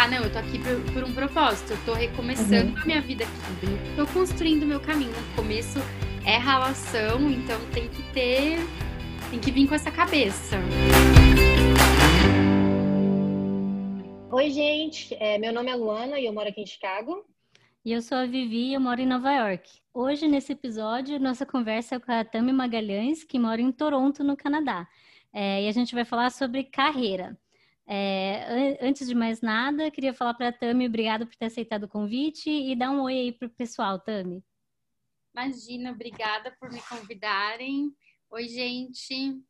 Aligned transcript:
pensar, 0.00 0.08
não, 0.08 0.24
eu 0.24 0.32
tô 0.32 0.38
aqui 0.38 0.58
por, 0.58 0.92
por 0.94 1.04
um 1.04 1.12
propósito, 1.12 1.72
eu 1.72 1.84
tô 1.84 1.92
recomeçando 1.92 2.72
uhum. 2.72 2.82
a 2.82 2.86
minha 2.86 3.00
vida 3.02 3.24
aqui, 3.24 3.96
tô 3.96 4.06
construindo 4.06 4.62
o 4.62 4.66
meu 4.66 4.80
caminho. 4.80 5.12
No 5.12 5.36
começo 5.36 5.78
é 6.24 6.38
relação, 6.38 7.30
então 7.30 7.58
tem 7.72 7.88
que 7.88 8.02
ter, 8.12 8.58
tem 9.30 9.38
que 9.38 9.50
vir 9.50 9.68
com 9.68 9.74
essa 9.74 9.90
cabeça. 9.90 10.56
Oi, 14.30 14.50
gente, 14.50 15.14
é, 15.18 15.36
meu 15.38 15.52
nome 15.52 15.70
é 15.70 15.74
Luana 15.74 16.18
e 16.18 16.24
eu 16.24 16.32
moro 16.32 16.48
aqui 16.48 16.62
em 16.62 16.66
Chicago. 16.66 17.24
E 17.84 17.92
eu 17.92 18.00
sou 18.00 18.16
a 18.16 18.26
Vivi 18.26 18.68
e 18.68 18.74
eu 18.74 18.80
moro 18.80 19.00
em 19.00 19.06
Nova 19.06 19.32
York. 19.32 19.68
Hoje, 19.92 20.28
nesse 20.28 20.52
episódio, 20.52 21.18
nossa 21.18 21.44
conversa 21.44 21.96
é 21.96 21.98
com 21.98 22.12
a 22.12 22.24
Tami 22.24 22.52
Magalhães, 22.52 23.24
que 23.24 23.38
mora 23.38 23.60
em 23.60 23.72
Toronto, 23.72 24.22
no 24.22 24.36
Canadá. 24.36 24.86
É, 25.32 25.64
e 25.64 25.68
a 25.68 25.72
gente 25.72 25.94
vai 25.94 26.04
falar 26.04 26.30
sobre 26.30 26.64
carreira. 26.64 27.36
É, 27.92 28.78
antes 28.80 29.08
de 29.08 29.16
mais 29.16 29.40
nada, 29.40 29.90
queria 29.90 30.14
falar 30.14 30.34
para 30.34 30.50
a 30.50 30.52
Tami, 30.52 30.86
obrigada 30.86 31.26
por 31.26 31.34
ter 31.34 31.46
aceitado 31.46 31.84
o 31.84 31.88
convite 31.88 32.48
e 32.48 32.76
dar 32.76 32.92
um 32.92 33.02
oi 33.02 33.14
aí 33.14 33.32
para 33.32 33.48
o 33.48 33.50
pessoal, 33.50 33.98
Tami. 33.98 34.44
Imagina, 35.34 35.90
obrigada 35.90 36.54
por 36.60 36.70
me 36.70 36.80
convidarem. 36.82 37.92
Oi, 38.30 38.46
gente. 38.46 39.42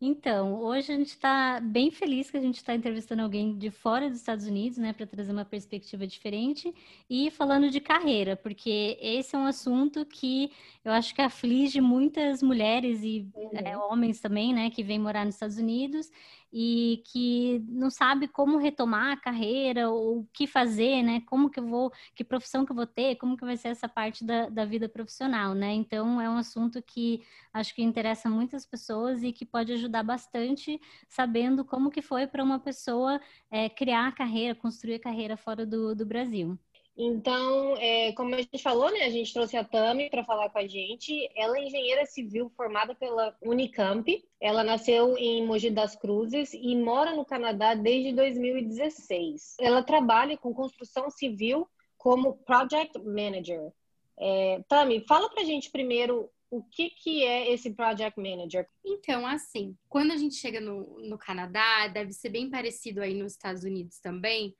Então, 0.00 0.60
hoje 0.60 0.92
a 0.92 0.96
gente 0.96 1.08
está 1.08 1.60
bem 1.60 1.90
feliz 1.90 2.30
que 2.30 2.36
a 2.36 2.40
gente 2.40 2.58
está 2.58 2.72
entrevistando 2.72 3.20
alguém 3.20 3.58
de 3.58 3.68
fora 3.68 4.08
dos 4.08 4.18
Estados 4.18 4.46
Unidos, 4.46 4.78
né, 4.78 4.92
para 4.92 5.06
trazer 5.06 5.32
uma 5.32 5.44
perspectiva 5.44 6.06
diferente 6.06 6.72
e 7.10 7.32
falando 7.32 7.68
de 7.68 7.80
carreira, 7.80 8.36
porque 8.36 8.96
esse 9.00 9.34
é 9.34 9.38
um 9.38 9.46
assunto 9.46 10.06
que 10.06 10.52
eu 10.84 10.92
acho 10.92 11.12
que 11.12 11.20
aflige 11.20 11.80
muitas 11.80 12.42
mulheres 12.44 13.02
e 13.02 13.28
uhum. 13.34 13.50
é, 13.54 13.76
homens 13.76 14.20
também, 14.20 14.54
né, 14.54 14.70
que 14.70 14.84
vêm 14.84 15.00
morar 15.00 15.24
nos 15.24 15.34
Estados 15.34 15.58
Unidos 15.58 16.08
e 16.52 17.02
que 17.06 17.60
não 17.68 17.90
sabe 17.90 18.26
como 18.28 18.58
retomar 18.58 19.12
a 19.12 19.16
carreira 19.20 19.90
ou 19.90 20.20
o 20.20 20.28
que 20.32 20.46
fazer, 20.46 21.02
né? 21.02 21.20
Como 21.26 21.50
que 21.50 21.60
eu 21.60 21.66
vou, 21.66 21.92
que 22.14 22.24
profissão 22.24 22.64
que 22.64 22.72
eu 22.72 22.76
vou 22.76 22.86
ter, 22.86 23.16
como 23.16 23.36
que 23.36 23.44
vai 23.44 23.56
ser 23.56 23.68
essa 23.68 23.88
parte 23.88 24.24
da, 24.24 24.48
da 24.48 24.64
vida 24.64 24.88
profissional, 24.88 25.54
né? 25.54 25.72
Então 25.74 26.20
é 26.20 26.28
um 26.28 26.36
assunto 26.38 26.82
que 26.82 27.22
acho 27.52 27.74
que 27.74 27.82
interessa 27.82 28.28
muitas 28.30 28.64
pessoas 28.66 29.22
e 29.22 29.32
que 29.32 29.44
pode 29.44 29.72
ajudar 29.72 30.02
bastante 30.02 30.80
sabendo 31.08 31.64
como 31.64 31.90
que 31.90 32.02
foi 32.02 32.26
para 32.26 32.42
uma 32.42 32.58
pessoa 32.58 33.20
é, 33.50 33.68
criar 33.68 34.08
a 34.08 34.12
carreira, 34.12 34.54
construir 34.54 34.94
a 34.94 35.00
carreira 35.00 35.36
fora 35.36 35.66
do, 35.66 35.94
do 35.94 36.06
Brasil. 36.06 36.58
Então, 37.00 37.76
é, 37.76 38.10
como 38.14 38.34
a 38.34 38.38
gente 38.38 38.60
falou, 38.60 38.90
né, 38.90 39.04
a 39.04 39.10
gente 39.10 39.32
trouxe 39.32 39.56
a 39.56 39.62
Tami 39.62 40.10
para 40.10 40.24
falar 40.24 40.50
com 40.50 40.58
a 40.58 40.66
gente. 40.66 41.30
Ela 41.36 41.56
é 41.56 41.64
engenheira 41.64 42.04
civil 42.04 42.50
formada 42.56 42.92
pela 42.92 43.36
Unicamp. 43.40 44.04
Ela 44.40 44.64
nasceu 44.64 45.16
em 45.16 45.46
Mogi 45.46 45.70
das 45.70 45.94
Cruzes 45.94 46.52
e 46.52 46.74
mora 46.74 47.14
no 47.14 47.24
Canadá 47.24 47.74
desde 47.74 48.12
2016. 48.12 49.58
Ela 49.60 49.80
trabalha 49.80 50.36
com 50.36 50.52
construção 50.52 51.08
civil 51.08 51.68
como 51.96 52.36
Project 52.38 52.98
Manager. 52.98 53.72
É, 54.18 54.60
Tami, 54.66 55.04
fala 55.06 55.30
para 55.30 55.42
a 55.42 55.46
gente 55.46 55.70
primeiro 55.70 56.28
o 56.50 56.64
que, 56.64 56.90
que 56.90 57.22
é 57.22 57.52
esse 57.52 57.70
Project 57.74 58.20
Manager? 58.20 58.66
Então, 58.84 59.24
assim, 59.24 59.76
quando 59.88 60.10
a 60.10 60.16
gente 60.16 60.34
chega 60.34 60.60
no, 60.60 60.98
no 61.08 61.16
Canadá, 61.16 61.86
deve 61.86 62.12
ser 62.12 62.30
bem 62.30 62.50
parecido 62.50 63.00
aí 63.00 63.14
nos 63.14 63.32
Estados 63.32 63.62
Unidos 63.62 64.00
também 64.00 64.52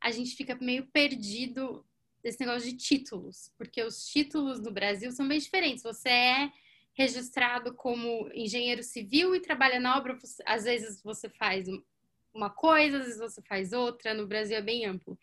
a 0.00 0.10
gente 0.10 0.34
fica 0.34 0.56
meio 0.60 0.86
perdido 0.86 1.84
desse 2.22 2.40
negócio 2.40 2.70
de 2.70 2.76
títulos, 2.76 3.52
porque 3.56 3.82
os 3.82 4.06
títulos 4.06 4.60
no 4.60 4.70
Brasil 4.70 5.10
são 5.12 5.26
bem 5.28 5.38
diferentes. 5.38 5.82
Você 5.82 6.08
é 6.08 6.52
registrado 6.94 7.74
como 7.74 8.30
engenheiro 8.34 8.82
civil 8.82 9.34
e 9.34 9.40
trabalha 9.40 9.78
na 9.78 9.96
obra, 9.96 10.18
às 10.46 10.64
vezes 10.64 11.02
você 11.02 11.28
faz 11.28 11.66
uma 12.32 12.50
coisa, 12.50 12.98
às 12.98 13.04
vezes 13.04 13.18
você 13.18 13.42
faz 13.42 13.72
outra. 13.72 14.14
No 14.14 14.26
Brasil 14.26 14.56
é 14.56 14.62
bem 14.62 14.86
amplo. 14.86 15.18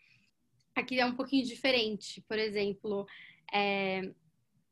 Aqui 0.74 0.98
é 0.98 1.06
um 1.06 1.14
pouquinho 1.14 1.44
diferente. 1.44 2.20
Por 2.22 2.38
exemplo, 2.38 3.06
é, 3.52 4.12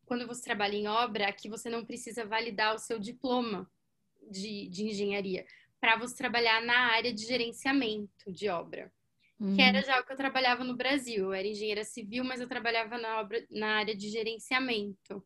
quando 0.04 0.26
você 0.26 0.42
trabalha 0.42 0.76
em 0.76 0.86
obra, 0.86 1.28
aqui 1.28 1.48
você 1.48 1.68
não 1.68 1.84
precisa 1.84 2.24
validar 2.24 2.74
o 2.74 2.78
seu 2.78 2.98
diploma 2.98 3.70
de, 4.30 4.68
de 4.68 4.84
engenharia 4.84 5.46
para 5.80 5.96
você 5.96 6.16
trabalhar 6.16 6.62
na 6.62 6.92
área 6.92 7.12
de 7.12 7.24
gerenciamento 7.24 8.32
de 8.32 8.48
obra 8.48 8.92
uhum. 9.40 9.54
que 9.54 9.62
era 9.62 9.78
uhum. 9.78 9.84
já 9.84 10.00
o 10.00 10.04
que 10.04 10.12
eu 10.12 10.16
trabalhava 10.16 10.64
no 10.64 10.76
Brasil. 10.76 11.26
Eu 11.26 11.32
era 11.32 11.46
engenheira 11.46 11.84
civil, 11.84 12.24
mas 12.24 12.40
eu 12.40 12.48
trabalhava 12.48 12.98
na, 12.98 13.20
obra, 13.20 13.44
na 13.50 13.76
área 13.76 13.94
de 13.94 14.08
gerenciamento. 14.08 15.24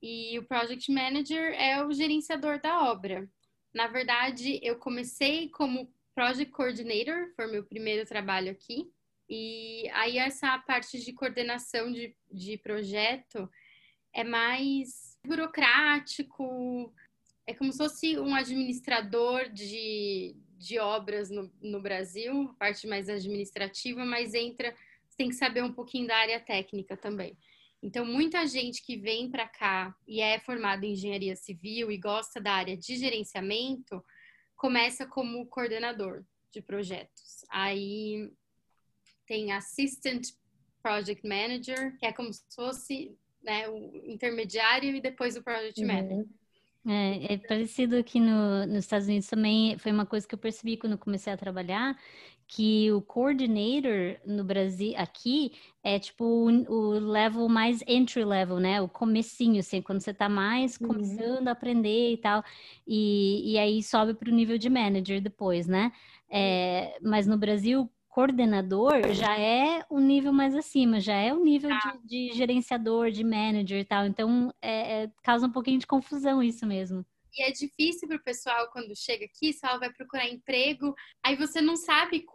E 0.00 0.38
o 0.38 0.44
Project 0.44 0.90
Manager 0.92 1.52
é 1.54 1.84
o 1.84 1.92
gerenciador 1.92 2.60
da 2.60 2.90
obra. 2.90 3.28
Na 3.74 3.86
verdade, 3.86 4.60
eu 4.62 4.76
comecei 4.76 5.48
como 5.48 5.92
Project 6.14 6.52
Coordinator, 6.52 7.32
foi 7.34 7.46
meu 7.46 7.64
primeiro 7.64 8.06
trabalho 8.06 8.50
aqui. 8.50 8.90
E 9.28 9.88
aí 9.92 10.18
essa 10.18 10.58
parte 10.58 10.98
de 10.98 11.12
coordenação 11.12 11.92
de, 11.92 12.16
de 12.32 12.56
projeto 12.58 13.48
é 14.12 14.24
mais 14.24 15.18
burocrático, 15.24 16.92
é 17.46 17.52
como 17.54 17.70
se 17.72 17.78
fosse 17.78 18.18
um 18.18 18.34
administrador 18.34 19.48
de, 19.50 20.34
de 20.58 20.78
obras 20.78 21.30
no, 21.30 21.50
no 21.62 21.80
Brasil, 21.80 22.54
parte 22.58 22.86
mais 22.86 23.08
administrativa, 23.08 24.04
mas 24.04 24.34
entra, 24.34 24.74
tem 25.16 25.28
que 25.28 25.34
saber 25.34 25.62
um 25.62 25.72
pouquinho 25.72 26.06
da 26.06 26.16
área 26.16 26.40
técnica 26.40 26.96
também. 26.96 27.36
Então, 27.82 28.04
muita 28.04 28.44
gente 28.46 28.84
que 28.84 28.96
vem 28.96 29.30
para 29.30 29.46
cá 29.46 29.94
e 30.06 30.20
é 30.20 30.40
formada 30.40 30.84
em 30.84 30.92
engenharia 30.92 31.36
civil 31.36 31.90
e 31.90 31.96
gosta 31.96 32.40
da 32.40 32.52
área 32.52 32.76
de 32.76 32.96
gerenciamento, 32.96 34.04
começa 34.56 35.06
como 35.06 35.46
coordenador 35.46 36.24
de 36.52 36.60
projetos. 36.60 37.44
Aí 37.48 38.32
tem 39.26 39.52
Assistant 39.52 40.26
Project 40.82 41.26
Manager, 41.26 41.96
que 41.98 42.06
é 42.06 42.12
como 42.12 42.32
se 42.32 42.42
fosse 42.52 43.16
né, 43.42 43.68
o 43.68 44.02
intermediário 44.04 44.94
e 44.96 45.00
depois 45.00 45.36
o 45.36 45.42
Project 45.42 45.80
uhum. 45.80 45.86
Manager. 45.86 46.26
É, 46.88 47.34
é 47.34 47.36
parecido 47.36 47.96
aqui 47.96 48.18
no, 48.18 48.66
nos 48.66 48.78
Estados 48.78 49.06
Unidos 49.06 49.28
também, 49.28 49.76
foi 49.76 49.92
uma 49.92 50.06
coisa 50.06 50.26
que 50.26 50.34
eu 50.34 50.38
percebi 50.38 50.76
quando 50.78 50.96
comecei 50.96 51.30
a 51.30 51.36
trabalhar, 51.36 51.94
que 52.46 52.90
o 52.92 53.02
coordinator 53.02 54.16
no 54.24 54.42
Brasil, 54.42 54.94
aqui, 54.96 55.52
é 55.84 55.98
tipo 55.98 56.24
o, 56.24 56.48
o 56.72 56.90
level 56.98 57.46
mais 57.46 57.82
entry 57.86 58.24
level, 58.24 58.58
né? 58.58 58.80
O 58.80 58.88
comecinho, 58.88 59.60
assim, 59.60 59.82
quando 59.82 60.00
você 60.00 60.14
tá 60.14 60.30
mais 60.30 60.78
uhum. 60.80 60.88
começando 60.88 61.42
uhum. 61.42 61.48
a 61.48 61.52
aprender 61.52 62.12
e 62.12 62.16
tal, 62.16 62.42
e, 62.86 63.52
e 63.52 63.58
aí 63.58 63.82
sobe 63.82 64.14
para 64.14 64.30
o 64.30 64.34
nível 64.34 64.56
de 64.56 64.70
manager 64.70 65.20
depois, 65.20 65.66
né? 65.66 65.92
É, 66.30 66.98
mas 67.02 67.26
no 67.26 67.36
Brasil, 67.36 67.90
coordenador 68.18 69.12
já 69.12 69.38
é 69.38 69.86
um 69.88 70.00
nível 70.00 70.32
mais 70.32 70.52
acima, 70.52 71.00
já 71.00 71.14
é 71.14 71.32
um 71.32 71.44
nível 71.44 71.70
ah. 71.72 71.96
de, 72.04 72.30
de, 72.30 72.36
gerenciador, 72.36 73.12
de 73.12 73.22
manager 73.22 73.78
e 73.78 73.84
tal. 73.84 74.06
Então, 74.06 74.52
é, 74.60 75.04
é, 75.04 75.10
causa 75.22 75.46
um 75.46 75.52
pouquinho 75.52 75.78
de 75.78 75.86
confusão 75.86 76.42
isso 76.42 76.66
mesmo. 76.66 77.06
E 77.32 77.44
é 77.44 77.52
difícil 77.52 78.08
para 78.08 78.16
o 78.16 78.22
pessoal 78.24 78.68
quando 78.72 78.92
chega 78.96 79.24
aqui, 79.24 79.52
só 79.52 79.78
vai 79.78 79.92
procurar 79.92 80.28
emprego, 80.28 80.96
aí 81.24 81.36
você 81.36 81.60
não 81.60 81.76
sabe 81.76 82.26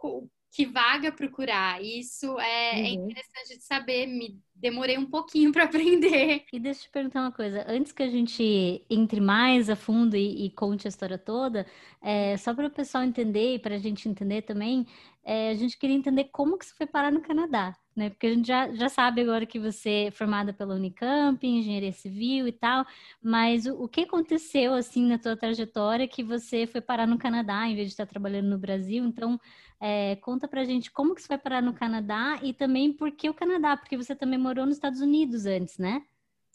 que 0.50 0.64
vaga 0.64 1.12
procurar. 1.12 1.84
Isso 1.84 2.40
é, 2.40 2.70
é 2.70 2.80
uhum. 2.80 2.86
é 2.86 2.88
interessante 2.88 3.58
de 3.58 3.64
saber. 3.64 4.06
Me 4.06 4.40
demorei 4.64 4.96
um 4.96 5.04
pouquinho 5.04 5.52
para 5.52 5.64
aprender. 5.68 6.44
E 6.50 6.58
deixa 6.58 6.80
eu 6.80 6.84
te 6.84 6.90
perguntar 6.90 7.20
uma 7.20 7.32
coisa. 7.32 7.64
Antes 7.68 7.92
que 7.92 8.02
a 8.02 8.08
gente 8.08 8.82
entre 8.88 9.20
mais 9.20 9.68
a 9.68 9.76
fundo 9.76 10.16
e, 10.16 10.46
e 10.46 10.50
conte 10.50 10.88
a 10.88 10.90
história 10.90 11.18
toda, 11.18 11.66
é, 12.00 12.36
só 12.38 12.54
para 12.54 12.66
o 12.66 12.70
pessoal 12.70 13.04
entender 13.04 13.54
e 13.54 13.58
para 13.58 13.74
a 13.74 13.78
gente 13.78 14.08
entender 14.08 14.42
também, 14.42 14.86
é, 15.22 15.50
a 15.50 15.54
gente 15.54 15.78
queria 15.78 15.96
entender 15.96 16.24
como 16.32 16.58
que 16.58 16.64
você 16.66 16.74
foi 16.74 16.86
parar 16.86 17.10
no 17.10 17.20
Canadá, 17.20 17.76
né? 17.96 18.10
Porque 18.10 18.26
a 18.26 18.34
gente 18.34 18.46
já, 18.46 18.72
já 18.72 18.88
sabe 18.88 19.22
agora 19.22 19.46
que 19.46 19.58
você 19.58 20.06
é 20.06 20.10
formada 20.10 20.52
pela 20.52 20.74
Unicamp, 20.74 21.46
engenharia 21.46 21.92
civil 21.92 22.46
e 22.46 22.52
tal, 22.52 22.86
mas 23.22 23.66
o, 23.66 23.84
o 23.84 23.88
que 23.88 24.02
aconteceu, 24.02 24.74
assim, 24.74 25.06
na 25.06 25.18
tua 25.18 25.36
trajetória 25.36 26.08
que 26.08 26.22
você 26.22 26.66
foi 26.66 26.80
parar 26.80 27.06
no 27.06 27.18
Canadá 27.18 27.66
em 27.66 27.74
vez 27.74 27.88
de 27.88 27.94
estar 27.94 28.06
trabalhando 28.06 28.48
no 28.48 28.58
Brasil? 28.58 29.04
Então, 29.04 29.40
é, 29.80 30.16
conta 30.16 30.46
pra 30.46 30.64
gente 30.64 30.90
como 30.90 31.14
que 31.14 31.22
você 31.22 31.28
vai 31.28 31.38
parar 31.38 31.62
no 31.62 31.74
Canadá 31.74 32.38
e 32.42 32.52
também 32.52 32.92
por 32.92 33.10
que 33.10 33.28
o 33.28 33.34
Canadá, 33.34 33.76
porque 33.76 33.96
você 33.96 34.14
também 34.14 34.38
morou 34.38 34.53
nos 34.62 34.76
Estados 34.76 35.00
Unidos 35.00 35.46
antes, 35.46 35.78
né? 35.78 36.02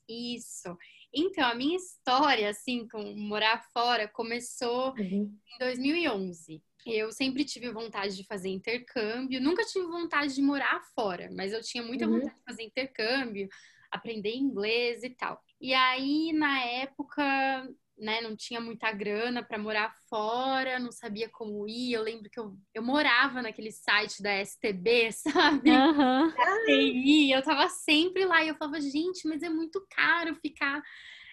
Isso. 0.07 0.75
Então, 1.13 1.45
a 1.45 1.55
minha 1.55 1.75
história, 1.75 2.49
assim, 2.49 2.87
com 2.87 3.13
morar 3.15 3.63
fora, 3.73 4.07
começou 4.07 4.93
uhum. 4.97 5.35
em 5.53 5.57
2011. 5.59 6.61
Eu 6.85 7.11
sempre 7.11 7.43
tive 7.43 7.71
vontade 7.71 8.15
de 8.15 8.23
fazer 8.23 8.49
intercâmbio, 8.49 9.41
nunca 9.41 9.65
tive 9.65 9.85
vontade 9.85 10.33
de 10.33 10.41
morar 10.41 10.81
fora, 10.95 11.29
mas 11.35 11.51
eu 11.51 11.61
tinha 11.61 11.83
muita 11.83 12.05
uhum. 12.05 12.13
vontade 12.19 12.35
de 12.35 12.43
fazer 12.43 12.63
intercâmbio, 12.63 13.49
aprender 13.91 14.35
inglês 14.35 15.03
e 15.03 15.09
tal. 15.09 15.41
E 15.59 15.73
aí, 15.73 16.31
na 16.31 16.63
época, 16.63 17.69
né, 17.99 18.21
não 18.21 18.35
tinha 18.35 18.61
muita 18.61 18.91
grana 18.91 19.43
para 19.43 19.57
morar 19.57 19.93
fora, 20.09 20.79
não 20.79 20.91
sabia 20.91 21.29
como 21.29 21.67
ir. 21.67 21.93
Eu 21.93 22.01
lembro 22.01 22.29
que 22.29 22.39
eu, 22.39 22.57
eu 22.73 22.81
morava 22.81 23.41
naquele 23.41 23.71
site 23.71 24.21
da 24.21 24.43
STB, 24.43 25.11
sabe? 25.23 25.69
Uhum. 25.71 26.33
TI, 26.65 27.31
eu 27.31 27.41
tava 27.43 27.67
sempre 27.69 28.25
lá 28.25 28.43
e 28.43 28.49
eu 28.49 28.55
falava, 28.55 28.79
gente, 28.79 29.27
mas 29.27 29.43
é 29.43 29.49
muito 29.49 29.85
caro 29.89 30.35
ficar 30.35 30.81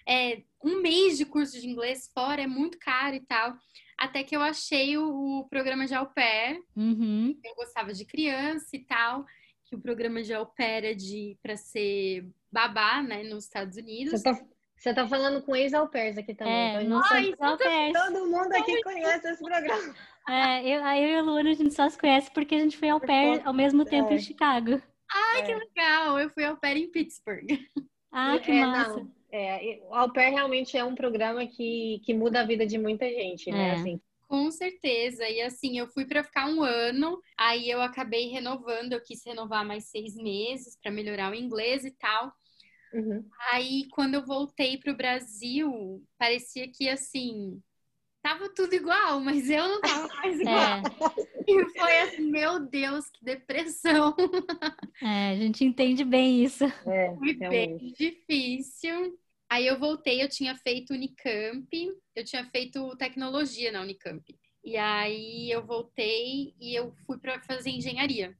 é, 0.07 0.41
um 0.63 0.81
mês 0.81 1.17
de 1.17 1.25
curso 1.25 1.59
de 1.59 1.67
inglês 1.67 2.09
fora 2.13 2.41
é 2.41 2.47
muito 2.47 2.79
caro 2.79 3.15
e 3.15 3.19
tal. 3.19 3.53
Até 3.97 4.23
que 4.23 4.35
eu 4.35 4.41
achei 4.41 4.97
o, 4.97 5.39
o 5.39 5.47
programa 5.49 5.85
de 5.85 5.93
au 5.93 6.07
pair. 6.07 6.63
Uhum. 6.75 7.37
Eu 7.43 7.55
gostava 7.55 7.93
de 7.93 8.05
criança 8.05 8.69
e 8.73 8.79
tal. 8.79 9.25
Que 9.65 9.75
o 9.75 9.81
programa 9.81 10.23
de 10.23 10.33
au 10.33 10.45
pair 10.45 10.85
é 10.85 10.93
de 10.93 11.37
para 11.43 11.57
ser 11.57 12.25
babá, 12.49 13.03
né, 13.03 13.23
nos 13.23 13.43
Estados 13.43 13.75
Unidos. 13.75 14.21
Você 14.21 14.23
tá, 14.23 14.45
você 14.77 14.93
tá 14.93 15.07
falando 15.07 15.41
com 15.41 15.55
ex-au 15.55 15.87
pairs 15.89 16.17
aqui 16.17 16.33
também. 16.33 16.53
É, 16.53 16.83
então, 16.83 16.89
nós 16.89 17.11
Ai, 17.11 17.23
somos 17.25 17.39
au 17.39 17.57
pairs. 17.57 17.93
Todo 17.93 18.27
mundo 18.27 18.53
aqui 18.53 18.83
conhece 18.83 19.27
esse 19.27 19.43
programa. 19.43 19.95
É, 20.29 20.67
eu, 20.67 20.83
a 20.83 20.97
eu 20.99 21.07
e 21.09 21.15
a 21.15 21.21
Luana, 21.21 21.49
a 21.51 21.53
gente 21.53 21.73
só 21.73 21.89
se 21.89 21.97
conhece 21.97 22.29
porque 22.31 22.55
a 22.55 22.59
gente 22.59 22.77
foi 22.77 22.89
au 22.89 22.99
pair 22.99 23.41
ao 23.45 23.53
mesmo 23.53 23.85
tempo 23.85 24.11
em 24.11 24.15
É. 24.15 24.19
Chicago. 24.19 24.81
Ai, 25.09 25.43
que 25.43 25.51
É. 25.51 25.55
legal! 25.55 26.19
Eu 26.19 26.29
fui 26.29 26.43
au 26.43 26.57
pair 26.57 26.77
em 26.77 26.91
Pittsburgh. 26.91 27.47
Ah, 28.11 28.37
que 28.39 28.51
É, 28.51 28.65
massa. 28.65 28.93
não, 28.95 29.11
é, 29.31 29.79
o 29.83 29.93
Au 29.95 30.11
Pair 30.11 30.31
realmente 30.33 30.77
é 30.77 30.83
um 30.83 30.95
programa 30.95 31.45
que, 31.45 32.01
que 32.03 32.13
muda 32.13 32.41
a 32.41 32.45
vida 32.45 32.65
de 32.65 32.77
muita 32.77 33.07
gente, 33.07 33.51
né? 33.51 33.69
É. 33.69 33.71
Assim, 33.73 34.01
Com 34.27 34.51
certeza. 34.51 35.27
E 35.29 35.41
assim, 35.41 35.77
eu 35.79 35.87
fui 35.87 36.05
para 36.05 36.23
ficar 36.23 36.47
um 36.49 36.61
ano, 36.63 37.21
aí 37.37 37.69
eu 37.69 37.81
acabei 37.81 38.27
renovando, 38.27 38.93
eu 38.93 39.01
quis 39.01 39.23
renovar 39.25 39.65
mais 39.65 39.89
seis 39.89 40.15
meses 40.15 40.77
para 40.81 40.91
melhorar 40.91 41.31
o 41.31 41.35
inglês 41.35 41.85
e 41.85 41.91
tal. 41.91 42.33
Uhum. 42.93 43.31
Aí, 43.51 43.87
quando 43.91 44.15
eu 44.15 44.25
voltei 44.25 44.77
pro 44.77 44.95
Brasil, 44.95 46.03
parecia 46.17 46.69
que 46.71 46.89
assim, 46.89 47.61
tava 48.21 48.49
tudo 48.53 48.73
igual, 48.75 49.21
mas 49.21 49.49
eu 49.49 49.67
não 49.67 49.83
tava 49.83 50.09
mais 50.15 50.39
igual. 50.41 50.81
É, 50.81 51.47
E 51.47 51.65
foi 51.77 51.99
assim, 52.01 52.23
meu 52.31 52.59
Deus, 52.67 53.09
que 53.09 53.23
depressão. 53.25 54.15
é, 55.01 55.29
a 55.31 55.35
gente 55.35 55.63
entende 55.63 56.03
bem 56.03 56.43
isso. 56.43 56.65
É, 56.85 57.17
Foi 57.17 57.33
bem 57.33 57.91
difícil. 57.97 59.17
Aí 59.49 59.65
eu 59.67 59.79
voltei, 59.79 60.21
eu 60.21 60.29
tinha 60.29 60.55
feito 60.55 60.93
Unicamp, 60.93 61.67
eu 62.15 62.23
tinha 62.25 62.45
feito 62.49 62.95
tecnologia 62.97 63.71
na 63.71 63.81
Unicamp. 63.81 64.23
E 64.63 64.75
aí 64.77 65.49
eu 65.49 65.65
voltei 65.65 66.53
e 66.59 66.75
eu 66.75 66.93
fui 67.05 67.17
para 67.17 67.39
fazer 67.41 67.69
engenharia. 67.69 68.37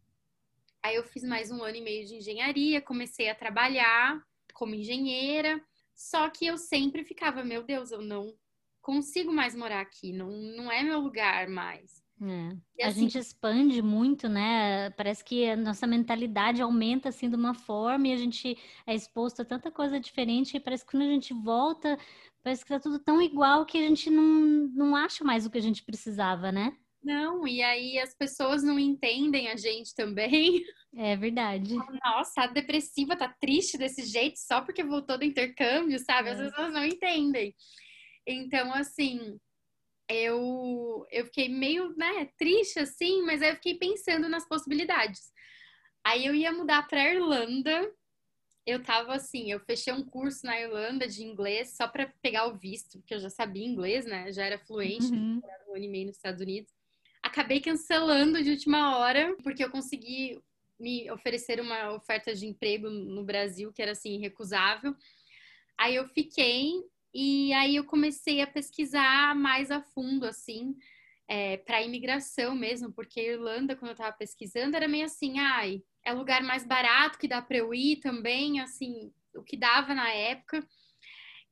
Aí 0.84 0.96
eu 0.96 1.04
fiz 1.04 1.24
mais 1.24 1.52
um 1.52 1.64
ano 1.64 1.78
e 1.78 1.82
meio 1.82 2.06
de 2.08 2.16
engenharia, 2.16 2.82
comecei 2.82 3.30
a 3.30 3.36
trabalhar 3.36 4.22
como 4.58 4.74
engenheira, 4.74 5.62
só 5.96 6.30
que 6.30 6.48
eu 6.48 6.58
sempre 6.58 7.04
ficava, 7.04 7.44
meu 7.44 7.62
Deus, 7.64 7.92
eu 7.92 8.02
não 8.02 8.34
consigo 8.82 9.32
mais 9.32 9.54
morar 9.54 9.82
aqui, 9.82 10.12
não, 10.12 10.32
não 10.32 10.72
é 10.72 10.82
meu 10.82 11.00
lugar 11.00 11.48
mais. 11.48 12.02
É. 12.20 12.58
E 12.80 12.84
A 12.84 12.88
assim- 12.88 13.02
gente 13.02 13.20
expande 13.20 13.80
muito, 13.82 14.28
né? 14.28 14.90
Parece 14.92 15.24
que 15.24 15.48
a 15.48 15.56
nossa 15.56 15.86
mentalidade 15.86 16.62
aumenta 16.62 17.10
assim 17.10 17.30
de 17.30 17.36
uma 17.36 17.54
forma 17.54 18.08
e 18.08 18.14
a 18.14 18.18
gente 18.18 18.58
é 18.88 18.96
exposto 18.96 19.44
a 19.44 19.46
tanta 19.46 19.70
coisa 19.70 20.00
diferente 20.00 20.58
e 20.58 20.60
parece 20.60 20.84
que 20.84 20.92
quando 20.92 21.04
a 21.04 21.14
gente 21.14 21.32
volta, 21.36 21.96
parece 22.42 22.64
que 22.66 22.70
tá 22.74 22.80
tudo 22.80 22.98
tão 22.98 23.22
igual 23.22 23.66
que 23.68 23.78
a 23.78 23.88
gente 23.88 24.10
não, 24.10 24.24
não 24.74 24.96
acha 24.96 25.24
mais 25.24 25.46
o 25.46 25.50
que 25.52 25.60
a 25.60 25.62
gente 25.62 25.84
precisava, 25.84 26.52
né? 26.52 26.76
Não, 27.04 27.48
e 27.48 27.62
aí 27.62 28.00
as 28.00 28.14
pessoas 28.16 28.64
não 28.64 28.80
entendem 28.80 29.50
a 29.50 29.56
gente 29.56 29.94
também. 29.96 30.64
É 31.00 31.16
verdade. 31.16 31.76
Nossa, 32.04 32.32
tá 32.34 32.48
depressiva, 32.48 33.16
tá 33.16 33.32
triste 33.40 33.78
desse 33.78 34.04
jeito 34.04 34.40
só 34.40 34.62
porque 34.62 34.84
voltou 34.84 35.16
do 35.16 35.26
intercâmbio, 35.26 36.00
sabe? 36.00 36.30
As 36.30 36.40
É. 36.40 36.46
pessoas 36.50 36.74
não 36.74 36.84
entendem. 36.84 37.54
Então, 38.26 38.74
assim, 38.74 39.38
eu, 40.10 41.06
eu 41.12 41.26
fiquei 41.26 41.50
meio, 41.50 41.96
né, 41.96 42.30
triste 42.38 42.80
assim, 42.80 43.22
mas 43.24 43.44
aí 43.44 43.50
eu 43.52 43.56
fiquei 43.56 43.76
pensando 43.78 44.28
nas 44.28 44.48
possibilidades. 44.48 45.32
Aí 46.04 46.26
eu 46.26 46.34
ia 46.34 46.52
mudar 46.52 46.88
pra 46.88 47.14
Irlanda. 47.14 47.94
Eu 48.66 48.82
tava 48.82 49.14
assim, 49.14 49.52
eu 49.52 49.60
fechei 49.60 49.94
um 49.94 50.04
curso 50.04 50.46
na 50.48 50.60
Irlanda 50.60 51.08
de 51.08 51.24
inglês 51.24 51.76
só 51.76 51.88
pra 51.88 52.12
pegar 52.24 52.48
o 52.48 52.58
visto, 52.58 52.98
porque 53.00 53.14
eu 53.14 53.20
já 53.20 53.30
sabia 53.30 53.66
inglês, 53.68 54.06
né? 54.06 54.32
Já 54.32 54.46
era 54.46 54.58
fluente 54.58 55.06
Uhum. 55.14 55.42
um 55.44 55.74
ano 55.76 55.84
e 55.84 55.88
meio 55.88 56.08
nos 56.08 56.16
Estados 56.16 56.42
Unidos. 56.42 56.74
Acabei 57.38 57.62
cancelando 57.62 58.42
de 58.42 58.50
última 58.50 58.98
hora, 58.98 59.38
porque 59.44 59.64
eu 59.64 59.70
consegui 59.70 60.42
me 60.80 61.08
oferecer 61.12 61.62
uma 61.62 61.94
oferta 61.94 62.34
de 62.34 62.48
emprego 62.48 62.90
no 62.90 63.24
Brasil 63.24 63.72
que 63.72 63.80
era 63.80 63.92
assim 63.92 64.16
irrecusável. 64.16 64.96
Aí 65.80 65.94
eu 65.94 66.08
fiquei 66.08 66.72
e 67.14 67.54
aí 67.54 67.76
eu 67.76 67.84
comecei 67.84 68.42
a 68.42 68.48
pesquisar 68.48 69.36
mais 69.36 69.70
a 69.70 69.84
fundo 69.84 70.26
assim 70.26 70.76
é, 71.28 71.58
para 71.58 71.84
imigração 71.84 72.56
mesmo, 72.56 72.92
porque 72.92 73.20
a 73.20 73.34
Irlanda 73.34 73.76
quando 73.76 73.90
eu 73.90 73.94
estava 73.94 74.18
pesquisando 74.18 74.76
era 74.76 74.88
meio 74.88 75.06
assim, 75.06 75.38
ai, 75.38 75.84
é 76.04 76.12
lugar 76.14 76.42
mais 76.42 76.66
barato 76.66 77.20
que 77.20 77.28
dá 77.28 77.40
para 77.40 77.58
eu 77.58 77.72
ir 77.72 77.98
também, 77.98 78.62
assim, 78.62 79.14
o 79.36 79.44
que 79.44 79.56
dava 79.56 79.94
na 79.94 80.10
época. 80.10 80.68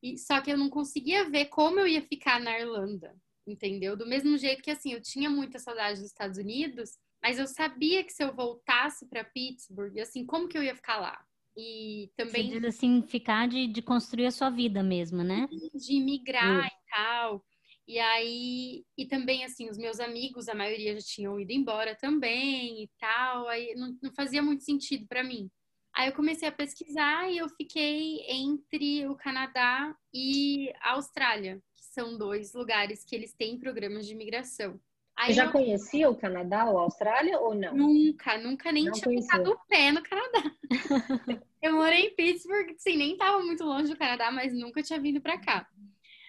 E 0.02 0.18
só 0.18 0.40
que 0.40 0.50
eu 0.50 0.58
não 0.58 0.68
conseguia 0.68 1.30
ver 1.30 1.44
como 1.44 1.78
eu 1.78 1.86
ia 1.86 2.02
ficar 2.02 2.40
na 2.40 2.58
Irlanda, 2.58 3.14
entendeu? 3.46 3.96
Do 3.96 4.06
mesmo 4.06 4.36
jeito 4.36 4.62
que 4.62 4.70
assim, 4.70 4.92
eu 4.92 5.00
tinha 5.00 5.30
muita 5.30 5.58
saudade 5.58 6.00
dos 6.00 6.08
Estados 6.08 6.38
Unidos, 6.38 6.98
mas 7.22 7.38
eu 7.38 7.46
sabia 7.46 8.04
que 8.04 8.12
se 8.12 8.22
eu 8.22 8.34
voltasse 8.34 9.06
para 9.08 9.24
Pittsburgh, 9.24 9.98
assim, 9.98 10.24
como 10.24 10.48
que 10.48 10.56
eu 10.56 10.62
ia 10.62 10.74
ficar 10.74 10.98
lá? 10.98 11.18
E 11.56 12.10
Você 12.10 12.24
também 12.24 12.50
diz 12.50 12.64
assim, 12.64 13.02
ficar 13.02 13.48
de, 13.48 13.66
de 13.66 13.80
construir 13.80 14.26
a 14.26 14.30
sua 14.30 14.50
vida 14.50 14.82
mesmo, 14.82 15.24
né? 15.24 15.48
de 15.74 15.94
imigrar 15.94 16.66
e 16.66 16.90
tal. 16.90 17.44
E 17.88 17.98
aí, 17.98 18.84
e 18.98 19.06
também 19.06 19.44
assim, 19.44 19.70
os 19.70 19.78
meus 19.78 20.00
amigos, 20.00 20.48
a 20.48 20.54
maioria 20.54 20.94
já 20.94 21.06
tinham 21.06 21.38
ido 21.38 21.52
embora 21.52 21.94
também 21.94 22.82
e 22.82 22.90
tal, 22.98 23.48
aí 23.48 23.74
não, 23.76 23.96
não 24.02 24.12
fazia 24.12 24.42
muito 24.42 24.64
sentido 24.64 25.06
para 25.06 25.22
mim. 25.22 25.48
Aí 25.94 26.08
eu 26.08 26.14
comecei 26.14 26.46
a 26.46 26.52
pesquisar 26.52 27.30
e 27.30 27.38
eu 27.38 27.48
fiquei 27.48 28.20
entre 28.28 29.06
o 29.06 29.16
Canadá 29.16 29.96
e 30.12 30.70
a 30.82 30.92
Austrália, 30.92 31.62
são 31.96 32.18
dois 32.18 32.52
lugares 32.52 33.02
que 33.02 33.16
eles 33.16 33.32
têm 33.32 33.58
programas 33.58 34.06
de 34.06 34.12
imigração. 34.12 34.78
Aí 35.16 35.28
Você 35.28 35.32
já 35.32 35.46
eu 35.46 35.52
conhecia 35.52 36.10
o 36.10 36.14
Canadá 36.14 36.66
ou 36.66 36.78
a 36.78 36.82
Austrália 36.82 37.40
ou 37.40 37.54
não? 37.54 37.74
nunca, 37.74 38.36
nunca 38.36 38.70
nem 38.70 38.84
Não 38.84 38.92
tinha 38.92 39.04
conhecia. 39.06 39.30
colocado 39.30 39.54
o 39.54 39.66
pé 39.66 39.90
no 39.90 40.02
Canadá. 40.02 40.42
eu 41.62 41.72
morei 41.72 42.08
em 42.08 42.14
Pittsburgh, 42.14 42.74
sim, 42.76 42.98
nem 42.98 43.16
tava 43.16 43.42
muito 43.42 43.64
longe 43.64 43.90
do 43.90 43.96
Canadá, 43.96 44.30
mas 44.30 44.52
nunca 44.52 44.82
tinha 44.82 45.00
vindo 45.00 45.22
para 45.22 45.40
cá. 45.40 45.66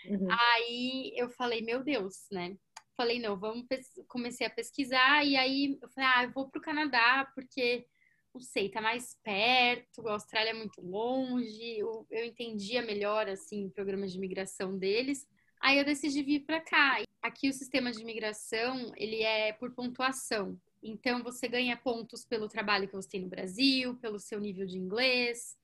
Uhum. 0.05 0.27
Aí 0.31 1.13
eu 1.17 1.29
falei, 1.29 1.61
meu 1.61 1.83
Deus, 1.83 2.27
né? 2.31 2.55
Falei, 2.95 3.19
não, 3.19 3.37
vamos 3.37 3.65
comecei 4.07 4.47
a 4.47 4.49
pesquisar 4.49 5.25
e 5.25 5.35
aí 5.35 5.77
eu 5.81 5.89
falei, 5.89 6.09
ah, 6.15 6.23
eu 6.23 6.31
vou 6.31 6.49
pro 6.49 6.61
Canadá 6.61 7.29
porque 7.35 7.85
não 8.33 8.39
sei, 8.39 8.69
tá 8.69 8.79
mais 8.79 9.17
perto, 9.21 10.07
a 10.07 10.13
Austrália 10.13 10.51
é 10.51 10.53
muito 10.53 10.79
longe, 10.81 11.77
eu, 11.77 12.07
eu 12.09 12.23
entendia 12.23 12.81
melhor 12.81 13.27
assim 13.27 13.65
o 13.65 13.71
programa 13.71 14.07
de 14.07 14.15
imigração 14.15 14.77
deles. 14.77 15.27
Aí 15.59 15.77
eu 15.77 15.86
decidi 15.86 16.21
vir 16.24 16.42
para 16.42 16.62
cá. 16.62 17.01
Aqui 17.21 17.50
o 17.50 17.54
sistema 17.54 17.92
de 17.92 18.01
imigração, 18.01 18.92
ele 18.95 19.21
é 19.24 19.54
por 19.54 19.71
pontuação. 19.71 20.59
Então 20.81 21.23
você 21.23 21.47
ganha 21.47 21.76
pontos 21.76 22.23
pelo 22.23 22.47
trabalho 22.47 22.87
que 22.87 22.95
você 22.95 23.09
tem 23.09 23.21
no 23.21 23.30
Brasil, 23.30 23.95
pelo 23.95 24.19
seu 24.19 24.40
nível 24.40 24.66
de 24.66 24.78
inglês. 24.78 25.57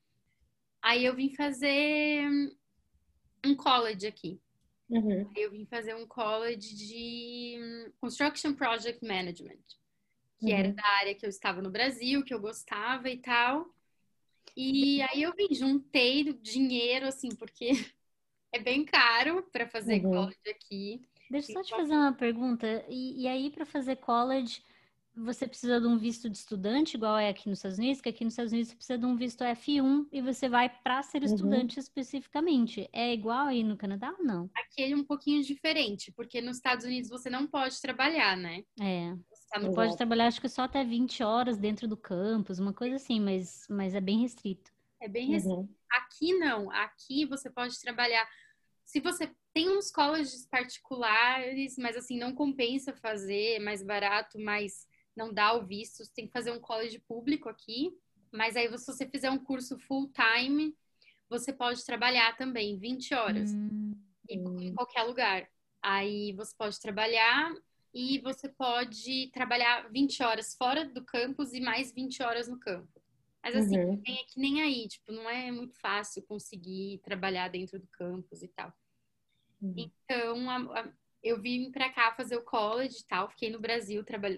Aí 0.82 1.04
eu 1.04 1.14
vim 1.14 1.30
fazer 1.34 2.28
um 3.44 3.54
college 3.54 4.06
aqui. 4.06 4.40
Uhum. 4.88 5.30
Aí 5.34 5.42
eu 5.42 5.50
vim 5.50 5.64
fazer 5.64 5.94
um 5.94 6.06
college 6.06 6.74
de 6.74 7.58
hum, 7.58 7.92
Construction 7.98 8.54
Project 8.54 9.04
Management, 9.06 9.62
que 10.38 10.52
Uhum. 10.52 10.58
era 10.58 10.72
da 10.72 10.86
área 10.98 11.14
que 11.14 11.24
eu 11.24 11.30
estava 11.30 11.62
no 11.62 11.70
Brasil, 11.70 12.22
que 12.22 12.34
eu 12.34 12.40
gostava 12.40 13.08
e 13.08 13.18
tal. 13.18 13.72
E 14.56 15.02
aí 15.02 15.22
eu 15.22 15.32
vim, 15.34 15.52
juntei 15.54 16.32
dinheiro, 16.34 17.06
assim, 17.06 17.28
porque 17.30 17.70
é 18.54 18.58
bem 18.58 18.84
caro 18.84 19.42
para 19.52 19.66
fazer 19.68 20.04
Uhum. 20.04 20.12
college 20.12 20.38
aqui. 20.48 21.02
Deixa 21.30 21.50
eu 21.52 21.56
só 21.56 21.62
te 21.62 21.74
fazer 21.74 21.92
uma 21.94 22.12
pergunta. 22.12 22.84
E, 22.88 23.22
e 23.22 23.28
aí, 23.28 23.50
para 23.50 23.64
fazer 23.66 23.96
college, 23.96 24.62
você 25.16 25.46
precisa 25.46 25.80
de 25.80 25.86
um 25.86 25.96
visto 25.96 26.28
de 26.28 26.36
estudante, 26.36 26.96
igual 26.96 27.16
é 27.16 27.28
aqui 27.28 27.48
nos 27.48 27.58
Estados 27.58 27.78
Unidos, 27.78 28.00
que 28.00 28.08
aqui 28.08 28.24
nos 28.24 28.34
Estados 28.34 28.52
Unidos 28.52 28.70
você 28.70 28.76
precisa 28.76 28.98
de 28.98 29.06
um 29.06 29.16
visto 29.16 29.42
F1 29.44 30.06
e 30.12 30.20
você 30.20 30.48
vai 30.48 30.68
para 30.68 31.02
ser 31.02 31.18
Uhum. 31.22 31.24
estudante 31.24 31.80
especificamente. 31.80 32.88
É 32.92 33.12
igual 33.12 33.46
aí 33.46 33.64
no 33.64 33.76
Canadá 33.76 34.14
ou 34.18 34.24
não? 34.24 34.50
Aqui 34.54 34.82
é 34.82 34.94
um 34.94 35.04
pouquinho 35.04 35.42
diferente, 35.42 36.12
porque 36.12 36.40
nos 36.40 36.56
Estados 36.56 36.84
Unidos 36.84 37.10
você 37.10 37.28
não 37.30 37.46
pode 37.46 37.80
trabalhar, 37.80 38.36
né? 38.36 38.64
É. 38.80 39.14
Você 39.30 39.68
tá 39.68 39.72
pode 39.72 39.96
trabalhar, 39.96 40.26
acho 40.26 40.40
que 40.40 40.48
só 40.48 40.62
até 40.62 40.84
20 40.84 41.22
horas 41.22 41.56
dentro 41.56 41.86
do 41.88 41.96
campus, 41.96 42.58
uma 42.58 42.72
coisa 42.72 42.96
assim, 42.96 43.20
mas, 43.20 43.66
mas 43.70 43.94
é 43.94 44.00
bem 44.00 44.18
restrito. 44.20 44.72
É 45.00 45.08
bem 45.08 45.28
restrito. 45.28 45.58
Uhum. 45.60 45.68
Aqui 45.92 46.34
não. 46.38 46.70
Aqui 46.72 47.24
você 47.24 47.48
pode 47.48 47.80
trabalhar. 47.80 48.26
Se 48.94 49.00
você 49.00 49.28
tem 49.52 49.76
uns 49.76 49.90
colleges 49.90 50.46
particulares, 50.46 51.76
mas 51.76 51.96
assim, 51.96 52.16
não 52.16 52.32
compensa 52.32 52.94
fazer, 52.94 53.54
é 53.54 53.58
mais 53.58 53.82
barato, 53.82 54.38
mas 54.38 54.86
não 55.16 55.34
dá 55.34 55.52
o 55.52 55.66
visto. 55.66 56.04
Você 56.04 56.12
tem 56.14 56.28
que 56.28 56.32
fazer 56.32 56.52
um 56.52 56.60
college 56.60 57.00
público 57.00 57.48
aqui. 57.48 57.90
Mas 58.30 58.54
aí, 58.54 58.68
se 58.78 58.86
você 58.86 59.04
fizer 59.08 59.32
um 59.32 59.38
curso 59.42 59.76
full 59.80 60.12
time, 60.12 60.76
você 61.28 61.52
pode 61.52 61.84
trabalhar 61.84 62.36
também 62.36 62.78
20 62.78 63.12
horas 63.14 63.50
Hum, 63.52 63.96
em 64.30 64.72
qualquer 64.72 65.02
lugar. 65.02 65.50
Aí 65.82 66.32
você 66.34 66.54
pode 66.56 66.78
trabalhar 66.78 67.52
e 67.92 68.20
você 68.20 68.48
pode 68.48 69.28
trabalhar 69.32 69.90
20 69.90 70.22
horas 70.22 70.54
fora 70.54 70.84
do 70.84 71.04
campus 71.04 71.52
e 71.52 71.60
mais 71.60 71.92
20 71.92 72.22
horas 72.22 72.46
no 72.46 72.60
campo. 72.60 73.02
Mas 73.42 73.56
assim, 73.56 73.76
uhum. 73.76 74.00
é 74.06 74.24
que 74.28 74.38
nem 74.38 74.62
aí, 74.62 74.86
tipo, 74.86 75.10
não 75.10 75.28
é 75.28 75.50
muito 75.50 75.76
fácil 75.80 76.22
conseguir 76.22 77.00
trabalhar 77.02 77.48
dentro 77.48 77.80
do 77.80 77.88
campus 77.88 78.40
e 78.40 78.46
tal. 78.46 78.72
Uhum. 79.64 79.74
Então, 79.76 80.50
a, 80.50 80.80
a, 80.80 80.92
eu 81.22 81.40
vim 81.40 81.70
para 81.70 81.90
cá 81.90 82.14
fazer 82.14 82.36
o 82.36 82.44
college 82.44 82.98
e 83.00 83.06
tal, 83.06 83.30
fiquei 83.30 83.50
no 83.50 83.58
Brasil, 83.58 84.04
traba, 84.04 84.28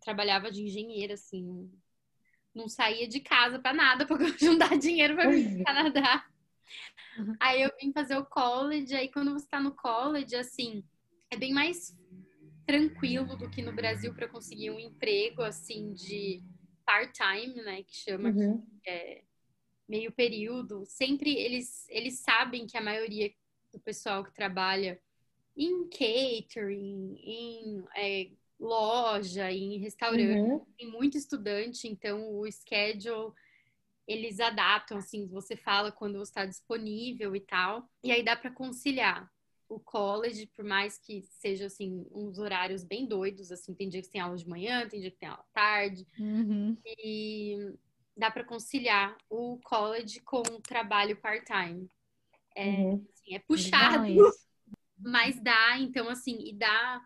trabalhava 0.00 0.50
de 0.50 0.64
engenheira, 0.64 1.14
assim, 1.14 1.70
não 2.52 2.68
saía 2.68 3.06
de 3.06 3.20
casa 3.20 3.58
para 3.58 3.72
nada, 3.72 4.04
para 4.06 4.18
juntar 4.36 4.76
dinheiro 4.76 5.14
para 5.14 5.30
vir 5.30 5.54
pro 5.54 5.64
Canadá. 5.64 6.26
Uhum. 7.16 7.36
Aí 7.38 7.62
eu 7.62 7.70
vim 7.80 7.92
fazer 7.92 8.16
o 8.16 8.24
college, 8.24 8.94
aí 8.94 9.08
quando 9.08 9.32
você 9.32 9.46
tá 9.46 9.60
no 9.60 9.72
college, 9.76 10.34
assim, 10.34 10.82
é 11.30 11.36
bem 11.36 11.52
mais 11.52 11.96
tranquilo 12.66 13.36
do 13.36 13.48
que 13.48 13.62
no 13.62 13.72
Brasil 13.72 14.12
para 14.12 14.26
conseguir 14.26 14.70
um 14.70 14.80
emprego, 14.80 15.42
assim, 15.42 15.92
de 15.92 16.42
part-time, 16.84 17.62
né, 17.62 17.82
que 17.84 17.94
chama 17.94 18.30
uhum. 18.30 18.66
que 18.82 18.90
é 18.90 19.22
meio 19.88 20.10
período. 20.10 20.84
Sempre 20.84 21.32
eles, 21.34 21.86
eles 21.88 22.20
sabem 22.20 22.66
que 22.66 22.76
a 22.76 22.82
maioria 22.82 23.30
do 23.74 23.80
pessoal 23.80 24.24
que 24.24 24.32
trabalha 24.32 25.00
em 25.56 25.88
catering, 25.88 27.16
em 27.22 27.84
é, 27.96 28.30
loja, 28.58 29.50
em 29.52 29.78
restaurante, 29.78 30.50
uhum. 30.50 30.66
tem 30.78 30.90
muito 30.90 31.18
estudante, 31.18 31.88
então 31.88 32.38
o 32.38 32.50
schedule 32.50 33.32
eles 34.06 34.38
adaptam, 34.38 34.98
assim, 34.98 35.26
você 35.26 35.56
fala 35.56 35.90
quando 35.90 36.18
você 36.18 36.30
está 36.30 36.44
disponível 36.44 37.34
e 37.34 37.40
tal, 37.40 37.88
e 38.02 38.12
aí 38.12 38.22
dá 38.22 38.36
para 38.36 38.50
conciliar 38.50 39.30
o 39.66 39.80
college, 39.80 40.46
por 40.54 40.64
mais 40.64 40.98
que 40.98 41.22
seja, 41.22 41.66
assim, 41.66 42.06
uns 42.12 42.38
horários 42.38 42.84
bem 42.84 43.06
doidos, 43.06 43.50
assim, 43.50 43.74
tem 43.74 43.88
dia 43.88 44.02
que 44.02 44.10
tem 44.10 44.20
aula 44.20 44.36
de 44.36 44.46
manhã, 44.46 44.86
tem 44.86 45.00
dia 45.00 45.10
que 45.10 45.16
tem 45.16 45.28
aula 45.28 45.44
tarde, 45.54 46.06
uhum. 46.18 46.76
e 46.84 47.72
dá 48.16 48.30
para 48.30 48.44
conciliar 48.44 49.16
o 49.30 49.58
college 49.64 50.20
com 50.20 50.42
o 50.42 50.60
trabalho 50.60 51.16
part-time. 51.16 51.88
É, 52.54 52.66
uhum. 52.66 53.06
Assim, 53.24 53.34
é 53.34 53.38
puxado, 53.40 54.32
mas 54.98 55.40
dá, 55.42 55.78
então, 55.78 56.08
assim, 56.08 56.38
e 56.46 56.52
dá, 56.54 57.00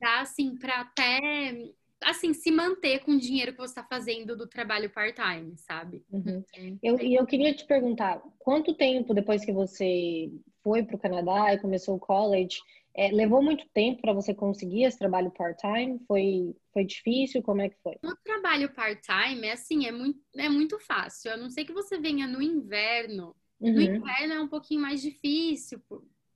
dá 0.00 0.20
assim, 0.20 0.56
para 0.56 0.80
até 0.80 1.72
assim, 2.02 2.32
se 2.34 2.50
manter 2.50 3.00
com 3.00 3.12
o 3.12 3.18
dinheiro 3.18 3.52
que 3.52 3.58
você 3.58 3.72
está 3.72 3.82
fazendo 3.82 4.36
do 4.36 4.46
trabalho 4.46 4.90
part-time, 4.90 5.56
sabe? 5.56 6.04
Uhum. 6.10 6.44
Eu, 6.82 7.00
e 7.00 7.14
eu 7.14 7.26
queria 7.26 7.54
te 7.54 7.64
perguntar, 7.64 8.22
quanto 8.38 8.74
tempo 8.74 9.14
depois 9.14 9.44
que 9.44 9.52
você 9.52 10.30
foi 10.62 10.82
para 10.82 10.96
o 10.96 10.98
Canadá 10.98 11.54
e 11.54 11.58
começou 11.58 11.96
o 11.96 12.00
college, 12.00 12.58
é, 12.94 13.10
levou 13.10 13.42
muito 13.42 13.66
tempo 13.74 14.00
para 14.00 14.12
você 14.12 14.34
conseguir 14.34 14.84
esse 14.84 14.98
trabalho 14.98 15.30
part-time? 15.30 16.00
Foi, 16.06 16.54
foi 16.72 16.84
difícil? 16.84 17.42
Como 17.42 17.60
é 17.60 17.68
que 17.68 17.76
foi? 17.82 17.94
O 18.02 18.16
trabalho 18.24 18.72
part-time 18.72 19.46
é 19.46 19.52
assim, 19.52 19.86
é 19.86 19.92
muito, 19.92 20.18
é 20.36 20.48
muito 20.48 20.78
fácil. 20.80 21.32
A 21.32 21.36
não 21.36 21.50
ser 21.50 21.64
que 21.64 21.72
você 21.72 21.98
venha 21.98 22.26
no 22.26 22.40
inverno. 22.40 23.34
Uhum. 23.60 23.72
No 23.72 23.80
inverno 23.80 24.34
é 24.34 24.40
um 24.40 24.48
pouquinho 24.48 24.80
mais 24.80 25.00
difícil, 25.00 25.82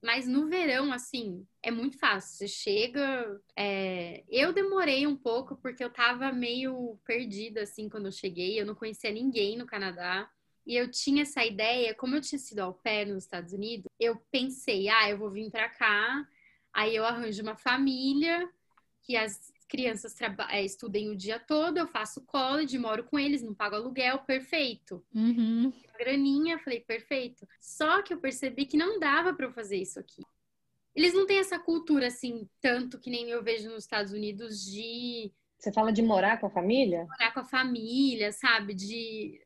mas 0.02 0.26
no 0.26 0.48
verão, 0.48 0.92
assim, 0.92 1.46
é 1.62 1.70
muito 1.70 1.98
fácil. 1.98 2.38
Você 2.38 2.48
chega. 2.48 3.40
É... 3.56 4.24
Eu 4.28 4.52
demorei 4.52 5.06
um 5.06 5.16
pouco 5.16 5.56
porque 5.56 5.84
eu 5.84 5.90
tava 5.90 6.32
meio 6.32 6.98
perdida, 7.04 7.62
assim, 7.62 7.88
quando 7.88 8.06
eu 8.06 8.12
cheguei. 8.12 8.58
Eu 8.58 8.66
não 8.66 8.74
conhecia 8.74 9.10
ninguém 9.10 9.58
no 9.58 9.66
Canadá. 9.66 10.30
E 10.66 10.76
eu 10.76 10.90
tinha 10.90 11.22
essa 11.22 11.44
ideia, 11.44 11.94
como 11.94 12.16
eu 12.16 12.20
tinha 12.20 12.38
sido 12.38 12.60
ao 12.60 12.74
pé 12.74 13.04
nos 13.04 13.24
Estados 13.24 13.52
Unidos, 13.52 13.86
eu 13.98 14.16
pensei, 14.30 14.88
ah, 14.88 15.10
eu 15.10 15.18
vou 15.18 15.30
vir 15.30 15.50
pra 15.50 15.68
cá, 15.68 16.26
aí 16.72 16.94
eu 16.94 17.04
arranjo 17.04 17.42
uma 17.42 17.56
família, 17.56 18.48
que 19.02 19.16
as 19.16 19.52
crianças 19.70 20.14
é, 20.50 20.62
estudem 20.64 21.08
o 21.08 21.16
dia 21.16 21.38
todo, 21.38 21.78
eu 21.78 21.86
faço 21.86 22.26
college, 22.26 22.76
moro 22.76 23.04
com 23.04 23.18
eles, 23.18 23.40
não 23.40 23.54
pago 23.54 23.76
aluguel, 23.76 24.18
perfeito. 24.18 25.02
Uhum. 25.14 25.72
Graninha, 25.96 26.58
falei, 26.58 26.80
perfeito. 26.80 27.46
Só 27.60 28.02
que 28.02 28.12
eu 28.12 28.18
percebi 28.18 28.66
que 28.66 28.76
não 28.76 28.98
dava 28.98 29.32
para 29.32 29.46
eu 29.46 29.52
fazer 29.52 29.76
isso 29.76 30.00
aqui. 30.00 30.22
Eles 30.94 31.14
não 31.14 31.24
têm 31.24 31.38
essa 31.38 31.58
cultura 31.58 32.08
assim, 32.08 32.48
tanto 32.60 32.98
que 32.98 33.08
nem 33.08 33.30
eu 33.30 33.44
vejo 33.44 33.70
nos 33.70 33.84
Estados 33.84 34.12
Unidos 34.12 34.64
de. 34.66 35.32
Você 35.56 35.72
fala 35.72 35.92
de 35.92 36.02
morar 36.02 36.40
com 36.40 36.46
a 36.46 36.50
família? 36.50 37.04
Morar 37.04 37.32
com 37.32 37.40
a 37.40 37.44
família, 37.44 38.32
sabe? 38.32 38.74
De. 38.74 39.40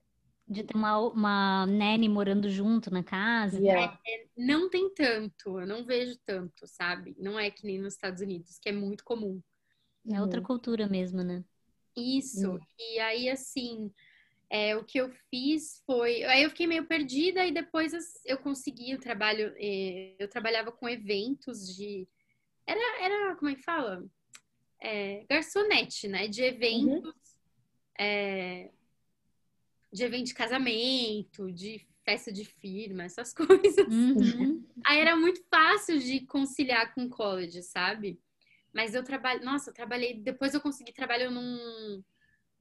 De 0.47 0.63
ter 0.63 0.77
uma, 0.77 0.99
uma 0.99 1.67
nene 1.67 2.09
morando 2.09 2.51
junto 2.51 2.91
na 2.91 3.03
casa. 3.03 3.59
Yeah. 3.59 3.99
É, 4.07 4.27
não 4.37 4.69
tem 4.69 4.93
tanto, 4.93 5.59
eu 5.59 5.67
não 5.67 5.85
vejo 5.85 6.19
tanto, 6.25 6.67
sabe? 6.67 7.15
Não 7.19 7.39
é 7.39 7.51
que 7.51 7.67
nem 7.67 7.79
nos 7.79 7.95
Estados 7.95 8.21
Unidos, 8.21 8.59
que 8.59 8.69
é 8.69 8.73
muito 8.73 9.05
comum. 9.05 9.41
É 10.11 10.21
outra 10.21 10.41
uhum. 10.41 10.47
cultura 10.47 10.87
mesmo, 10.89 11.23
né? 11.23 11.45
Isso. 11.97 12.51
Uhum. 12.51 12.61
E 12.79 12.99
aí, 13.01 13.29
assim, 13.29 13.91
é, 14.51 14.77
o 14.77 14.85
que 14.85 14.99
eu 14.99 15.11
fiz 15.31 15.83
foi. 15.87 16.23
Aí 16.25 16.43
eu 16.43 16.51
fiquei 16.51 16.67
meio 16.67 16.87
perdida 16.87 17.47
e 17.47 17.53
depois 17.53 17.93
eu 18.25 18.39
consegui 18.39 18.95
o 18.95 19.01
trabalho. 19.01 19.55
É, 19.57 20.15
eu 20.19 20.29
trabalhava 20.29 20.71
com 20.71 20.89
eventos 20.89 21.75
de. 21.75 22.07
Era, 22.67 23.03
era 23.03 23.37
como 23.37 23.51
é 23.51 23.55
que 23.55 23.63
fala? 23.63 24.05
É, 24.81 25.25
garçonete, 25.29 26.09
né? 26.09 26.29
De 26.29 26.43
eventos. 26.43 27.05
Uhum. 27.05 27.13
É, 27.99 28.71
de 29.93 30.03
evento 30.03 30.27
de 30.27 30.35
casamento, 30.35 31.53
de 31.53 31.87
festa 32.05 32.31
de 32.33 32.45
firma, 32.45 33.05
essas 33.05 33.33
coisas. 33.35 33.87
Uhum. 33.87 34.65
Aí 34.85 34.99
era 34.99 35.17
muito 35.17 35.43
fácil 35.49 35.99
de 35.99 36.21
conciliar 36.27 36.95
com 36.95 37.09
college, 37.09 37.63
sabe? 37.63 38.21
Mas 38.75 38.95
eu 38.95 39.05
trabalho, 39.05 39.45
nossa, 39.45 39.71
eu 39.71 39.75
trabalhei, 39.75 40.15
depois 40.15 40.53
eu 40.53 40.61
consegui 40.61 40.93
trabalhar 40.93 41.31
num, 41.31 42.03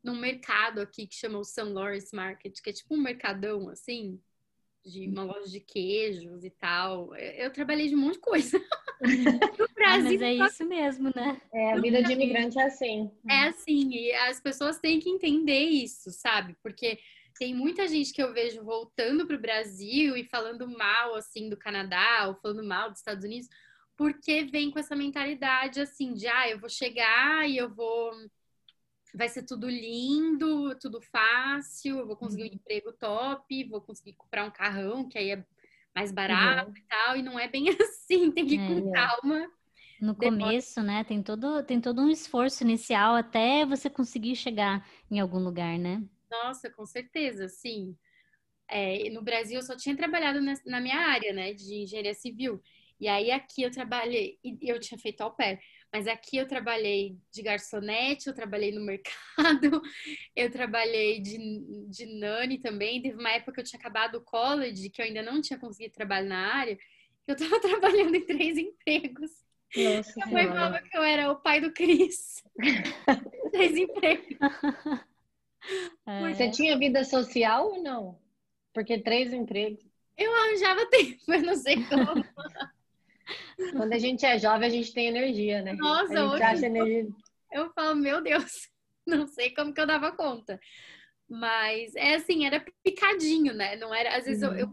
num 0.03 0.15
mercado 0.15 0.79
aqui 0.79 1.07
que 1.07 1.15
chama 1.15 1.39
o 1.39 1.43
St. 1.43 1.63
Lawrence 1.63 2.15
Market, 2.15 2.61
que 2.61 2.69
é 2.69 2.73
tipo 2.73 2.93
um 2.93 3.01
mercadão, 3.01 3.67
assim, 3.67 4.21
de 4.85 5.07
uma 5.07 5.23
loja 5.23 5.49
de 5.49 5.59
queijos 5.59 6.43
e 6.43 6.51
tal. 6.51 7.15
Eu, 7.15 7.45
eu 7.45 7.51
trabalhei 7.51 7.87
de 7.87 7.95
um 7.95 7.99
monte 7.99 8.15
de 8.15 8.19
coisa. 8.19 8.59
no 9.01 9.67
Brasil. 9.73 9.85
Ah, 9.85 9.99
mas 9.99 10.21
é 10.21 10.33
isso 10.33 10.65
mesmo, 10.65 11.11
né? 11.15 11.41
É, 11.51 11.73
a 11.73 11.79
vida 11.79 12.03
de 12.03 12.13
imigrante 12.13 12.59
é 12.59 12.63
assim. 12.63 13.11
É 13.27 13.39
assim, 13.47 13.89
e 13.91 14.13
as 14.13 14.39
pessoas 14.39 14.79
têm 14.79 14.99
que 14.99 15.09
entender 15.09 15.61
isso, 15.61 16.11
sabe? 16.11 16.55
Porque 16.61 16.99
tem 17.39 17.55
muita 17.55 17.87
gente 17.87 18.13
que 18.13 18.21
eu 18.21 18.33
vejo 18.33 18.63
voltando 18.63 19.25
para 19.25 19.35
o 19.35 19.41
Brasil 19.41 20.15
e 20.15 20.23
falando 20.25 20.67
mal, 20.67 21.15
assim, 21.15 21.49
do 21.49 21.57
Canadá, 21.57 22.27
ou 22.27 22.35
falando 22.35 22.63
mal 22.63 22.91
dos 22.91 22.99
Estados 22.99 23.25
Unidos, 23.25 23.49
porque 24.03 24.43
vem 24.43 24.69
com 24.69 24.79
essa 24.79 24.97
mentalidade 24.97 25.79
assim 25.79 26.13
de 26.13 26.27
ah, 26.27 26.49
eu 26.49 26.59
vou 26.59 26.67
chegar 26.67 27.49
e 27.49 27.55
eu 27.55 27.73
vou 27.73 28.11
vai 29.15 29.29
ser 29.29 29.43
tudo 29.43 29.69
lindo, 29.69 30.77
tudo 30.77 30.99
fácil, 30.99 31.99
eu 31.99 32.05
vou 32.05 32.17
conseguir 32.17 32.43
um 32.43 32.47
uhum. 32.47 32.55
emprego 32.55 32.91
top, 32.91 33.63
vou 33.69 33.79
conseguir 33.79 34.11
comprar 34.13 34.43
um 34.43 34.51
carrão 34.51 35.07
que 35.07 35.17
aí 35.17 35.31
é 35.31 35.45
mais 35.95 36.11
barato 36.11 36.69
uhum. 36.69 36.75
e 36.75 36.81
tal, 36.81 37.15
e 37.15 37.21
não 37.21 37.39
é 37.39 37.47
bem 37.47 37.67
assim, 37.79 38.29
tem 38.29 38.45
que 38.45 38.55
ir 38.55 38.59
é, 38.59 38.67
com 38.67 38.89
é. 38.89 38.91
calma. 38.91 39.51
No 40.01 40.15
começo, 40.15 40.83
né, 40.83 41.05
tem 41.05 41.23
todo, 41.23 41.63
tem 41.63 41.79
todo 41.79 42.01
um 42.01 42.09
esforço 42.09 42.61
inicial 42.61 43.15
até 43.15 43.65
você 43.65 43.89
conseguir 43.89 44.35
chegar 44.35 44.85
em 45.09 45.21
algum 45.21 45.39
lugar, 45.39 45.79
né? 45.79 46.03
Nossa, 46.29 46.69
com 46.69 46.85
certeza, 46.85 47.47
sim. 47.47 47.95
É, 48.67 49.09
no 49.11 49.21
Brasil 49.21 49.59
eu 49.59 49.63
só 49.63 49.77
tinha 49.77 49.95
trabalhado 49.95 50.41
na 50.41 50.81
minha 50.81 50.97
área, 50.97 51.31
né, 51.31 51.53
de 51.53 51.83
engenharia 51.83 52.13
civil. 52.13 52.61
E 52.99 53.07
aí 53.07 53.31
aqui 53.31 53.63
eu 53.63 53.71
trabalhei, 53.71 54.39
e 54.43 54.57
eu 54.61 54.79
tinha 54.79 54.97
feito 54.97 55.21
ao 55.21 55.35
pé, 55.35 55.59
mas 55.91 56.07
aqui 56.07 56.37
eu 56.37 56.47
trabalhei 56.47 57.17
de 57.31 57.43
garçonete, 57.43 58.27
eu 58.27 58.33
trabalhei 58.33 58.71
no 58.71 58.81
mercado, 58.85 59.81
eu 60.35 60.49
trabalhei 60.49 61.19
de, 61.19 61.37
de 61.87 62.05
nani 62.19 62.57
também. 62.57 63.01
Teve 63.01 63.15
uma 63.15 63.31
época 63.31 63.53
que 63.53 63.59
eu 63.61 63.65
tinha 63.65 63.79
acabado 63.79 64.15
o 64.15 64.21
college, 64.21 64.89
que 64.89 65.01
eu 65.01 65.05
ainda 65.05 65.21
não 65.21 65.41
tinha 65.41 65.59
conseguido 65.59 65.93
trabalhar 65.93 66.27
na 66.27 66.55
área, 66.55 66.75
que 66.75 67.31
eu 67.31 67.35
tava 67.35 67.59
trabalhando 67.61 68.15
em 68.15 68.25
três 68.25 68.57
empregos. 68.57 69.31
Nossa 69.75 70.13
Minha 70.15 70.27
mãe 70.27 70.47
falava 70.47 70.81
que 70.81 70.97
eu 70.97 71.03
era 71.03 71.31
o 71.31 71.35
pai 71.35 71.61
do 71.61 71.71
Cris. 71.71 72.43
três 73.51 73.75
empregos. 73.75 74.37
É. 76.05 76.33
Você 76.33 76.49
tinha 76.51 76.77
vida 76.77 77.03
social 77.03 77.71
ou 77.71 77.83
não? 77.83 78.19
Porque 78.73 78.97
três 78.97 79.31
empregos. 79.31 79.83
Eu 80.17 80.33
arranjava 80.33 80.85
tempo, 80.87 81.21
eu 81.27 81.41
não 81.41 81.55
sei 81.55 81.75
como. 81.85 82.23
Quando 83.71 83.93
a 83.93 83.97
gente 83.97 84.25
é 84.25 84.37
jovem, 84.37 84.67
a 84.67 84.71
gente 84.71 84.93
tem 84.93 85.07
energia, 85.07 85.61
né? 85.61 85.73
Nossa, 85.73 86.13
a 86.13 86.17
gente 86.17 86.33
hoje 86.33 86.43
acha 86.43 86.65
energia. 86.65 87.07
eu 87.51 87.71
falo, 87.73 87.95
meu 87.95 88.21
Deus, 88.21 88.69
não 89.07 89.27
sei 89.27 89.53
como 89.53 89.73
que 89.73 89.81
eu 89.81 89.87
dava 89.87 90.11
conta. 90.11 90.59
Mas 91.29 91.95
é 91.95 92.15
assim, 92.15 92.45
era 92.45 92.63
picadinho, 92.83 93.53
né? 93.53 93.75
Não 93.75 93.93
era, 93.93 94.17
às 94.17 94.25
vezes 94.25 94.43
uhum. 94.43 94.53
eu, 94.53 94.67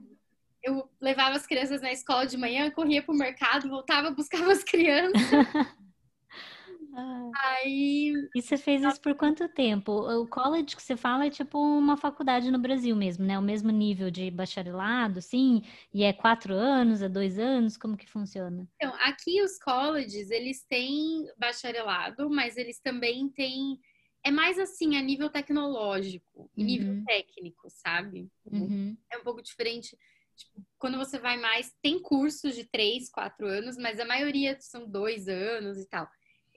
eu, 0.62 0.76
eu, 0.76 0.90
levava 1.00 1.36
as 1.36 1.46
crianças 1.46 1.80
na 1.80 1.92
escola 1.92 2.26
de 2.26 2.36
manhã, 2.36 2.70
corria 2.70 3.02
pro 3.02 3.14
mercado, 3.14 3.68
voltava, 3.68 4.10
buscava 4.10 4.52
as 4.52 4.62
crianças. 4.64 5.14
Ah. 6.94 7.30
Aí. 7.62 8.12
E 8.34 8.42
você 8.42 8.56
fez 8.56 8.82
isso 8.82 9.00
por 9.00 9.14
quanto 9.14 9.48
tempo? 9.48 9.92
O 9.92 10.26
college 10.26 10.76
que 10.76 10.82
você 10.82 10.96
fala 10.96 11.26
é 11.26 11.30
tipo 11.30 11.58
uma 11.58 11.96
faculdade 11.96 12.50
no 12.50 12.58
Brasil 12.58 12.94
mesmo, 12.96 13.24
né? 13.24 13.38
O 13.38 13.42
mesmo 13.42 13.70
nível 13.70 14.10
de 14.10 14.30
bacharelado, 14.30 15.20
sim? 15.22 15.62
E 15.92 16.02
é 16.02 16.12
quatro 16.12 16.54
anos, 16.54 17.02
é 17.02 17.08
dois 17.08 17.38
anos? 17.38 17.76
Como 17.76 17.96
que 17.96 18.08
funciona? 18.08 18.68
Então, 18.76 18.94
aqui 19.00 19.42
os 19.42 19.58
colleges, 19.58 20.30
eles 20.30 20.64
têm 20.64 21.26
bacharelado, 21.38 22.28
mas 22.28 22.56
eles 22.56 22.80
também 22.80 23.28
têm 23.28 23.78
é 24.22 24.30
mais 24.30 24.58
assim, 24.58 24.96
a 24.96 25.02
nível 25.02 25.30
tecnológico, 25.30 26.50
uhum. 26.56 26.64
nível 26.64 27.04
técnico, 27.06 27.68
sabe? 27.70 28.30
Uhum. 28.44 28.96
É 29.10 29.16
um 29.16 29.22
pouco 29.22 29.42
diferente. 29.42 29.96
Tipo, 30.36 30.66
quando 30.78 30.98
você 30.98 31.18
vai 31.18 31.38
mais, 31.38 31.74
tem 31.82 32.00
cursos 32.00 32.54
de 32.54 32.64
três, 32.64 33.10
quatro 33.10 33.46
anos, 33.46 33.76
mas 33.76 33.98
a 33.98 34.04
maioria 34.04 34.58
são 34.60 34.86
dois 34.86 35.28
anos 35.28 35.78
e 35.78 35.86
tal. 35.86 36.08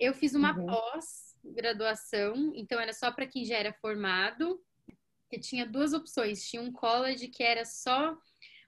Eu 0.04 0.14
fiz 0.14 0.36
uma 0.36 0.54
uhum. 0.54 0.66
pós-graduação, 0.66 2.52
então 2.58 2.78
era 2.78 2.92
só 2.92 3.10
para 3.10 3.26
quem 3.26 3.46
já 3.46 3.56
era 3.56 3.72
formado, 3.72 4.62
que 5.30 5.40
tinha 5.40 5.66
duas 5.66 5.94
opções. 5.94 6.46
Tinha 6.46 6.62
um 6.62 6.74
college 6.74 7.30
que 7.30 7.42
era 7.42 7.64
só 7.64 8.18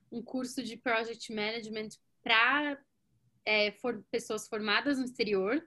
um 0.10 0.24
curso 0.24 0.64
de 0.64 0.78
project 0.78 1.34
management 1.34 1.90
para 2.24 2.82
é, 3.44 3.72
for, 3.74 4.02
pessoas 4.10 4.48
formadas 4.48 4.98
no 4.98 5.04
exterior, 5.04 5.62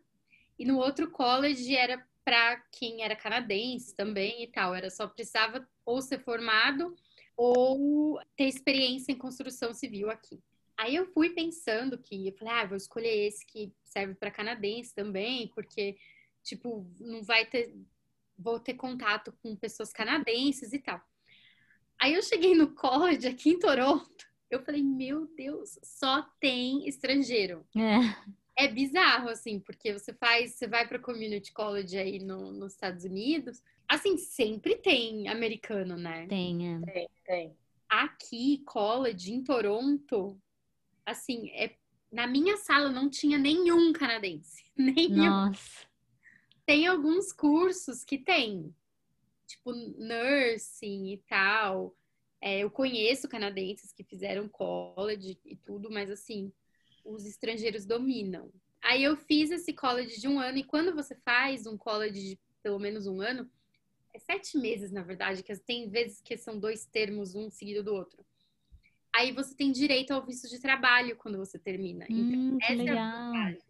e 0.59 0.65
no 0.65 0.79
outro 0.79 1.11
college 1.11 1.77
era 1.77 2.03
para 2.25 2.57
quem 2.73 3.03
era 3.03 3.15
canadense 3.15 3.95
também 3.95 4.43
e 4.45 4.47
tal. 4.47 4.75
Era 4.75 4.89
só 4.89 5.07
precisava 5.07 5.69
ou 5.85 6.01
ser 6.01 6.25
formado 6.25 6.97
ou 7.37 8.19
ter 8.35 8.49
experiência 8.49 9.13
em 9.13 9.19
construção 9.19 9.75
civil 9.75 10.09
aqui. 10.09 10.43
Aí 10.79 10.95
eu 10.95 11.07
fui 11.07 11.31
pensando 11.31 11.99
que, 11.99 12.29
eu 12.29 12.33
falei, 12.35 12.55
ah, 12.55 12.67
vou 12.67 12.77
escolher 12.77 13.27
esse 13.27 13.45
que 13.45 13.73
serve 13.83 14.15
para 14.15 14.31
canadense 14.31 14.95
também, 14.95 15.49
porque, 15.49 15.97
tipo, 16.43 16.89
não 17.01 17.23
vai 17.23 17.45
ter, 17.45 17.75
vou 18.39 18.61
ter 18.61 18.75
contato 18.75 19.33
com 19.43 19.57
pessoas 19.57 19.93
canadenses 19.93 20.73
e 20.73 20.79
tal. 20.79 21.01
Aí 22.01 22.15
eu 22.15 22.23
cheguei 22.23 22.55
no 22.55 22.75
college 22.75 23.27
aqui 23.27 23.51
em 23.51 23.59
Toronto, 23.59 24.27
eu 24.49 24.65
falei, 24.65 24.83
meu 24.83 25.27
Deus, 25.37 25.79
só 25.83 26.23
tem 26.41 26.89
estrangeiro. 26.89 27.67
É 27.77 28.39
é 28.59 28.67
bizarro, 28.67 29.29
assim, 29.29 29.61
porque 29.61 29.93
você 29.93 30.13
faz, 30.13 30.55
você 30.55 30.67
vai 30.67 30.87
para 30.87 30.99
community 30.99 31.53
college 31.53 31.97
aí 31.97 32.19
no, 32.19 32.51
nos 32.51 32.73
Estados 32.73 33.05
Unidos, 33.05 33.63
assim, 33.89 34.19
sempre 34.19 34.75
tem 34.75 35.29
americano, 35.29 35.97
né? 35.97 36.27
Tem, 36.27 36.75
é. 36.75 36.81
Tem, 36.81 37.09
tem. 37.25 37.57
Aqui, 37.89 38.59
college, 38.67 39.33
em 39.33 39.45
Toronto, 39.45 40.37
assim, 41.11 41.51
é, 41.51 41.75
na 42.11 42.27
minha 42.27 42.57
sala 42.57 42.91
não 42.91 43.09
tinha 43.09 43.39
nenhum 43.39 43.93
canadense. 43.93 44.65
Nenhum. 44.77 45.17
Nossa. 45.17 45.87
Tem 46.65 46.87
alguns 46.87 47.33
cursos 47.33 48.05
que 48.05 48.19
tem, 48.19 48.75
tipo, 49.47 49.73
nursing 49.73 51.13
e 51.13 51.19
tal. 51.27 51.97
É, 52.41 52.61
eu 52.61 52.71
conheço 52.71 53.29
canadenses 53.29 53.93
que 53.93 54.05
fizeram 54.05 54.49
college 54.49 55.39
e 55.45 55.57
tudo, 55.57 55.91
mas 55.91 56.11
assim, 56.11 56.53
os 57.05 57.25
estrangeiros 57.25 57.85
dominam. 57.85 58.53
Aí 58.83 59.03
eu 59.03 59.17
fiz 59.17 59.51
esse 59.51 59.73
college 59.73 60.21
de 60.21 60.29
um 60.29 60.39
ano, 60.39 60.59
e 60.59 60.65
quando 60.65 60.95
você 60.95 61.17
faz 61.17 61.67
um 61.67 61.77
college 61.77 62.21
de 62.21 62.41
pelo 62.63 62.79
menos 62.79 63.07
um 63.07 63.21
ano, 63.21 63.51
é 64.15 64.19
sete 64.19 64.59
meses, 64.59 64.91
na 64.91 65.03
verdade, 65.03 65.43
que 65.43 65.57
tem 65.59 65.89
vezes 65.89 66.21
que 66.21 66.37
são 66.37 66.59
dois 66.59 66.85
termos, 66.87 67.35
um 67.35 67.51
seguido 67.51 67.83
do 67.83 67.95
outro. 67.95 68.25
Aí 69.15 69.33
você 69.33 69.55
tem 69.55 69.73
direito 69.73 70.13
ao 70.13 70.25
visto 70.25 70.49
de 70.49 70.61
trabalho 70.61 71.17
quando 71.17 71.39
você 71.39 71.59
termina. 71.59 72.07
Hum, 72.11 72.57
então, 72.57 72.59
essa 72.63 72.83
legal. 72.83 72.97
é 72.97 73.01
a 73.01 73.27
vantagem. 73.27 73.63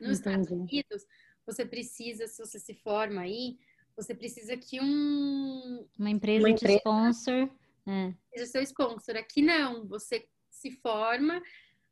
Nos 0.00 0.18
Entendi. 0.20 0.40
Estados 0.40 0.50
Unidos, 0.50 1.06
você 1.46 1.64
precisa, 1.64 2.26
se 2.26 2.38
você 2.38 2.58
se 2.58 2.74
forma 2.74 3.22
aí, 3.22 3.58
você 3.96 4.14
precisa 4.14 4.56
que 4.56 4.80
um... 4.80 5.86
Uma 5.98 6.10
empresa, 6.10 6.40
Uma 6.40 6.50
empresa. 6.50 6.78
sponsor. 6.78 7.50
É. 7.86 8.14
Seja 8.30 8.46
seu 8.46 8.62
sponsor. 8.62 9.16
Aqui 9.16 9.42
não, 9.42 9.86
você 9.86 10.26
se 10.50 10.70
forma, 10.70 11.42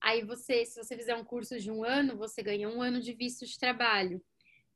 Aí 0.00 0.24
você, 0.24 0.64
se 0.64 0.82
você 0.82 0.96
fizer 0.96 1.14
um 1.14 1.24
curso 1.24 1.58
de 1.58 1.70
um 1.70 1.84
ano, 1.84 2.16
você 2.16 2.42
ganha 2.42 2.68
um 2.68 2.80
ano 2.80 3.00
de 3.00 3.12
visto 3.12 3.44
de 3.44 3.58
trabalho. 3.58 4.22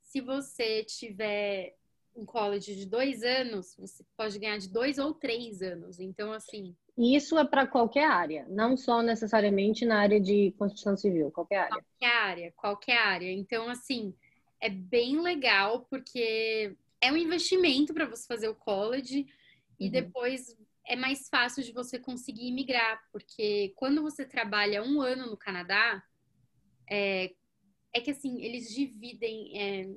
Se 0.02 0.20
você 0.20 0.84
tiver 0.84 1.74
um 2.16 2.24
college 2.24 2.74
de 2.76 2.86
dois 2.86 3.22
anos, 3.22 3.74
você 3.76 4.04
pode 4.16 4.38
ganhar 4.38 4.58
de 4.58 4.68
dois 4.68 4.98
ou 4.98 5.12
três 5.12 5.62
anos. 5.62 5.98
Então, 5.98 6.32
assim. 6.32 6.74
Isso 6.96 7.36
é 7.38 7.44
para 7.44 7.66
qualquer 7.66 8.08
área, 8.08 8.46
não 8.48 8.76
só 8.76 9.02
necessariamente 9.02 9.84
na 9.84 9.98
área 9.98 10.20
de 10.20 10.52
construção 10.52 10.96
civil, 10.96 11.30
qualquer 11.30 11.58
área. 11.58 11.70
Qualquer 11.70 12.16
área, 12.16 12.52
qualquer 12.56 12.98
área. 12.98 13.32
Então, 13.32 13.68
assim, 13.68 14.14
é 14.60 14.70
bem 14.70 15.20
legal 15.20 15.86
porque 15.90 16.76
é 17.00 17.12
um 17.12 17.16
investimento 17.16 17.92
para 17.92 18.06
você 18.06 18.26
fazer 18.26 18.48
o 18.48 18.54
college 18.54 19.26
e 19.78 19.86
uhum. 19.86 19.90
depois 19.90 20.56
é 20.86 20.94
mais 20.94 21.28
fácil 21.28 21.62
de 21.62 21.72
você 21.72 21.98
conseguir 21.98 22.46
imigrar, 22.46 23.02
porque 23.10 23.72
quando 23.76 24.02
você 24.02 24.24
trabalha 24.24 24.82
um 24.82 25.00
ano 25.00 25.26
no 25.26 25.36
Canadá, 25.36 26.02
é, 26.88 27.34
é 27.92 28.00
que 28.00 28.10
assim, 28.10 28.40
eles 28.42 28.68
dividem 28.68 29.58
é, 29.58 29.88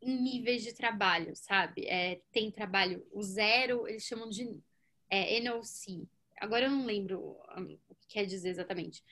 em 0.00 0.20
níveis 0.22 0.62
de 0.62 0.74
trabalho, 0.74 1.34
sabe? 1.34 1.86
É, 1.86 2.20
tem 2.32 2.50
trabalho, 2.50 3.06
o 3.12 3.22
zero, 3.22 3.88
eles 3.88 4.04
chamam 4.04 4.28
de 4.28 4.60
é, 5.08 5.40
NOC. 5.40 6.08
Agora 6.38 6.66
eu 6.66 6.70
não 6.70 6.84
lembro 6.84 7.20
o 7.88 7.94
que 7.94 8.08
quer 8.08 8.26
dizer 8.26 8.50
exatamente. 8.50 9.02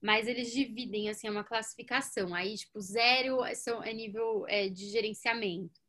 Mas 0.00 0.28
eles 0.28 0.52
dividem, 0.52 1.08
assim, 1.08 1.26
é 1.26 1.30
uma 1.30 1.44
classificação. 1.44 2.34
Aí, 2.34 2.56
tipo, 2.56 2.78
zero 2.78 3.42
é, 3.42 3.54
são, 3.54 3.82
é 3.82 3.92
nível 3.92 4.46
é, 4.46 4.68
de 4.68 4.90
gerenciamento. 4.90 5.80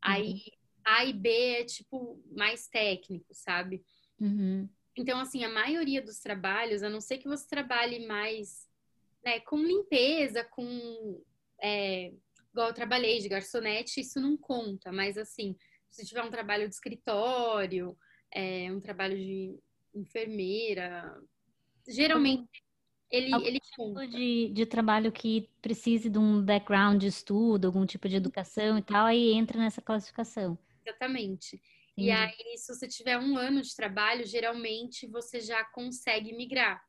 Aí, 0.00 0.32
uhum. 0.32 0.40
A 0.84 1.04
e 1.04 1.12
B 1.12 1.28
é, 1.28 1.64
tipo, 1.64 2.22
mais 2.30 2.68
técnico, 2.68 3.34
sabe? 3.34 3.82
Uhum. 4.20 4.68
Então, 4.96 5.18
assim, 5.18 5.44
a 5.44 5.48
maioria 5.48 6.00
dos 6.00 6.20
trabalhos, 6.20 6.82
a 6.82 6.88
não 6.88 7.00
ser 7.00 7.18
que 7.18 7.28
você 7.28 7.46
trabalhe 7.48 8.06
mais 8.06 8.68
né, 9.24 9.40
com 9.40 9.56
limpeza, 9.56 10.44
com. 10.44 11.22
É, 11.62 12.12
igual 12.52 12.68
eu 12.68 12.74
trabalhei 12.74 13.18
de 13.18 13.28
garçonete, 13.28 14.00
isso 14.00 14.20
não 14.20 14.36
conta, 14.36 14.90
mas 14.92 15.16
assim, 15.16 15.56
se 15.88 16.04
tiver 16.04 16.22
um 16.22 16.30
trabalho 16.30 16.68
de 16.68 16.74
escritório, 16.74 17.96
é, 18.30 18.70
um 18.72 18.80
trabalho 18.80 19.16
de 19.16 19.58
enfermeira, 19.94 21.20
geralmente 21.88 22.48
ele, 23.10 23.34
algum 23.34 23.46
ele 23.46 23.60
tipo 23.60 24.06
de, 24.06 24.50
de 24.50 24.66
trabalho 24.66 25.10
que 25.10 25.50
precise 25.60 26.08
de 26.08 26.18
um 26.18 26.40
background 26.42 27.00
de 27.00 27.08
estudo, 27.08 27.66
algum 27.66 27.84
tipo 27.84 28.08
de 28.08 28.16
educação 28.16 28.78
e 28.78 28.82
tal, 28.82 29.06
aí 29.06 29.32
entra 29.32 29.58
nessa 29.58 29.82
classificação. 29.82 30.56
Exatamente. 30.86 31.60
E 31.96 32.10
aí, 32.10 32.56
se 32.56 32.74
você 32.74 32.88
tiver 32.88 33.18
um 33.18 33.36
ano 33.36 33.60
de 33.60 33.74
trabalho, 33.76 34.24
geralmente 34.24 35.06
você 35.06 35.40
já 35.40 35.62
consegue 35.64 36.34
migrar. 36.34 36.82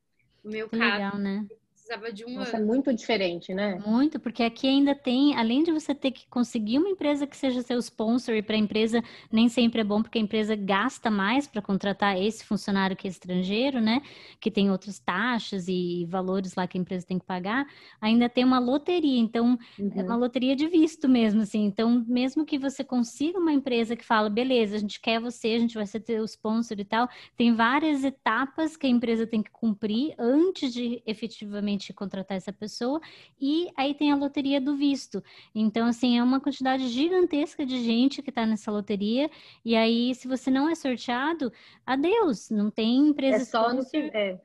No 0.43 0.52
meu 0.52 0.69
que 0.69 0.78
caso, 0.78 0.93
legal, 0.93 1.17
né? 1.17 1.45
Precisava 1.92 2.14
de 2.14 2.26
um 2.26 2.36
Nossa, 2.36 2.58
ano. 2.58 2.64
é 2.64 2.68
muito 2.68 2.94
diferente, 2.94 3.54
né? 3.54 3.82
Muito, 3.86 4.20
porque 4.20 4.44
aqui 4.44 4.68
ainda 4.68 4.96
tem, 4.96 5.36
além 5.36 5.64
de 5.64 5.72
você 5.72 5.94
ter 5.94 6.12
que 6.12 6.26
conseguir 6.28 6.78
uma 6.78 6.90
empresa 6.90 7.28
que 7.28 7.36
seja 7.36 7.62
seu 7.62 7.78
sponsor, 7.80 8.36
e 8.36 8.42
para 8.42 8.56
a 8.56 8.60
empresa 8.60 9.04
nem 9.32 9.50
sempre 9.50 9.82
é 9.82 9.84
bom, 9.84 10.02
porque 10.02 10.18
a 10.18 10.22
empresa 10.22 10.56
gasta 10.56 11.12
mais 11.12 11.48
para 11.48 11.62
contratar 11.62 12.20
esse 12.20 12.46
funcionário 12.46 12.96
que 12.96 13.08
é 13.08 13.12
estrangeiro, 13.12 13.82
né? 13.82 14.02
Que 14.40 14.50
tem 14.50 14.72
outras 14.72 15.00
taxas 15.00 15.68
e 15.68 16.06
valores 16.10 16.56
lá 16.56 16.68
que 16.68 16.78
a 16.78 16.82
empresa 16.82 17.06
tem 17.06 17.20
que 17.20 17.26
pagar, 17.26 17.66
ainda 18.00 18.30
tem 18.30 18.46
uma 18.46 18.60
loteria. 18.60 19.20
Então, 19.20 19.58
uhum. 19.78 19.92
é 19.96 20.04
uma 20.04 20.16
loteria 20.16 20.56
de 20.56 20.68
visto 20.68 21.10
mesmo, 21.10 21.42
assim. 21.42 21.66
Então, 21.66 22.06
mesmo 22.08 22.46
que 22.46 22.58
você 22.58 22.84
consiga 22.84 23.40
uma 23.40 23.52
empresa 23.52 23.96
que 23.96 24.06
fala, 24.06 24.30
beleza, 24.30 24.76
a 24.76 24.80
gente 24.80 25.00
quer 25.00 25.20
você, 25.20 25.50
a 25.50 25.60
gente 25.60 25.76
vai 25.76 25.86
ser 25.86 26.00
teu 26.00 26.24
sponsor 26.26 26.80
e 26.80 26.86
tal, 26.86 27.10
tem 27.36 27.54
várias 27.54 28.04
etapas 28.04 28.78
que 28.78 28.88
a 28.88 28.90
empresa 28.90 29.28
tem 29.28 29.42
que 29.42 29.52
cumprir 29.52 30.14
antes 30.18 30.74
de 30.74 31.02
efetivamente 31.06 31.81
contratar 31.94 32.38
essa 32.38 32.54
pessoa, 32.54 33.02
e 33.39 33.72
aí 33.76 33.94
tem 33.94 34.12
a 34.12 34.15
loteria 34.15 34.62
do 34.62 34.76
visto. 34.76 35.24
Então, 35.54 35.88
assim, 35.88 36.17
é 36.17 36.24
uma 36.24 36.39
quantidade 36.39 36.88
gigantesca 36.88 37.65
de 37.65 37.84
gente 37.84 38.22
que 38.22 38.30
está 38.30 38.46
nessa 38.46 38.72
loteria, 38.72 39.30
e 39.65 39.76
aí, 39.76 40.13
se 40.13 40.28
você 40.28 40.52
não 40.52 40.70
é 40.70 40.76
sorteado, 40.76 41.52
adeus, 41.86 42.50
não 42.50 42.70
tem 42.70 43.10
empresa. 43.10 43.38
É 43.38 43.46
só 43.46 43.74
no 43.74 43.86
que. 43.86 43.98
É. 44.13 44.39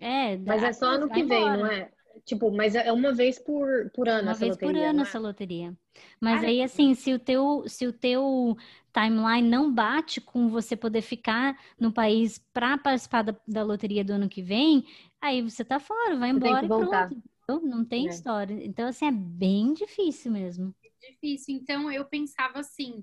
É, 0.00 0.38
mas 0.38 0.62
é 0.62 0.72
só 0.72 0.86
ano 0.92 1.10
que 1.10 1.22
vem, 1.22 1.42
embora. 1.42 1.56
não 1.58 1.66
é? 1.66 1.92
Tipo, 2.24 2.50
mas 2.50 2.74
é 2.74 2.92
uma 2.92 3.12
vez 3.12 3.38
por, 3.38 3.90
por 3.94 4.08
ano 4.08 4.22
uma 4.22 4.32
essa 4.32 4.40
vez 4.40 4.52
loteria. 4.52 4.74
por 4.74 4.88
ano 4.88 4.96
né? 4.98 5.02
essa 5.02 5.18
loteria. 5.18 5.76
Mas 6.20 6.44
aí, 6.44 6.62
assim, 6.62 6.94
se 6.94 7.12
o 7.12 7.18
teu, 7.18 7.64
se 7.66 7.86
o 7.86 7.92
teu 7.92 8.56
timeline 8.92 9.48
não 9.48 9.72
bate 9.72 10.20
com 10.20 10.48
você 10.48 10.76
poder 10.76 11.02
ficar 11.02 11.58
no 11.78 11.92
país 11.92 12.38
para 12.52 12.76
participar 12.78 13.22
da, 13.22 13.36
da, 13.46 13.62
loteria 13.62 14.04
do 14.04 14.12
ano 14.12 14.28
que 14.28 14.42
vem, 14.42 14.84
aí 15.20 15.42
você 15.42 15.64
tá 15.64 15.78
fora, 15.78 16.16
vai 16.16 16.30
embora 16.30 16.64
e 16.64 16.68
pronto. 16.68 17.20
Não 17.62 17.84
tem 17.84 18.06
é. 18.06 18.10
história. 18.10 18.64
Então, 18.64 18.86
assim, 18.86 19.06
é 19.06 19.12
bem 19.12 19.72
difícil 19.74 20.30
mesmo. 20.30 20.74
É 20.84 21.10
difícil. 21.10 21.56
Então, 21.56 21.90
eu 21.90 22.04
pensava 22.04 22.60
assim, 22.60 23.02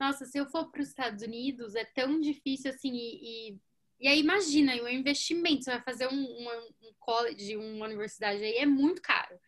nossa, 0.00 0.24
se 0.24 0.38
eu 0.38 0.46
for 0.46 0.70
para 0.70 0.80
os 0.80 0.88
Estados 0.88 1.22
Unidos, 1.22 1.74
é 1.74 1.84
tão 1.84 2.18
difícil 2.20 2.70
assim, 2.70 2.92
e, 2.94 3.50
e 3.50 3.58
e 4.00 4.08
aí 4.08 4.20
imagina, 4.20 4.74
o 4.82 4.88
investimento, 4.88 5.64
você 5.64 5.70
vai 5.70 5.82
fazer 5.82 6.08
um, 6.08 6.48
um 6.82 6.92
college, 6.98 7.56
uma 7.56 7.86
universidade 7.86 8.42
aí, 8.42 8.56
é 8.56 8.66
muito 8.66 9.00
caro. 9.00 9.38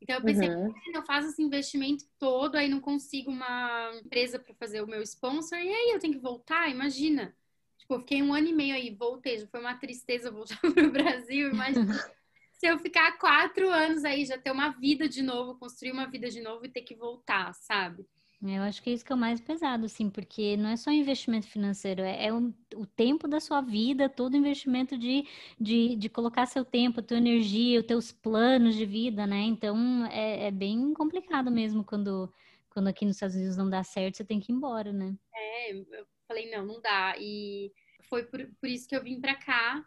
Então 0.00 0.16
eu 0.16 0.22
pensei, 0.22 0.48
uhum. 0.48 0.74
eu 0.94 1.02
faço 1.02 1.28
esse 1.28 1.42
investimento 1.42 2.04
todo, 2.18 2.56
aí 2.56 2.68
não 2.68 2.80
consigo 2.80 3.30
uma 3.30 3.92
empresa 4.04 4.38
para 4.38 4.54
fazer 4.54 4.82
o 4.82 4.86
meu 4.86 5.02
sponsor, 5.02 5.58
e 5.58 5.68
aí 5.68 5.90
eu 5.92 5.98
tenho 5.98 6.14
que 6.14 6.20
voltar, 6.20 6.70
imagina. 6.70 7.34
Tipo, 7.78 7.94
eu 7.94 8.00
fiquei 8.00 8.22
um 8.22 8.34
ano 8.34 8.48
e 8.48 8.52
meio 8.52 8.74
aí, 8.74 8.94
voltei, 8.94 9.38
já 9.38 9.46
foi 9.46 9.60
uma 9.60 9.76
tristeza 9.76 10.30
voltar 10.30 10.60
para 10.74 10.86
o 10.86 10.92
Brasil, 10.92 11.50
imagina. 11.50 11.92
se 12.52 12.66
eu 12.66 12.78
ficar 12.78 13.18
quatro 13.18 13.70
anos 13.70 14.04
aí, 14.04 14.24
já 14.24 14.38
ter 14.38 14.50
uma 14.50 14.70
vida 14.70 15.08
de 15.08 15.22
novo, 15.22 15.58
construir 15.58 15.92
uma 15.92 16.06
vida 16.06 16.28
de 16.28 16.40
novo 16.40 16.64
e 16.66 16.70
ter 16.70 16.82
que 16.82 16.94
voltar, 16.94 17.54
sabe? 17.54 18.06
Eu 18.42 18.62
acho 18.62 18.82
que 18.82 18.90
é 18.90 18.92
isso 18.92 19.04
que 19.04 19.12
é 19.12 19.14
o 19.14 19.18
mais 19.18 19.40
pesado, 19.40 19.86
assim, 19.86 20.10
porque 20.10 20.56
não 20.56 20.68
é 20.68 20.76
só 20.76 20.90
investimento 20.90 21.48
financeiro, 21.48 22.02
é, 22.02 22.26
é 22.26 22.32
o, 22.32 22.52
o, 22.74 22.86
tempo 22.86 23.26
da 23.26 23.40
sua 23.40 23.62
vida, 23.62 24.10
todo 24.10 24.36
investimento 24.36 24.96
de, 24.98 25.26
de, 25.58 25.96
de 25.96 26.08
colocar 26.08 26.44
seu 26.46 26.64
tempo, 26.64 27.02
tua 27.02 27.16
energia, 27.16 27.80
os 27.80 27.86
teus 27.86 28.12
planos 28.12 28.74
de 28.76 28.84
vida, 28.84 29.26
né? 29.26 29.40
Então 29.40 30.04
é, 30.06 30.48
é 30.48 30.50
bem 30.50 30.92
complicado 30.92 31.50
mesmo 31.50 31.82
quando, 31.82 32.32
quando 32.68 32.88
aqui 32.88 33.06
nos 33.06 33.16
Estados 33.16 33.36
Unidos 33.36 33.56
não 33.56 33.70
dá 33.70 33.82
certo, 33.82 34.18
você 34.18 34.24
tem 34.24 34.38
que 34.38 34.52
ir 34.52 34.54
embora, 34.54 34.92
né? 34.92 35.16
É, 35.34 35.72
eu 35.72 36.06
falei, 36.28 36.50
não, 36.50 36.66
não 36.66 36.80
dá. 36.80 37.14
E 37.18 37.72
foi 38.02 38.24
por, 38.24 38.46
por 38.60 38.68
isso 38.68 38.86
que 38.86 38.94
eu 38.94 39.02
vim 39.02 39.18
para 39.20 39.34
cá. 39.34 39.84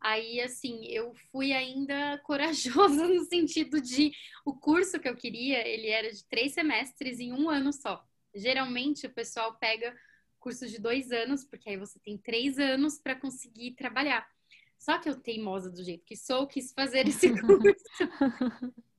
Aí, 0.00 0.40
assim, 0.40 0.86
eu 0.86 1.12
fui 1.30 1.52
ainda 1.52 2.18
corajosa 2.24 3.06
no 3.06 3.24
sentido 3.24 3.80
de 3.80 4.12
o 4.44 4.54
curso 4.54 4.98
que 4.98 5.08
eu 5.08 5.14
queria, 5.14 5.66
ele 5.68 5.88
era 5.88 6.10
de 6.10 6.24
três 6.24 6.52
semestres 6.52 7.20
em 7.20 7.32
um 7.32 7.50
ano 7.50 7.72
só. 7.72 8.02
Geralmente 8.34 9.06
o 9.06 9.12
pessoal 9.12 9.54
pega 9.58 9.94
cursos 10.38 10.70
de 10.70 10.80
dois 10.80 11.12
anos, 11.12 11.44
porque 11.44 11.68
aí 11.68 11.76
você 11.76 11.98
tem 11.98 12.16
três 12.16 12.58
anos 12.58 12.98
para 12.98 13.14
conseguir 13.14 13.72
trabalhar. 13.72 14.26
Só 14.78 14.98
que 14.98 15.10
eu 15.10 15.20
teimosa 15.20 15.70
do 15.70 15.84
jeito 15.84 16.06
que 16.06 16.16
sou, 16.16 16.46
quis 16.46 16.72
fazer 16.72 17.06
esse 17.06 17.28
curso. 17.38 17.74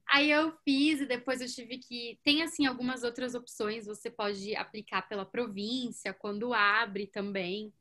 aí 0.08 0.30
eu 0.30 0.56
fiz 0.64 1.02
e 1.02 1.08
depois 1.08 1.42
eu 1.42 1.48
tive 1.48 1.80
que. 1.80 2.20
Tem 2.24 2.44
assim 2.44 2.68
algumas 2.68 3.04
outras 3.04 3.34
opções. 3.34 3.88
Você 3.88 4.12
pode 4.12 4.56
aplicar 4.56 5.02
pela 5.10 5.26
província, 5.26 6.14
quando 6.14 6.54
abre 6.54 7.08
também 7.08 7.74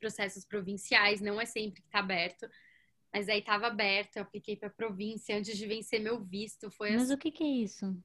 processos 0.00 0.44
provinciais, 0.44 1.20
não 1.20 1.40
é 1.40 1.44
sempre 1.44 1.82
que 1.82 1.86
está 1.86 2.00
aberto. 2.00 2.48
Mas 3.12 3.28
aí 3.28 3.40
estava 3.40 3.66
aberto, 3.66 4.16
eu 4.16 4.22
apliquei 4.22 4.56
para 4.56 4.70
província 4.70 5.36
antes 5.36 5.56
de 5.56 5.66
vencer 5.66 6.00
meu 6.00 6.20
visto. 6.20 6.70
Foi 6.70 6.90
mas 6.92 7.02
assim. 7.02 7.14
o 7.14 7.18
que, 7.18 7.30
que 7.30 7.44
é 7.44 7.48
isso? 7.48 7.96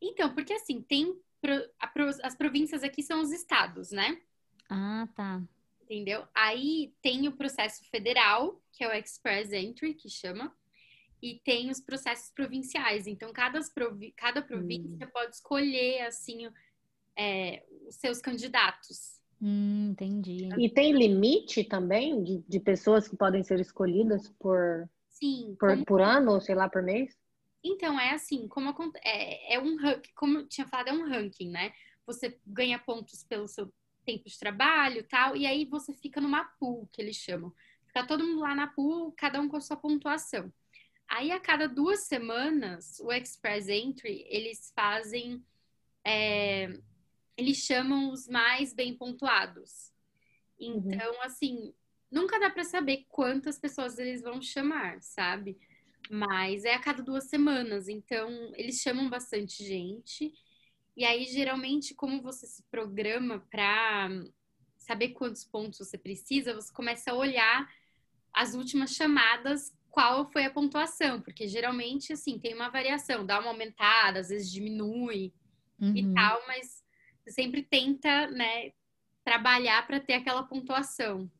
Então, 0.00 0.34
porque 0.34 0.52
assim, 0.52 0.80
tem 0.80 1.18
as 2.22 2.34
províncias 2.34 2.82
aqui 2.82 3.02
são 3.02 3.20
os 3.20 3.30
estados, 3.30 3.90
né? 3.90 4.20
Ah, 4.68 5.08
tá. 5.14 5.42
Entendeu? 5.82 6.26
Aí 6.34 6.94
tem 7.02 7.28
o 7.28 7.32
processo 7.36 7.84
federal, 7.90 8.62
que 8.72 8.82
é 8.82 8.88
o 8.88 8.92
Express 8.92 9.52
Entry, 9.52 9.94
que 9.94 10.08
chama, 10.08 10.54
e 11.22 11.40
tem 11.44 11.70
os 11.70 11.80
processos 11.80 12.30
provinciais. 12.30 13.06
Então, 13.06 13.32
cada, 13.32 13.60
provi 13.74 14.12
cada 14.12 14.42
província 14.42 15.06
hum. 15.06 15.10
pode 15.12 15.34
escolher, 15.34 16.02
assim, 16.02 16.48
é, 17.16 17.64
os 17.86 17.96
seus 17.96 18.20
candidatos. 18.20 19.13
Hum, 19.40 19.90
entendi. 19.90 20.48
E 20.58 20.68
tem 20.68 20.92
limite 20.92 21.64
também 21.64 22.22
de, 22.22 22.44
de 22.48 22.60
pessoas 22.60 23.08
que 23.08 23.16
podem 23.16 23.42
ser 23.42 23.60
escolhidas 23.60 24.28
por, 24.38 24.88
Sim, 25.08 25.56
por, 25.58 25.70
como... 25.70 25.84
por 25.84 26.00
ano 26.00 26.32
ou 26.32 26.40
sei 26.40 26.54
lá, 26.54 26.68
por 26.68 26.82
mês? 26.82 27.16
Então, 27.62 27.98
é 27.98 28.10
assim, 28.10 28.46
como 28.46 28.74
é, 29.02 29.54
é 29.54 29.58
um 29.58 29.76
como 30.14 30.38
eu 30.38 30.48
tinha 30.48 30.66
falado, 30.66 30.88
é 30.88 30.92
um 30.92 31.08
ranking, 31.08 31.50
né? 31.50 31.72
Você 32.06 32.38
ganha 32.46 32.78
pontos 32.78 33.24
pelo 33.24 33.48
seu 33.48 33.72
tempo 34.04 34.28
de 34.28 34.38
trabalho 34.38 35.06
tal, 35.08 35.34
e 35.34 35.46
aí 35.46 35.64
você 35.64 35.94
fica 35.94 36.20
numa 36.20 36.44
pool, 36.44 36.86
que 36.92 37.00
eles 37.00 37.16
chamam. 37.16 37.52
Fica 37.86 38.06
todo 38.06 38.24
mundo 38.24 38.40
lá 38.40 38.54
na 38.54 38.66
pool, 38.66 39.12
cada 39.16 39.40
um 39.40 39.48
com 39.48 39.56
a 39.56 39.60
sua 39.60 39.76
pontuação. 39.76 40.52
Aí, 41.08 41.30
a 41.30 41.40
cada 41.40 41.66
duas 41.66 42.00
semanas, 42.00 42.98
o 43.00 43.12
Express 43.12 43.68
Entry, 43.68 44.26
eles 44.28 44.72
fazem 44.74 45.42
é, 46.04 46.78
eles 47.36 47.58
chamam 47.58 48.10
os 48.10 48.28
mais 48.28 48.72
bem 48.72 48.96
pontuados. 48.96 49.92
Uhum. 50.60 50.82
Então, 50.86 51.12
uhum. 51.12 51.22
assim, 51.22 51.74
nunca 52.10 52.38
dá 52.38 52.50
para 52.50 52.64
saber 52.64 53.06
quantas 53.08 53.58
pessoas 53.58 53.98
eles 53.98 54.22
vão 54.22 54.40
chamar, 54.40 55.02
sabe? 55.02 55.58
Mas 56.10 56.64
é 56.64 56.74
a 56.74 56.78
cada 56.78 57.02
duas 57.02 57.24
semanas, 57.24 57.88
então 57.88 58.52
eles 58.54 58.80
chamam 58.80 59.08
bastante 59.08 59.64
gente. 59.64 60.32
E 60.96 61.04
aí, 61.04 61.24
geralmente, 61.24 61.94
como 61.94 62.22
você 62.22 62.46
se 62.46 62.62
programa 62.70 63.40
para 63.50 64.08
saber 64.76 65.08
quantos 65.10 65.44
pontos 65.44 65.78
você 65.78 65.98
precisa, 65.98 66.54
você 66.54 66.72
começa 66.72 67.10
a 67.10 67.14
olhar 67.14 67.68
as 68.32 68.54
últimas 68.54 68.94
chamadas, 68.94 69.74
qual 69.90 70.30
foi 70.30 70.44
a 70.44 70.50
pontuação, 70.50 71.20
porque 71.20 71.48
geralmente, 71.48 72.12
assim, 72.12 72.38
tem 72.38 72.54
uma 72.54 72.68
variação, 72.68 73.24
dá 73.24 73.40
uma 73.40 73.50
aumentada, 73.50 74.20
às 74.20 74.28
vezes 74.28 74.50
diminui 74.50 75.32
uhum. 75.80 75.96
e 75.96 76.12
tal, 76.12 76.44
mas 76.46 76.83
você 77.24 77.32
sempre 77.32 77.62
tenta, 77.62 78.26
né, 78.28 78.72
trabalhar 79.24 79.86
para 79.86 79.98
ter 79.98 80.14
aquela 80.14 80.42
pontuação. 80.42 81.30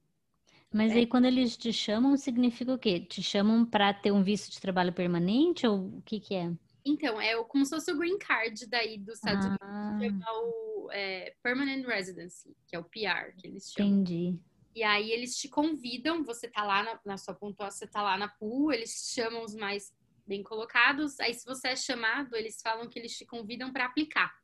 Mas 0.73 0.93
é. 0.93 0.97
aí 0.97 1.07
quando 1.07 1.27
eles 1.27 1.57
te 1.57 1.73
chamam, 1.73 2.17
significa 2.17 2.73
o 2.73 2.79
quê? 2.79 2.99
Te 2.99 3.23
chamam 3.23 3.65
para 3.65 3.93
ter 3.93 4.11
um 4.11 4.25
visto 4.25 4.51
de 4.51 4.61
trabalho 4.61 4.93
permanente 4.93 5.67
ou 5.67 5.99
o 5.99 6.03
que 6.03 6.19
que 6.19 6.35
é? 6.35 6.51
Então, 6.85 7.21
é 7.21 7.43
como 7.45 7.65
se 7.65 7.71
fosse 7.71 7.93
o 7.93 7.97
green 7.97 8.19
card 8.19 8.67
daí 8.67 8.99
dos 8.99 9.15
Estados 9.15 9.47
ah. 9.61 9.93
Unidos, 9.95 10.25
o 10.27 10.89
é, 10.91 11.35
Permanent 11.43 11.87
Residency, 11.87 12.55
que 12.67 12.77
é 12.77 12.79
o 12.79 12.85
PR, 12.85 13.35
que 13.39 13.47
eles 13.47 13.73
chamam. 13.73 14.01
Entendi. 14.01 14.39
E 14.75 14.83
aí 14.83 15.13
eles 15.13 15.37
te 15.37 15.49
convidam, 15.49 16.25
você 16.25 16.49
tá 16.49 16.65
lá 16.65 16.83
na, 16.83 17.01
na 17.05 17.17
sua 17.17 17.33
pontuação, 17.33 17.79
você 17.79 17.87
tá 17.87 18.03
lá 18.03 18.19
na 18.19 18.29
pool, 18.29 18.73
eles 18.73 19.13
chamam 19.15 19.45
os 19.45 19.55
mais 19.55 19.95
bem 20.27 20.43
colocados. 20.43 21.21
Aí 21.21 21.33
se 21.33 21.47
você 21.47 21.69
é 21.69 21.77
chamado, 21.77 22.35
eles 22.35 22.61
falam 22.61 22.89
que 22.89 22.99
eles 22.99 23.17
te 23.17 23.25
convidam 23.25 23.73
para 23.73 23.87
aplicar. 23.87 24.35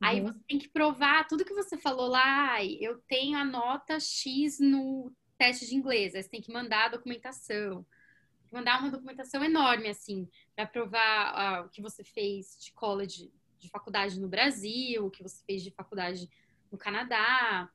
Aí 0.00 0.20
uhum. 0.20 0.26
você 0.26 0.38
tem 0.48 0.58
que 0.58 0.68
provar 0.68 1.26
tudo 1.26 1.44
que 1.44 1.54
você 1.54 1.76
falou 1.76 2.08
lá. 2.08 2.64
Eu 2.64 2.98
tenho 3.08 3.38
a 3.38 3.44
nota 3.44 3.98
X 3.98 4.58
no 4.58 5.12
teste 5.38 5.66
de 5.66 5.74
inglês. 5.74 6.14
Aí 6.14 6.22
você 6.22 6.28
tem 6.28 6.40
que 6.40 6.52
mandar 6.52 6.86
a 6.86 6.88
documentação. 6.88 7.86
Mandar 8.52 8.80
uma 8.80 8.90
documentação 8.90 9.42
enorme, 9.42 9.88
assim, 9.88 10.28
para 10.54 10.66
provar 10.66 11.62
uh, 11.62 11.66
o 11.66 11.68
que 11.70 11.82
você 11.82 12.04
fez 12.04 12.56
de 12.60 12.72
college, 12.72 13.32
de 13.58 13.68
faculdade 13.68 14.20
no 14.20 14.28
Brasil, 14.28 15.06
o 15.06 15.10
que 15.10 15.22
você 15.22 15.42
fez 15.44 15.62
de 15.62 15.70
faculdade 15.72 16.28
no 16.70 16.78
Canadá, 16.78 17.68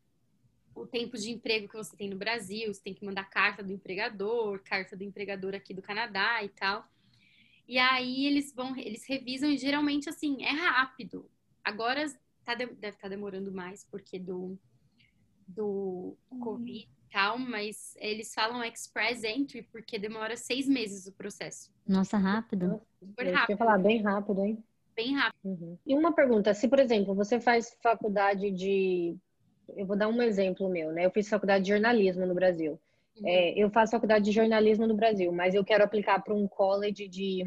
o 0.73 0.85
tempo 0.85 1.17
de 1.17 1.31
emprego 1.31 1.67
que 1.67 1.75
você 1.75 1.95
tem 1.97 2.09
no 2.09 2.15
Brasil. 2.15 2.73
Você 2.73 2.81
tem 2.81 2.93
que 2.93 3.05
mandar 3.05 3.25
carta 3.25 3.61
do 3.61 3.73
empregador, 3.73 4.61
carta 4.63 4.95
do 4.95 5.03
empregador 5.03 5.53
aqui 5.53 5.73
do 5.73 5.81
Canadá 5.81 6.43
e 6.43 6.49
tal. 6.49 6.87
E 7.67 7.77
aí 7.77 8.25
eles 8.25 8.53
vão, 8.53 8.75
eles 8.77 9.05
revisam 9.05 9.49
e 9.49 9.57
geralmente 9.57 10.09
assim, 10.09 10.43
é 10.43 10.51
rápido. 10.51 11.29
Agora 11.63 12.05
tá 12.43 12.55
de, 12.55 12.65
deve 12.65 12.95
estar 12.95 13.03
tá 13.03 13.07
demorando 13.09 13.51
mais 13.51 13.85
porque 13.85 14.19
do, 14.19 14.57
do 15.47 16.17
uhum. 16.31 16.39
Covid 16.39 16.87
e 16.87 17.11
tal, 17.11 17.37
mas 17.37 17.95
eles 17.97 18.33
falam 18.33 18.63
express 18.63 19.23
entry 19.23 19.63
porque 19.71 19.97
demora 19.97 20.35
seis 20.35 20.67
meses 20.67 21.07
o 21.07 21.13
processo. 21.13 21.71
Nossa, 21.87 22.17
rápido. 22.17 22.81
Super 22.99 23.33
rápido. 23.33 23.51
Eu 23.51 23.57
falar 23.57 23.77
bem 23.77 24.01
rápido, 24.01 24.43
hein? 24.43 24.63
Bem 24.95 25.15
rápido. 25.15 25.39
Uhum. 25.43 25.77
E 25.85 25.95
uma 25.95 26.13
pergunta, 26.13 26.53
se 26.53 26.67
por 26.67 26.79
exemplo, 26.79 27.15
você 27.15 27.39
faz 27.39 27.75
faculdade 27.81 28.51
de 28.51 29.17
eu 29.75 29.85
vou 29.85 29.95
dar 29.95 30.07
um 30.07 30.21
exemplo 30.21 30.69
meu, 30.69 30.91
né? 30.91 31.05
Eu 31.05 31.11
fiz 31.11 31.29
faculdade 31.29 31.63
de 31.63 31.69
jornalismo 31.69 32.25
no 32.25 32.33
Brasil. 32.33 32.79
Uhum. 33.17 33.27
É, 33.27 33.51
eu 33.57 33.69
faço 33.69 33.91
faculdade 33.91 34.25
de 34.25 34.31
jornalismo 34.31 34.87
no 34.87 34.95
Brasil, 34.95 35.31
mas 35.31 35.53
eu 35.53 35.63
quero 35.63 35.83
aplicar 35.83 36.21
para 36.23 36.33
um 36.33 36.47
college 36.47 37.07
de 37.07 37.43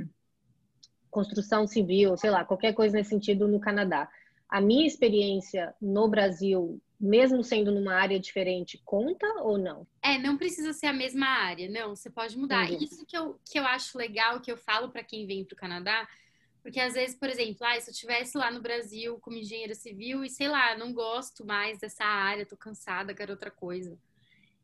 construção 1.12 1.66
civil, 1.66 2.16
sei 2.16 2.30
lá, 2.30 2.42
qualquer 2.42 2.72
coisa 2.72 2.96
nesse 2.96 3.10
sentido 3.10 3.46
no 3.46 3.60
Canadá. 3.60 4.10
A 4.48 4.60
minha 4.60 4.86
experiência 4.86 5.74
no 5.80 6.08
Brasil, 6.08 6.80
mesmo 6.98 7.44
sendo 7.44 7.70
numa 7.70 7.94
área 7.94 8.18
diferente, 8.18 8.80
conta 8.84 9.26
ou 9.42 9.58
não? 9.58 9.86
É, 10.02 10.18
não 10.18 10.38
precisa 10.38 10.72
ser 10.72 10.86
a 10.86 10.92
mesma 10.92 11.26
área, 11.26 11.68
não, 11.68 11.94
você 11.94 12.10
pode 12.10 12.36
mudar. 12.36 12.64
Entendi. 12.64 12.86
Isso 12.86 13.04
que 13.06 13.16
eu, 13.16 13.38
que 13.44 13.58
eu 13.58 13.64
acho 13.64 13.96
legal, 13.96 14.40
que 14.40 14.50
eu 14.50 14.56
falo 14.56 14.90
para 14.90 15.04
quem 15.04 15.26
vem 15.26 15.44
para 15.44 15.54
o 15.54 15.58
Canadá, 15.58 16.08
porque 16.62 16.80
às 16.80 16.94
vezes, 16.94 17.14
por 17.14 17.28
exemplo, 17.28 17.66
ah, 17.66 17.78
se 17.78 17.90
eu 17.90 17.92
estivesse 17.92 18.38
lá 18.38 18.50
no 18.50 18.62
Brasil 18.62 19.18
como 19.20 19.36
engenheira 19.36 19.74
civil 19.74 20.24
e 20.24 20.30
sei 20.30 20.48
lá, 20.48 20.76
não 20.76 20.94
gosto 20.94 21.44
mais 21.44 21.78
dessa 21.78 22.04
área, 22.04 22.46
tô 22.46 22.56
cansada, 22.56 23.14
quero 23.14 23.32
outra 23.32 23.50
coisa. 23.50 23.98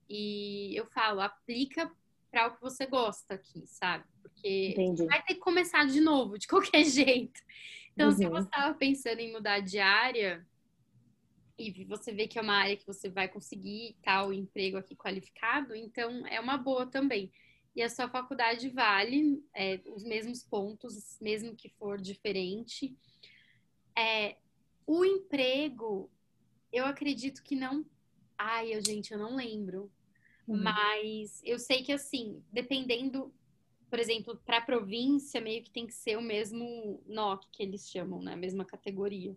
E 0.09 0.75
eu 0.75 0.87
falo, 0.87 1.21
aplica 1.21 1.91
para 2.31 2.47
o 2.47 2.55
que 2.55 2.61
você 2.63 2.87
gosta 2.87 3.35
aqui, 3.35 3.67
sabe? 3.67 4.05
Porque 4.29 4.71
Entendi. 4.71 5.07
vai 5.07 5.23
ter 5.23 5.35
que 5.35 5.41
começar 5.41 5.87
de 5.87 6.01
novo, 6.01 6.39
de 6.39 6.47
qualquer 6.49 6.85
jeito. 6.85 7.41
Então, 7.93 8.11
uhum. 8.11 8.17
se 8.17 8.29
você 8.29 8.47
estava 8.47 8.75
pensando 8.75 9.21
em 9.21 9.33
mudar 9.33 9.61
de 9.61 9.79
área 9.79 10.47
e 11.59 11.85
você 11.85 12.13
vê 12.13 12.29
que 12.29 12.39
é 12.39 12.43
uma 12.43 12.55
área 12.55 12.77
que 12.77 12.87
você 12.87 13.09
vai 13.09 13.27
conseguir 13.27 13.97
tal 14.03 14.33
emprego 14.33 14.77
aqui 14.77 14.95
qualificado, 14.95 15.75
então 15.75 16.25
é 16.29 16.39
uma 16.39 16.57
boa 16.57 16.87
também. 16.87 17.33
E 17.75 17.83
a 17.83 17.89
sua 17.89 18.09
faculdade 18.09 18.69
vale 18.71 19.45
é, 19.55 19.81
os 19.95 20.05
mesmos 20.05 20.43
pontos, 20.43 21.19
mesmo 21.21 21.57
que 21.57 21.69
for 21.69 22.01
diferente. 22.01 22.97
É, 23.97 24.37
o 24.87 25.05
emprego, 25.05 26.11
eu 26.73 26.87
acredito 26.87 27.43
que 27.43 27.55
não. 27.55 27.85
Ai, 28.37 28.75
eu, 28.75 28.85
gente, 28.85 29.13
eu 29.13 29.19
não 29.19 29.35
lembro. 29.35 29.91
Uhum. 30.47 30.63
Mas 30.63 31.43
eu 31.45 31.59
sei 31.59 31.83
que, 31.83 31.93
assim, 31.93 32.43
dependendo, 32.53 33.33
por 33.91 33.99
exemplo, 33.99 34.41
para 34.45 34.59
a 34.59 34.63
província, 34.63 35.41
meio 35.41 35.63
que 35.63 35.71
tem 35.71 35.87
que 35.87 35.95
ser 35.95 36.17
o 36.17 36.23
mesmo 36.23 37.03
NOC 37.07 37.47
que 37.51 37.63
eles 37.63 37.89
chamam, 37.89 38.21
né? 38.23 38.35
A 38.35 38.37
mesma 38.37 38.65
categoria. 38.65 39.37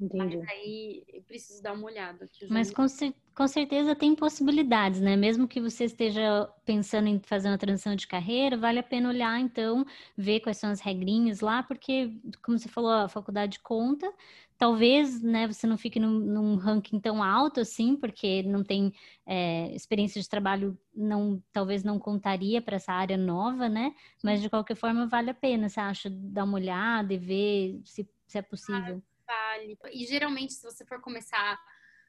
Entendi. 0.00 0.38
Mas 0.38 0.48
aí 0.48 1.04
eu 1.08 1.22
preciso 1.22 1.62
dar 1.62 1.74
uma 1.74 1.84
olhada. 1.84 2.26
Mas 2.48 2.70
com, 2.70 2.86
com, 3.34 3.46
certeza 3.46 3.94
tem 3.94 4.14
possibilidades, 4.14 4.98
né? 4.98 5.14
Mesmo 5.14 5.46
que 5.46 5.60
você 5.60 5.84
esteja 5.84 6.48
pensando 6.64 7.06
em 7.06 7.20
fazer 7.20 7.48
uma 7.48 7.58
transição 7.58 7.94
de 7.94 8.06
carreira, 8.06 8.56
vale 8.56 8.78
a 8.78 8.82
pena 8.82 9.10
olhar, 9.10 9.38
então, 9.38 9.84
ver 10.16 10.40
quais 10.40 10.56
são 10.56 10.70
as 10.70 10.80
regrinhas 10.80 11.40
lá, 11.40 11.62
porque, 11.62 12.18
como 12.42 12.58
você 12.58 12.68
falou, 12.68 12.90
a 12.90 13.08
faculdade 13.08 13.60
conta. 13.60 14.10
Talvez, 14.60 15.22
né, 15.22 15.46
você 15.46 15.66
não 15.66 15.78
fique 15.78 15.98
num, 15.98 16.18
num 16.18 16.56
ranking 16.56 17.00
tão 17.00 17.22
alto 17.22 17.60
assim, 17.60 17.96
porque 17.96 18.42
não 18.42 18.62
tem 18.62 18.92
é, 19.24 19.74
experiência 19.74 20.20
de 20.20 20.28
trabalho, 20.28 20.78
não, 20.94 21.42
talvez 21.50 21.82
não 21.82 21.98
contaria 21.98 22.60
para 22.60 22.76
essa 22.76 22.92
área 22.92 23.16
nova, 23.16 23.70
né? 23.70 23.94
Mas 24.22 24.42
de 24.42 24.50
qualquer 24.50 24.74
forma 24.74 25.06
vale 25.06 25.30
a 25.30 25.34
pena, 25.34 25.70
você 25.70 25.80
acha, 25.80 26.10
dar 26.10 26.44
uma 26.44 26.58
olhada 26.58 27.14
e 27.14 27.16
ver 27.16 27.80
se, 27.86 28.06
se 28.26 28.36
é 28.36 28.42
possível. 28.42 29.02
vale. 29.26 29.78
E 29.94 30.04
geralmente, 30.04 30.52
se 30.52 30.62
você 30.62 30.84
for 30.84 31.00
começar 31.00 31.58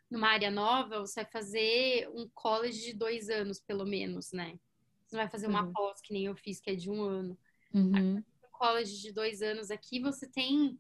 numa 0.09 0.27
área 0.27 0.51
nova, 0.51 0.99
você 0.99 1.23
vai 1.23 1.31
fazer 1.31 2.09
um 2.13 2.29
college 2.33 2.81
de 2.81 2.93
dois 2.93 3.29
anos, 3.29 3.61
pelo 3.61 3.85
menos, 3.85 4.33
né? 4.33 4.59
Você 5.05 5.15
não 5.15 5.23
vai 5.23 5.31
fazer 5.31 5.47
uma 5.47 5.63
uhum. 5.63 5.71
pós 5.71 6.01
que 6.01 6.11
nem 6.11 6.25
eu 6.25 6.35
fiz, 6.35 6.59
que 6.59 6.71
é 6.71 6.75
de 6.75 6.91
um 6.91 7.01
ano. 7.01 7.37
Uhum. 7.73 8.17
Um 8.17 8.51
college 8.51 9.01
de 9.01 9.13
dois 9.13 9.41
anos 9.41 9.71
aqui, 9.71 10.01
você 10.01 10.27
tem 10.27 10.77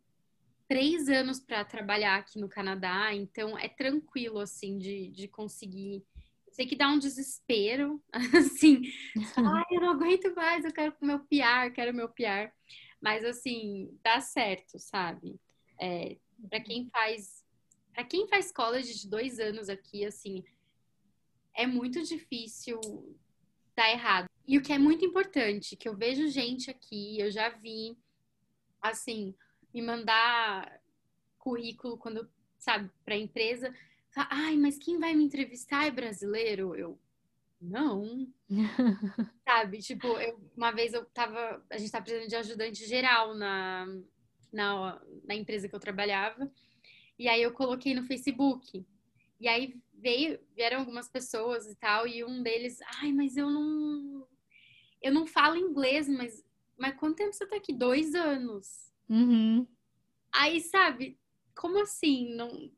três 0.71 1.09
anos 1.09 1.37
para 1.37 1.65
trabalhar 1.65 2.15
aqui 2.15 2.39
no 2.39 2.47
Canadá, 2.47 3.13
então 3.13 3.59
é 3.59 3.67
tranquilo, 3.67 4.39
assim, 4.39 4.77
de, 4.77 5.09
de 5.09 5.27
conseguir. 5.27 6.01
Eu 6.47 6.53
sei 6.53 6.65
que 6.65 6.77
dá 6.77 6.87
um 6.87 6.97
desespero, 6.97 8.01
assim, 8.39 8.81
ai, 9.35 9.65
eu 9.69 9.81
não 9.81 9.89
aguento 9.89 10.33
mais, 10.33 10.63
eu 10.63 10.71
quero 10.71 10.95
meu 11.01 11.19
PR, 11.19 11.73
quero 11.75 11.93
meu 11.93 12.07
PR. 12.07 12.53
Mas, 13.01 13.25
assim, 13.25 13.99
dá 14.01 14.21
certo, 14.21 14.79
sabe? 14.79 15.37
É, 15.77 16.15
para 16.49 16.61
quem 16.61 16.87
faz 16.89 17.43
para 17.91 18.05
quem 18.05 18.25
faz 18.29 18.49
college 18.49 18.97
de 18.97 19.09
dois 19.09 19.41
anos 19.41 19.67
aqui, 19.67 20.05
assim, 20.05 20.41
é 21.53 21.67
muito 21.67 22.01
difícil 22.01 22.79
dar 23.75 23.91
errado. 23.91 24.29
E 24.47 24.57
o 24.57 24.61
que 24.61 24.71
é 24.71 24.79
muito 24.79 25.03
importante, 25.03 25.75
que 25.75 25.89
eu 25.89 25.97
vejo 25.97 26.29
gente 26.29 26.71
aqui, 26.71 27.19
eu 27.19 27.29
já 27.29 27.49
vi, 27.49 27.97
assim, 28.81 29.35
me 29.73 29.81
mandar 29.81 30.81
currículo 31.37 31.97
quando, 31.97 32.29
sabe, 32.57 32.89
para 33.03 33.15
a 33.15 33.17
empresa. 33.17 33.73
Fala, 34.11 34.27
Ai, 34.31 34.57
mas 34.57 34.77
quem 34.77 34.99
vai 34.99 35.13
me 35.15 35.23
entrevistar 35.23 35.85
é 35.85 35.91
brasileiro? 35.91 36.75
Eu, 36.75 36.99
não. 37.59 38.27
sabe, 39.47 39.79
tipo, 39.79 40.07
eu, 40.07 40.39
uma 40.55 40.71
vez 40.71 40.93
eu 40.93 41.05
tava, 41.05 41.63
a 41.69 41.77
gente 41.77 41.91
tava 41.91 42.03
precisando 42.03 42.29
de 42.29 42.35
ajudante 42.35 42.85
geral 42.85 43.33
na, 43.35 43.85
na, 44.51 45.01
na 45.23 45.35
empresa 45.35 45.67
que 45.67 45.75
eu 45.75 45.79
trabalhava. 45.79 46.51
E 47.17 47.27
aí 47.27 47.41
eu 47.41 47.53
coloquei 47.53 47.93
no 47.93 48.03
Facebook. 48.03 48.85
E 49.39 49.47
aí 49.47 49.79
veio, 49.93 50.39
vieram 50.55 50.79
algumas 50.79 51.07
pessoas 51.07 51.67
e 51.67 51.75
tal, 51.75 52.07
e 52.07 52.23
um 52.23 52.41
deles, 52.41 52.79
ai, 52.99 53.11
mas 53.11 53.37
eu 53.37 53.49
não 53.49 54.27
eu 55.01 55.11
não 55.11 55.25
falo 55.25 55.55
inglês, 55.55 56.07
mas 56.07 56.43
mas 56.77 56.95
quanto 56.95 57.17
tempo 57.17 57.33
você 57.33 57.45
tá 57.45 57.55
aqui? 57.55 57.73
Dois 57.73 58.15
anos. 58.15 58.90
Uhum. 59.11 59.67
Aí, 60.33 60.61
sabe, 60.61 61.19
como 61.55 61.81
assim? 61.81 62.33
Não... 62.33 62.71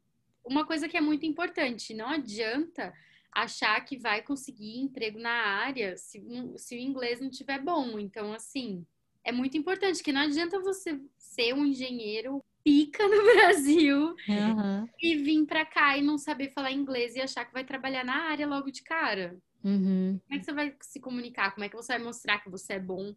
Uma 0.43 0.65
coisa 0.65 0.89
que 0.89 0.97
é 0.97 1.01
muito 1.01 1.25
importante, 1.25 1.93
não 1.93 2.09
adianta 2.09 2.93
achar 3.31 3.79
que 3.85 3.97
vai 3.97 4.21
conseguir 4.21 4.77
emprego 4.77 5.17
na 5.17 5.31
área 5.31 5.95
se, 5.95 6.21
se 6.57 6.75
o 6.75 6.79
inglês 6.79 7.21
não 7.21 7.29
tiver 7.29 7.59
bom. 7.59 7.97
Então, 7.97 8.33
assim, 8.33 8.85
é 9.23 9.31
muito 9.31 9.57
importante 9.57 10.03
que 10.03 10.11
não 10.11 10.21
adianta 10.21 10.59
você 10.59 10.99
ser 11.17 11.53
um 11.53 11.65
engenheiro 11.65 12.43
pica 12.63 13.07
no 13.07 13.23
Brasil 13.35 14.15
uhum. 14.27 14.87
e 15.01 15.15
vir 15.15 15.45
para 15.45 15.65
cá 15.65 15.97
e 15.97 16.01
não 16.01 16.17
saber 16.17 16.51
falar 16.51 16.71
inglês 16.71 17.15
e 17.15 17.21
achar 17.21 17.45
que 17.45 17.53
vai 17.53 17.63
trabalhar 17.63 18.03
na 18.03 18.29
área 18.29 18.47
logo 18.47 18.69
de 18.69 18.83
cara. 18.83 19.37
Uhum. 19.63 20.19
Como 20.25 20.35
é 20.35 20.39
que 20.39 20.45
você 20.45 20.53
vai 20.53 20.75
se 20.81 20.99
comunicar? 20.99 21.51
Como 21.51 21.63
é 21.63 21.69
que 21.69 21.75
você 21.75 21.93
vai 21.93 22.03
mostrar 22.03 22.39
que 22.39 22.49
você 22.49 22.73
é 22.73 22.79
bom? 22.79 23.15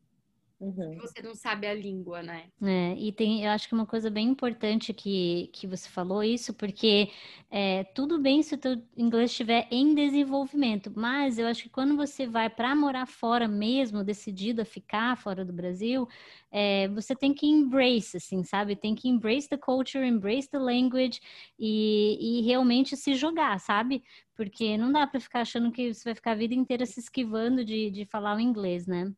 Uhum. 0.59 0.97
Você 0.99 1.21
não 1.21 1.35
sabe 1.35 1.66
a 1.66 1.75
língua, 1.75 2.23
né? 2.23 2.49
É, 2.62 2.95
e 2.97 3.12
tem, 3.12 3.45
eu 3.45 3.51
acho 3.51 3.69
que 3.69 3.75
uma 3.75 3.85
coisa 3.85 4.09
bem 4.09 4.27
importante 4.29 4.95
que, 4.95 5.51
que 5.53 5.66
você 5.66 5.87
falou 5.87 6.25
isso, 6.25 6.55
porque 6.55 7.11
é, 7.51 7.85
tudo 7.85 8.19
bem 8.19 8.42
se 8.42 8.55
o 8.55 8.59
teu 8.59 8.83
inglês 8.97 9.31
estiver 9.31 9.69
em 9.71 9.95
desenvolvimento, 9.95 10.90
mas 10.97 11.38
eu 11.38 11.47
acho 11.47 11.64
que 11.64 11.69
quando 11.69 11.95
você 11.95 12.27
vai 12.27 12.49
para 12.49 12.75
morar 12.75 13.05
fora 13.07 13.47
mesmo, 13.47 14.03
decidido 14.03 14.62
a 14.62 14.64
ficar 14.64 15.14
fora 15.19 15.45
do 15.45 15.53
Brasil, 15.53 16.09
é, 16.51 16.88
você 16.88 17.14
tem 17.14 17.35
que 17.35 17.47
embrace, 17.47 18.16
assim, 18.16 18.42
sabe? 18.42 18.75
Tem 18.75 18.95
que 18.95 19.09
embrace 19.11 19.51
the 19.51 19.59
culture, 19.59 20.07
embrace 20.07 20.49
the 20.49 20.59
language 20.59 21.21
e, 21.59 22.38
e 22.40 22.42
realmente 22.47 22.97
se 22.97 23.14
jogar, 23.14 23.61
sabe? 23.61 24.03
Porque 24.35 24.79
não 24.79 24.90
dá 24.90 25.07
para 25.07 25.21
ficar 25.21 25.42
achando 25.42 25.71
que 25.71 25.92
você 25.92 26.05
vai 26.05 26.14
ficar 26.14 26.33
a 26.33 26.35
vida 26.35 26.55
inteira 26.55 26.87
se 26.87 26.99
esquivando 27.01 27.62
de, 27.62 27.90
de 27.90 28.07
falar 28.07 28.35
o 28.37 28.40
inglês, 28.40 28.87
né? 28.87 29.12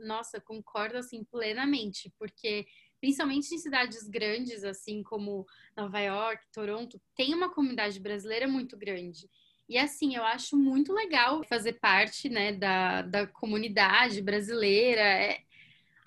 Nossa, 0.00 0.40
concordo 0.40 0.96
assim 0.98 1.24
plenamente, 1.24 2.12
porque 2.18 2.66
principalmente 3.00 3.54
em 3.54 3.58
cidades 3.58 4.08
grandes, 4.08 4.62
assim 4.62 5.02
como 5.02 5.46
Nova 5.76 6.00
York, 6.00 6.44
Toronto, 6.52 7.00
tem 7.16 7.34
uma 7.34 7.48
comunidade 7.48 7.98
brasileira 7.98 8.46
muito 8.46 8.76
grande. 8.76 9.28
E 9.68 9.78
assim, 9.78 10.16
eu 10.16 10.24
acho 10.24 10.56
muito 10.56 10.92
legal 10.92 11.42
fazer 11.44 11.74
parte, 11.74 12.28
né, 12.28 12.52
da, 12.52 13.02
da 13.02 13.26
comunidade 13.26 14.20
brasileira. 14.20 15.00
É, 15.00 15.40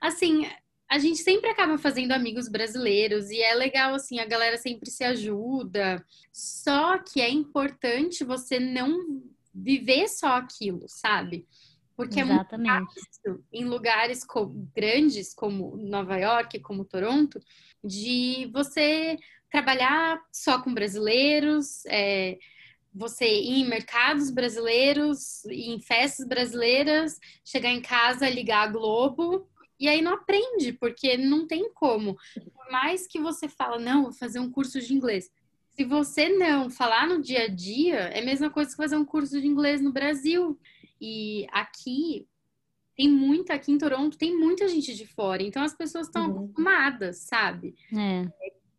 assim, 0.01 0.45
a 0.89 0.99
gente 0.99 1.19
sempre 1.19 1.49
acaba 1.49 1.77
fazendo 1.77 2.11
amigos 2.11 2.47
brasileiros 2.47 3.31
e 3.31 3.41
é 3.41 3.55
legal, 3.55 3.95
assim, 3.95 4.19
a 4.19 4.25
galera 4.25 4.57
sempre 4.57 4.91
se 4.91 5.03
ajuda. 5.03 6.05
Só 6.31 6.99
que 6.99 7.21
é 7.21 7.29
importante 7.29 8.23
você 8.23 8.59
não 8.59 9.23
viver 9.53 10.07
só 10.07 10.35
aquilo, 10.35 10.85
sabe? 10.87 11.47
Porque 11.95 12.19
Exatamente. 12.19 12.69
é 12.69 12.75
muito 12.75 12.93
fácil 12.93 13.45
em 13.51 13.65
lugares 13.65 14.25
grandes 14.75 15.33
como 15.33 15.77
Nova 15.77 16.17
York, 16.17 16.59
como 16.59 16.85
Toronto, 16.85 17.39
de 17.83 18.49
você 18.51 19.17
trabalhar 19.51 20.19
só 20.31 20.61
com 20.61 20.73
brasileiros, 20.73 21.85
é, 21.85 22.39
você 22.93 23.25
ir 23.25 23.61
em 23.61 23.67
mercados 23.67 24.31
brasileiros, 24.31 25.45
ir 25.45 25.69
em 25.71 25.79
festas 25.79 26.27
brasileiras, 26.27 27.19
chegar 27.45 27.69
em 27.69 27.81
casa, 27.81 28.29
ligar 28.29 28.63
a 28.63 28.71
Globo, 28.71 29.47
e 29.79 29.87
aí 29.87 30.01
não 30.01 30.13
aprende, 30.13 30.73
porque 30.73 31.17
não 31.17 31.45
tem 31.47 31.71
como. 31.73 32.15
Por 32.53 32.71
mais 32.71 33.07
que 33.07 33.19
você 33.19 33.49
fala, 33.49 33.79
não, 33.79 34.03
vou 34.03 34.13
fazer 34.13 34.39
um 34.39 34.49
curso 34.49 34.79
de 34.79 34.93
inglês. 34.93 35.29
Se 35.71 35.83
você 35.83 36.29
não 36.29 36.69
falar 36.69 37.07
no 37.07 37.21
dia 37.21 37.45
a 37.45 37.47
dia, 37.47 37.95
é 37.95 38.21
a 38.21 38.25
mesma 38.25 38.49
coisa 38.49 38.69
que 38.69 38.77
fazer 38.77 38.95
um 38.95 39.05
curso 39.05 39.41
de 39.41 39.47
inglês 39.47 39.81
no 39.81 39.91
Brasil. 39.91 40.59
E 41.05 41.45
aqui 41.51 42.25
tem 42.95 43.09
muita, 43.09 43.55
aqui 43.55 43.73
em 43.73 43.77
Toronto 43.77 44.17
tem 44.17 44.37
muita 44.37 44.69
gente 44.69 44.95
de 44.95 45.05
fora, 45.05 45.43
então 45.43 45.61
as 45.61 45.75
pessoas 45.75 46.07
estão 46.07 46.29
uhum. 46.29 46.31
acostumadas, 46.45 47.17
sabe? 47.17 47.75
É. 47.93 48.25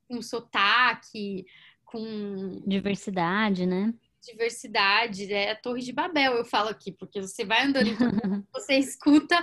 Com 0.08 0.22
sotaque, 0.22 1.44
com. 1.84 2.62
Diversidade, 2.66 3.66
né? 3.66 3.92
Diversidade, 4.24 5.30
é 5.30 5.50
a 5.50 5.56
Torre 5.56 5.82
de 5.82 5.92
Babel, 5.92 6.32
eu 6.32 6.46
falo 6.46 6.70
aqui, 6.70 6.90
porque 6.90 7.20
você 7.20 7.44
vai 7.44 7.66
andando 7.66 7.88
em 7.88 7.96
Toronto, 7.96 8.46
você 8.54 8.78
escuta 8.78 9.36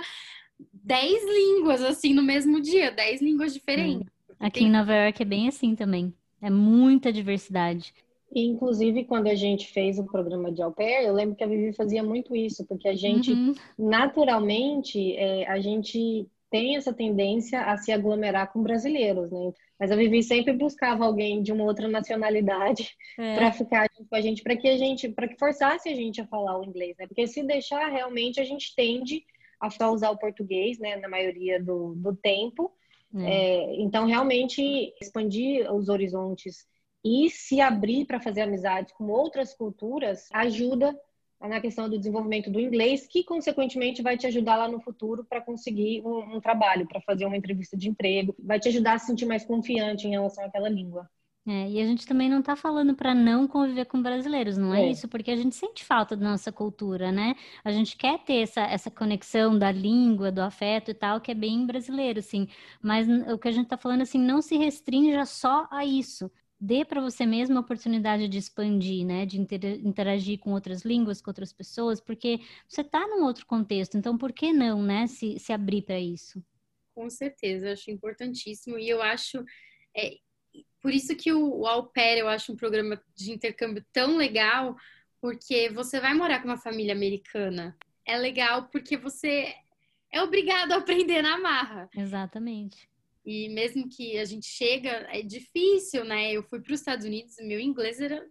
dez 0.72 1.22
línguas 1.22 1.84
assim 1.84 2.12
no 2.12 2.22
mesmo 2.22 2.60
dia, 2.60 2.90
dez 2.90 3.22
línguas 3.22 3.54
diferentes. 3.54 4.08
É. 4.40 4.46
Aqui 4.46 4.58
tem... 4.58 4.66
em 4.66 4.72
Nova 4.72 4.92
York 4.92 5.22
é 5.22 5.24
bem 5.24 5.46
assim 5.46 5.76
também. 5.76 6.12
É 6.40 6.50
muita 6.50 7.12
diversidade. 7.12 7.94
Inclusive, 8.34 9.04
quando 9.04 9.26
a 9.26 9.34
gente 9.34 9.66
fez 9.72 9.98
o 9.98 10.04
programa 10.04 10.50
de 10.50 10.62
au 10.62 10.72
pair, 10.72 11.04
eu 11.04 11.12
lembro 11.12 11.36
que 11.36 11.44
a 11.44 11.46
Vivi 11.46 11.72
fazia 11.72 12.02
muito 12.02 12.34
isso, 12.34 12.66
porque 12.66 12.88
a 12.88 12.94
gente, 12.94 13.32
uhum. 13.32 13.54
naturalmente, 13.78 15.14
é, 15.16 15.46
a 15.46 15.60
gente 15.60 16.26
tem 16.50 16.76
essa 16.76 16.92
tendência 16.92 17.62
a 17.62 17.78
se 17.78 17.90
aglomerar 17.90 18.52
com 18.52 18.62
brasileiros, 18.62 19.30
né? 19.30 19.52
Mas 19.80 19.90
a 19.90 19.96
Vivi 19.96 20.22
sempre 20.22 20.52
buscava 20.52 21.04
alguém 21.04 21.42
de 21.42 21.50
uma 21.50 21.64
outra 21.64 21.88
nacionalidade 21.88 22.90
é. 23.18 23.34
para 23.34 23.52
ficar 23.52 23.88
com 23.88 24.14
a 24.14 24.20
gente, 24.20 24.42
para 24.42 24.56
que 24.56 24.68
a 24.68 24.76
gente, 24.76 25.08
para 25.08 25.26
que 25.28 25.38
forçasse 25.38 25.88
a 25.88 25.94
gente 25.94 26.20
a 26.20 26.26
falar 26.26 26.58
o 26.58 26.64
inglês, 26.64 26.94
né? 26.98 27.06
Porque 27.06 27.26
se 27.26 27.42
deixar, 27.42 27.88
realmente 27.88 28.38
a 28.38 28.44
gente 28.44 28.74
tende 28.74 29.24
a 29.60 29.70
só 29.70 29.90
usar 29.92 30.10
o 30.10 30.18
português, 30.18 30.78
né? 30.78 30.96
Na 30.96 31.08
maioria 31.08 31.62
do, 31.62 31.94
do 31.96 32.14
tempo. 32.14 32.70
É. 33.16 33.24
É, 33.24 33.74
então, 33.80 34.06
realmente, 34.06 34.92
expandir 35.00 35.72
os 35.72 35.88
horizontes 35.88 36.66
e 37.04 37.28
se 37.30 37.60
abrir 37.60 38.06
para 38.06 38.20
fazer 38.20 38.42
amizades 38.42 38.92
com 38.92 39.08
outras 39.08 39.54
culturas 39.54 40.28
ajuda 40.32 40.96
na 41.48 41.60
questão 41.60 41.88
do 41.88 41.98
desenvolvimento 41.98 42.50
do 42.50 42.60
inglês, 42.60 43.06
que 43.06 43.24
consequentemente 43.24 44.02
vai 44.02 44.16
te 44.16 44.26
ajudar 44.26 44.56
lá 44.56 44.68
no 44.68 44.80
futuro 44.80 45.24
para 45.24 45.40
conseguir 45.40 46.00
um, 46.02 46.36
um 46.36 46.40
trabalho, 46.40 46.86
para 46.86 47.00
fazer 47.00 47.26
uma 47.26 47.36
entrevista 47.36 47.76
de 47.76 47.88
emprego, 47.88 48.34
vai 48.38 48.60
te 48.60 48.68
ajudar 48.68 48.94
a 48.94 48.98
se 48.98 49.06
sentir 49.06 49.26
mais 49.26 49.44
confiante 49.44 50.06
em 50.06 50.10
relação 50.10 50.44
àquela 50.44 50.68
língua. 50.68 51.10
É, 51.44 51.68
e 51.68 51.80
a 51.80 51.84
gente 51.84 52.06
também 52.06 52.30
não 52.30 52.38
está 52.38 52.54
falando 52.54 52.94
para 52.94 53.12
não 53.12 53.48
conviver 53.48 53.86
com 53.86 54.00
brasileiros, 54.00 54.56
não 54.56 54.72
é, 54.72 54.84
é, 54.84 54.90
isso? 54.92 55.08
Porque 55.08 55.28
a 55.28 55.36
gente 55.36 55.56
sente 55.56 55.84
falta 55.84 56.16
da 56.16 56.30
nossa 56.30 56.52
cultura, 56.52 57.10
né? 57.10 57.34
A 57.64 57.72
gente 57.72 57.96
quer 57.96 58.20
ter 58.20 58.42
essa, 58.42 58.60
essa 58.60 58.88
conexão 58.92 59.58
da 59.58 59.72
língua, 59.72 60.30
do 60.30 60.40
afeto 60.40 60.92
e 60.92 60.94
tal, 60.94 61.20
que 61.20 61.32
é 61.32 61.34
bem 61.34 61.66
brasileiro, 61.66 62.20
assim. 62.20 62.46
Mas 62.80 63.08
o 63.08 63.36
que 63.36 63.48
a 63.48 63.50
gente 63.50 63.64
está 63.64 63.76
falando, 63.76 64.02
assim, 64.02 64.20
não 64.20 64.40
se 64.40 64.56
restrinja 64.56 65.24
só 65.24 65.66
a 65.68 65.84
isso 65.84 66.30
dê 66.64 66.84
para 66.84 67.00
você 67.00 67.26
mesmo 67.26 67.58
a 67.58 67.60
oportunidade 67.60 68.28
de 68.28 68.38
expandir, 68.38 69.04
né? 69.04 69.26
De 69.26 69.36
interagir 69.36 70.38
com 70.38 70.52
outras 70.52 70.84
línguas, 70.84 71.20
com 71.20 71.28
outras 71.28 71.52
pessoas, 71.52 72.00
porque 72.00 72.38
você 72.68 72.82
está 72.82 73.04
num 73.08 73.24
outro 73.24 73.44
contexto, 73.44 73.98
então 73.98 74.16
por 74.16 74.32
que 74.32 74.52
não, 74.52 74.80
né? 74.80 75.08
Se, 75.08 75.40
se 75.40 75.52
abrir 75.52 75.82
para 75.82 75.98
isso? 75.98 76.40
Com 76.94 77.10
certeza, 77.10 77.72
acho 77.72 77.90
importantíssimo 77.90 78.78
e 78.78 78.88
eu 78.88 79.02
acho 79.02 79.44
é, 79.96 80.18
por 80.80 80.94
isso 80.94 81.16
que 81.16 81.32
o, 81.32 81.62
o 81.62 81.66
Au 81.66 81.88
Pair 81.88 82.18
eu 82.18 82.28
acho 82.28 82.52
um 82.52 82.56
programa 82.56 83.02
de 83.12 83.32
intercâmbio 83.32 83.84
tão 83.92 84.16
legal, 84.16 84.76
porque 85.20 85.68
você 85.68 85.98
vai 85.98 86.14
morar 86.14 86.40
com 86.40 86.48
uma 86.48 86.58
família 86.58 86.94
americana. 86.94 87.76
É 88.06 88.16
legal 88.16 88.68
porque 88.68 88.96
você 88.96 89.52
é 90.12 90.22
obrigado 90.22 90.70
a 90.70 90.76
aprender 90.76 91.22
na 91.22 91.38
marra. 91.38 91.90
Exatamente. 91.92 92.88
E 93.24 93.48
mesmo 93.48 93.88
que 93.88 94.18
a 94.18 94.24
gente 94.24 94.46
chega, 94.46 95.06
é 95.10 95.22
difícil, 95.22 96.04
né? 96.04 96.32
Eu 96.32 96.42
fui 96.42 96.60
para 96.60 96.72
os 96.72 96.80
Estados 96.80 97.06
Unidos, 97.06 97.36
meu 97.40 97.60
inglês 97.60 98.00
era 98.00 98.24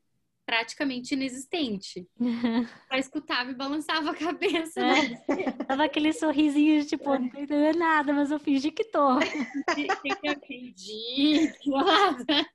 praticamente 0.46 1.14
inexistente. 1.14 2.08
Só 2.92 2.98
escutava 2.98 3.52
e 3.52 3.56
balançava 3.56 4.12
a 4.12 4.16
cabeça. 4.16 4.82
É. 4.82 5.52
Tava 5.66 5.86
aquele 5.86 6.12
sorrisinho 6.12 6.82
de 6.82 6.88
tipo, 6.88 7.10
não 7.10 7.30
tô 7.30 7.40
entendendo 7.40 7.80
nada, 7.80 8.12
mas 8.12 8.32
eu 8.32 8.40
fingi 8.40 8.72
que 8.72 8.84
tô. 8.84 9.20
que 10.22 10.28
acredito, 10.28 11.70
nada. 11.70 12.46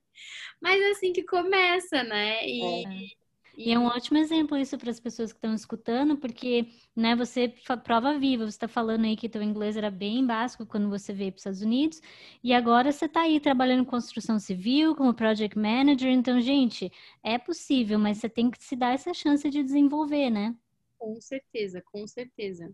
Mas 0.61 0.81
é 0.81 0.90
assim 0.90 1.12
que 1.12 1.22
começa, 1.22 2.03
né? 2.03 2.46
E, 2.46 2.85
é. 2.85 3.26
E 3.57 3.73
é 3.73 3.79
um 3.79 3.87
ótimo 3.87 4.19
exemplo 4.19 4.55
isso 4.59 4.77
para 4.77 4.90
as 4.90 5.01
pessoas 5.01 5.33
que 5.33 5.38
estão 5.38 5.55
escutando, 5.55 6.19
porque 6.19 6.66
né, 6.95 7.16
você 7.16 7.49
prova 7.83 8.19
viva, 8.19 8.45
você 8.45 8.51
está 8.51 8.69
falando 8.69 9.07
aí 9.07 9.16
que 9.16 9.31
teu 9.31 9.42
inglês 9.42 9.79
era 9.79 9.90
bem 9.90 10.27
básico 10.27 10.66
quando 10.66 10.90
você 10.90 11.14
veio 11.14 11.33
para 11.33 11.37
os 11.37 11.40
Estados 11.40 11.62
Unidos, 11.62 12.03
e 12.45 12.53
agora 12.53 12.92
você 12.92 13.07
está 13.07 13.23
aí 13.23 13.40
trabalhando 13.40 13.81
em 13.81 13.87
construção 13.87 14.38
civil, 14.38 14.95
como 14.95 15.14
project 15.14 15.59
manager, 15.59 16.11
então, 16.11 16.38
gente, 16.38 16.92
é 17.23 17.38
possível, 17.38 17.99
mas 17.99 18.19
você 18.19 18.29
tem 18.29 18.51
que 18.51 18.62
se 18.62 18.77
dar 18.77 18.92
essa 18.92 19.14
chance 19.14 19.49
de 19.49 19.62
desenvolver, 19.62 20.29
né? 20.29 20.55
Com 20.99 21.19
certeza, 21.19 21.83
com 21.90 22.07
certeza. 22.07 22.71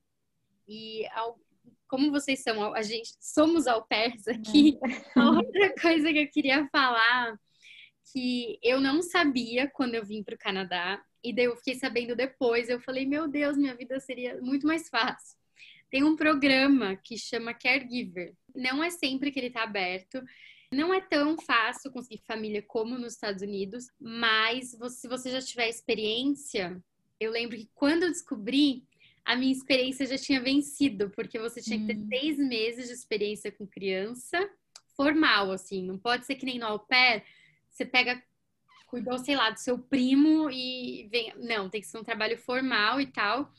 E 0.66 1.06
ao, 1.14 1.38
como 1.86 2.10
vocês 2.10 2.42
são, 2.42 2.74
a 2.74 2.82
gente 2.82 3.12
somos 3.20 3.68
au 3.68 3.84
pairs 3.86 4.26
aqui, 4.26 4.76
é. 4.84 5.20
outra 5.22 5.74
coisa 5.80 6.12
que 6.12 6.18
eu 6.18 6.28
queria 6.28 6.68
falar 6.72 7.38
que 8.12 8.58
eu 8.62 8.80
não 8.80 9.02
sabia 9.02 9.68
quando 9.68 9.94
eu 9.94 10.04
vim 10.04 10.22
para 10.22 10.34
o 10.34 10.38
Canadá, 10.38 11.02
e 11.22 11.32
daí 11.32 11.44
eu 11.44 11.56
fiquei 11.56 11.74
sabendo 11.74 12.16
depois. 12.16 12.68
Eu 12.68 12.80
falei, 12.80 13.06
meu 13.06 13.28
Deus, 13.28 13.56
minha 13.56 13.74
vida 13.74 13.98
seria 14.00 14.40
muito 14.40 14.66
mais 14.66 14.88
fácil. 14.88 15.38
Tem 15.90 16.02
um 16.02 16.16
programa 16.16 16.96
que 16.96 17.18
chama 17.18 17.54
Caregiver. 17.54 18.34
Não 18.54 18.82
é 18.82 18.90
sempre 18.90 19.30
que 19.30 19.38
ele 19.38 19.48
está 19.48 19.62
aberto. 19.62 20.22
Não 20.72 20.92
é 20.92 21.00
tão 21.00 21.36
fácil 21.38 21.92
conseguir 21.92 22.22
família 22.26 22.62
como 22.62 22.98
nos 22.98 23.12
Estados 23.12 23.42
Unidos, 23.42 23.88
mas 24.00 24.74
se 24.88 25.06
você 25.06 25.30
já 25.30 25.40
tiver 25.42 25.68
experiência, 25.68 26.82
eu 27.20 27.30
lembro 27.30 27.56
que 27.58 27.68
quando 27.74 28.04
eu 28.04 28.08
descobri, 28.08 28.82
a 29.22 29.36
minha 29.36 29.52
experiência 29.52 30.06
já 30.06 30.16
tinha 30.16 30.40
vencido, 30.40 31.10
porque 31.10 31.38
você 31.38 31.60
tinha 31.60 31.78
que 31.78 31.86
ter 31.86 31.96
hum. 31.96 32.08
seis 32.08 32.38
meses 32.38 32.88
de 32.88 32.94
experiência 32.94 33.52
com 33.52 33.66
criança 33.66 34.50
formal, 34.96 35.52
assim. 35.52 35.84
Não 35.84 35.98
pode 35.98 36.24
ser 36.24 36.36
que 36.36 36.46
nem 36.46 36.58
no 36.58 36.66
au 36.66 36.80
pair, 36.80 37.22
você 37.72 37.86
pega, 37.86 38.22
cuidou, 38.86 39.18
sei 39.18 39.34
lá, 39.34 39.50
do 39.50 39.58
seu 39.58 39.78
primo 39.78 40.50
e 40.50 41.08
vem. 41.10 41.32
Não, 41.38 41.68
tem 41.68 41.80
que 41.80 41.86
ser 41.86 41.98
um 41.98 42.04
trabalho 42.04 42.36
formal 42.38 43.00
e 43.00 43.06
tal. 43.06 43.50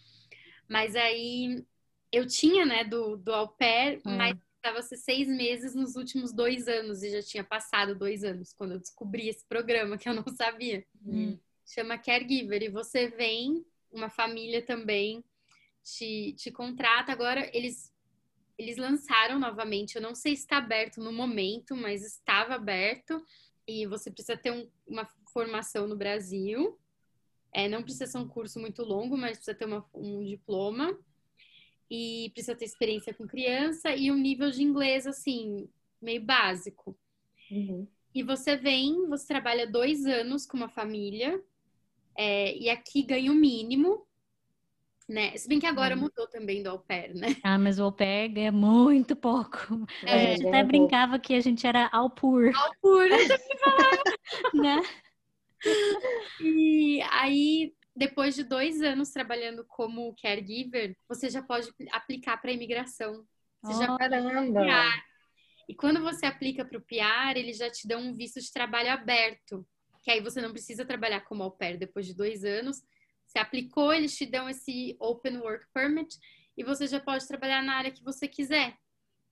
Mas 0.70 0.96
aí 0.96 1.66
eu 2.12 2.28
tinha, 2.28 2.66
né, 2.66 2.84
do, 2.84 3.18
do 3.18 3.34
au 3.34 3.50
pair, 3.50 4.00
é. 4.06 4.18
mas 4.18 4.38
estava 4.56 4.82
seis 4.82 5.28
meses 5.28 5.76
nos 5.76 5.96
últimos 5.96 6.32
dois 6.32 6.68
anos 6.68 7.04
e 7.04 7.12
já 7.12 7.22
tinha 7.22 7.44
passado 7.44 7.96
dois 7.96 8.24
anos 8.24 8.54
quando 8.54 8.74
eu 8.74 8.80
descobri 8.80 9.28
esse 9.28 9.46
programa 9.46 9.98
que 9.98 10.08
eu 10.08 10.14
não 10.14 10.26
sabia. 10.34 10.86
Hum. 11.06 11.38
Chama 11.66 11.98
Caregiver 11.98 12.64
e 12.64 12.70
você 12.70 13.08
vem, 13.10 13.66
uma 13.92 14.10
família 14.10 14.62
também 14.62 15.24
te, 15.84 16.34
te 16.38 16.52
contrata. 16.52 17.12
Agora 17.12 17.50
eles 17.54 17.92
eles 18.56 18.78
lançaram 18.78 19.40
novamente. 19.40 19.96
Eu 19.96 20.02
não 20.02 20.14
sei 20.14 20.36
se 20.36 20.44
está 20.44 20.58
aberto 20.58 21.02
no 21.02 21.12
momento, 21.12 21.76
mas 21.76 22.06
estava 22.06 22.54
aberto 22.54 23.20
e 23.68 23.86
você 23.86 24.12
precisa 24.12 24.38
ter 24.38 24.52
um, 24.52 24.70
uma 24.88 25.08
formação 25.32 25.88
no 25.88 25.96
Brasil. 25.96 26.78
É, 27.54 27.68
não 27.68 27.84
precisa 27.84 28.08
ser 28.08 28.18
um 28.18 28.28
curso 28.28 28.60
muito 28.60 28.84
longo, 28.84 29.18
mas 29.18 29.38
precisa 29.38 29.56
ter 29.56 29.66
uma, 29.66 29.86
um 29.94 30.24
diploma 30.24 30.98
e 31.90 32.32
precisa 32.34 32.56
ter 32.56 32.66
experiência 32.66 33.14
com 33.14 33.28
criança 33.28 33.96
e 33.96 34.12
um 34.12 34.18
nível 34.18 34.50
de 34.50 34.64
inglês 34.64 35.06
assim 35.06 35.70
meio 36.02 36.24
básico. 36.24 36.98
Uhum. 37.52 37.88
E 38.14 38.24
você 38.24 38.56
vem, 38.56 39.08
você 39.08 39.28
trabalha 39.28 39.66
dois 39.66 40.06
anos 40.06 40.46
com 40.46 40.58
uma 40.58 40.70
família 40.70 41.42
é, 42.16 42.56
e 42.58 42.70
aqui 42.70 43.04
ganha 43.04 43.32
o 43.32 43.36
mínimo 43.36 44.06
né? 45.08 45.36
Se 45.38 45.48
bem 45.48 45.60
que 45.60 45.66
agora 45.66 45.96
hum. 45.96 46.02
mudou 46.02 46.28
também 46.28 46.64
do 46.64 46.70
au 46.70 46.80
pair, 46.80 47.14
né? 47.14 47.36
Ah, 47.44 47.58
mas 47.58 47.80
o 47.80 47.84
au 47.84 47.92
pair 47.92 48.30
ganha 48.30 48.52
muito 48.52 49.16
pouco. 49.16 49.86
É, 50.06 50.14
a 50.14 50.36
gente 50.36 50.48
até 50.48 50.64
brincava 50.64 51.20
que 51.20 51.34
a 51.34 51.42
gente 51.42 51.66
era 51.66 51.90
au 51.92 52.10
pur. 52.10 52.52
Au 52.56 52.72
pur, 52.82 53.04
eu 53.04 53.28
também 53.28 53.58
falava. 53.60 54.04
né? 54.54 54.82
E 56.42 57.02
aí, 57.12 57.74
depois 57.96 58.36
de 58.36 58.44
dois 58.44 58.82
anos 58.82 59.10
trabalhando 59.12 59.66
como 59.68 60.16
caregiver, 60.22 60.96
você 61.08 61.30
já 61.30 61.42
pode 61.42 61.70
aplicar 61.92 62.38
para 62.38 62.52
imigração. 62.52 63.26
Você 63.62 63.74
oh, 63.74 63.86
já 63.86 63.98
caramba! 63.98 64.62
E 65.68 65.74
quando 65.74 66.02
você 66.02 66.26
aplica 66.26 66.66
para 66.66 66.78
o 66.78 66.82
PR, 66.82 67.38
eles 67.38 67.58
já 67.58 67.70
te 67.70 67.88
dão 67.88 68.02
um 68.02 68.14
visto 68.14 68.40
de 68.40 68.52
trabalho 68.52 68.92
aberto. 68.92 69.66
Que 70.02 70.12
aí 70.12 70.22
você 70.22 70.42
não 70.42 70.52
precisa 70.52 70.86
trabalhar 70.86 71.22
como 71.22 71.44
au 71.44 71.52
pair 71.52 71.78
depois 71.78 72.06
de 72.06 72.14
dois 72.14 72.44
anos 72.44 72.84
você 73.34 73.40
aplicou, 73.40 73.92
eles 73.92 74.16
te 74.16 74.28
dão 74.28 74.48
esse 74.48 74.96
Open 75.00 75.40
Work 75.40 75.66
Permit 75.74 76.20
e 76.56 76.64
você 76.64 76.86
já 76.86 77.00
pode 77.00 77.28
trabalhar 77.28 77.64
na 77.64 77.74
área 77.74 77.90
que 77.92 78.04
você 78.04 78.28
quiser. 78.28 78.78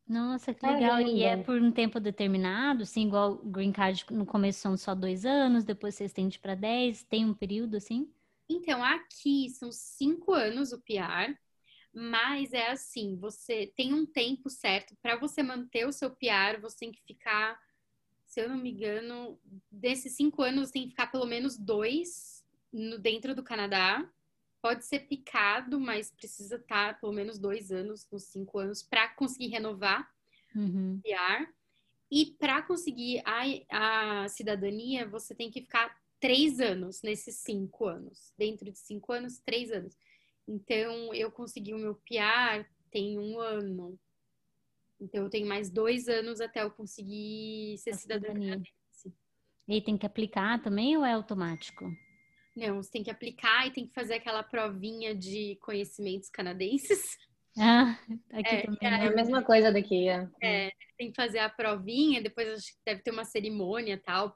Nossa, 0.07 0.55
que 0.55 0.65
legal. 0.65 0.97
Caramba. 0.97 1.11
E 1.11 1.21
é 1.21 1.37
por 1.37 1.61
um 1.61 1.71
tempo 1.71 1.99
determinado, 1.99 2.81
assim, 2.81 3.05
igual 3.05 3.33
o 3.33 3.49
Green 3.49 3.71
Card 3.71 4.03
no 4.09 4.25
começo 4.25 4.59
são 4.59 4.75
só 4.75 4.95
dois 4.95 5.23
anos, 5.23 5.63
depois 5.63 5.93
você 5.93 6.05
estende 6.05 6.39
para 6.39 6.55
dez, 6.55 7.03
tem 7.03 7.23
um 7.23 7.33
período 7.33 7.77
assim? 7.77 8.11
Então, 8.49 8.83
aqui 8.83 9.49
são 9.51 9.71
cinco 9.71 10.33
anos 10.33 10.73
o 10.73 10.81
PR, 10.81 11.37
mas 11.93 12.51
é 12.53 12.71
assim, 12.71 13.15
você 13.17 13.71
tem 13.77 13.93
um 13.93 14.05
tempo 14.05 14.49
certo 14.49 14.95
para 14.99 15.15
você 15.15 15.43
manter 15.43 15.87
o 15.87 15.93
seu 15.93 16.09
PR, 16.09 16.59
você 16.59 16.79
tem 16.79 16.91
que 16.91 17.03
ficar, 17.03 17.57
se 18.25 18.41
eu 18.41 18.49
não 18.49 18.57
me 18.57 18.71
engano, 18.71 19.39
desses 19.71 20.15
cinco 20.15 20.41
anos 20.41 20.67
você 20.67 20.73
tem 20.73 20.83
que 20.85 20.89
ficar 20.89 21.07
pelo 21.07 21.27
menos 21.27 21.55
dois 21.55 22.30
no, 22.71 22.97
dentro 22.97 23.35
do 23.35 23.43
Canadá. 23.43 24.07
Pode 24.61 24.85
ser 24.85 25.07
picado, 25.07 25.79
mas 25.79 26.11
precisa 26.11 26.57
estar 26.57 26.99
pelo 26.99 27.11
menos 27.11 27.39
dois 27.39 27.71
anos, 27.71 28.07
uns 28.11 28.25
cinco 28.25 28.59
anos, 28.59 28.83
para 28.83 29.07
conseguir 29.15 29.47
renovar 29.47 30.07
uhum. 30.55 30.97
o 30.97 31.01
PR. 31.01 31.51
E 32.11 32.27
para 32.37 32.61
conseguir 32.61 33.23
a, 33.25 34.23
a 34.23 34.27
cidadania, 34.27 35.07
você 35.07 35.33
tem 35.33 35.49
que 35.49 35.61
ficar 35.61 35.95
três 36.19 36.59
anos 36.59 37.01
nesses 37.01 37.37
cinco 37.37 37.87
anos. 37.87 38.33
Dentro 38.37 38.71
de 38.71 38.77
cinco 38.77 39.11
anos, 39.11 39.39
três 39.39 39.71
anos. 39.71 39.97
Então, 40.47 41.13
eu 41.13 41.31
consegui 41.31 41.73
o 41.73 41.79
meu 41.79 41.95
PR 41.95 42.65
tem 42.91 43.17
um 43.17 43.39
ano. 43.39 43.97
Então, 44.99 45.23
eu 45.23 45.29
tenho 45.29 45.47
mais 45.47 45.71
dois 45.71 46.07
anos 46.07 46.39
até 46.41 46.61
eu 46.61 46.69
conseguir 46.69 47.77
ser 47.79 47.95
cidadania. 47.95 48.61
E 49.67 49.81
tem 49.81 49.97
que 49.97 50.05
aplicar 50.05 50.61
também 50.61 50.97
ou 50.97 51.05
é 51.05 51.13
automático? 51.13 51.85
Não, 52.55 52.81
você 52.81 52.91
tem 52.91 53.03
que 53.03 53.11
aplicar 53.11 53.67
e 53.67 53.71
tem 53.71 53.87
que 53.87 53.93
fazer 53.93 54.15
aquela 54.15 54.43
provinha 54.43 55.15
de 55.15 55.57
conhecimentos 55.61 56.29
canadenses. 56.29 57.17
Ah, 57.59 57.99
aqui 58.31 58.55
é, 58.55 58.61
também. 58.61 58.79
É, 58.81 58.87
é 58.87 59.07
a 59.09 59.11
mesma 59.13 59.43
coisa 59.43 59.73
daqui. 59.73 60.07
É. 60.07 60.25
é, 60.41 60.71
tem 60.97 61.09
que 61.09 61.15
fazer 61.17 61.39
a 61.39 61.49
provinha, 61.49 62.21
depois 62.21 62.47
acho 62.47 62.67
que 62.67 62.79
deve 62.85 63.01
ter 63.01 63.11
uma 63.11 63.25
cerimônia 63.25 64.01
tal 64.01 64.33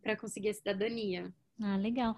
para 0.00 0.16
conseguir 0.16 0.48
a 0.48 0.54
cidadania. 0.54 1.30
Ah, 1.60 1.76
legal. 1.76 2.16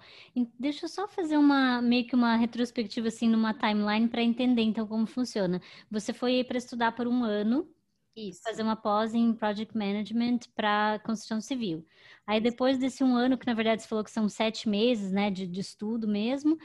Deixa 0.57 0.85
eu 0.85 0.89
só 0.89 1.07
fazer 1.07 1.37
uma 1.37 1.81
meio 1.81 2.07
que 2.07 2.15
uma 2.15 2.37
retrospectiva 2.37 3.09
assim 3.09 3.29
numa 3.29 3.53
timeline 3.53 4.07
para 4.07 4.23
entender 4.23 4.61
então 4.61 4.87
como 4.87 5.05
funciona. 5.05 5.61
Você 5.91 6.13
foi 6.13 6.43
para 6.43 6.57
estudar 6.57 6.93
por 6.93 7.05
um 7.05 7.23
ano 7.23 7.69
isso. 8.17 8.41
Fazer 8.43 8.63
uma 8.63 8.75
pós 8.75 9.13
em 9.13 9.33
Project 9.33 9.77
Management 9.77 10.39
para 10.55 10.99
construção 11.05 11.39
civil. 11.39 11.85
Aí 12.25 12.41
depois 12.41 12.77
desse 12.77 13.03
um 13.03 13.15
ano, 13.15 13.37
que 13.37 13.47
na 13.47 13.53
verdade 13.53 13.81
você 13.81 13.87
falou 13.87 14.03
que 14.03 14.11
são 14.11 14.27
sete 14.27 14.67
meses, 14.67 15.11
né, 15.11 15.29
de, 15.29 15.47
de 15.47 15.59
estudo 15.59 16.07
mesmo, 16.07 16.57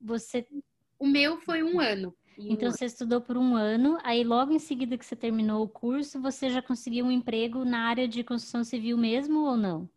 você... 0.00 0.46
O 0.98 1.06
meu 1.06 1.38
foi 1.38 1.62
um 1.62 1.80
ano. 1.80 2.14
Então 2.38 2.68
um 2.68 2.72
você 2.72 2.86
estudou 2.86 3.20
por 3.20 3.36
um 3.36 3.54
ano, 3.54 3.98
aí 4.02 4.24
logo 4.24 4.52
em 4.52 4.58
seguida 4.58 4.96
que 4.96 5.04
você 5.04 5.16
terminou 5.16 5.62
o 5.62 5.68
curso, 5.68 6.20
você 6.20 6.48
já 6.50 6.62
conseguiu 6.62 7.04
um 7.04 7.10
emprego 7.10 7.64
na 7.64 7.86
área 7.86 8.08
de 8.08 8.24
construção 8.24 8.64
civil 8.64 8.96
mesmo 8.96 9.40
ou 9.40 9.56
não? 9.56 9.88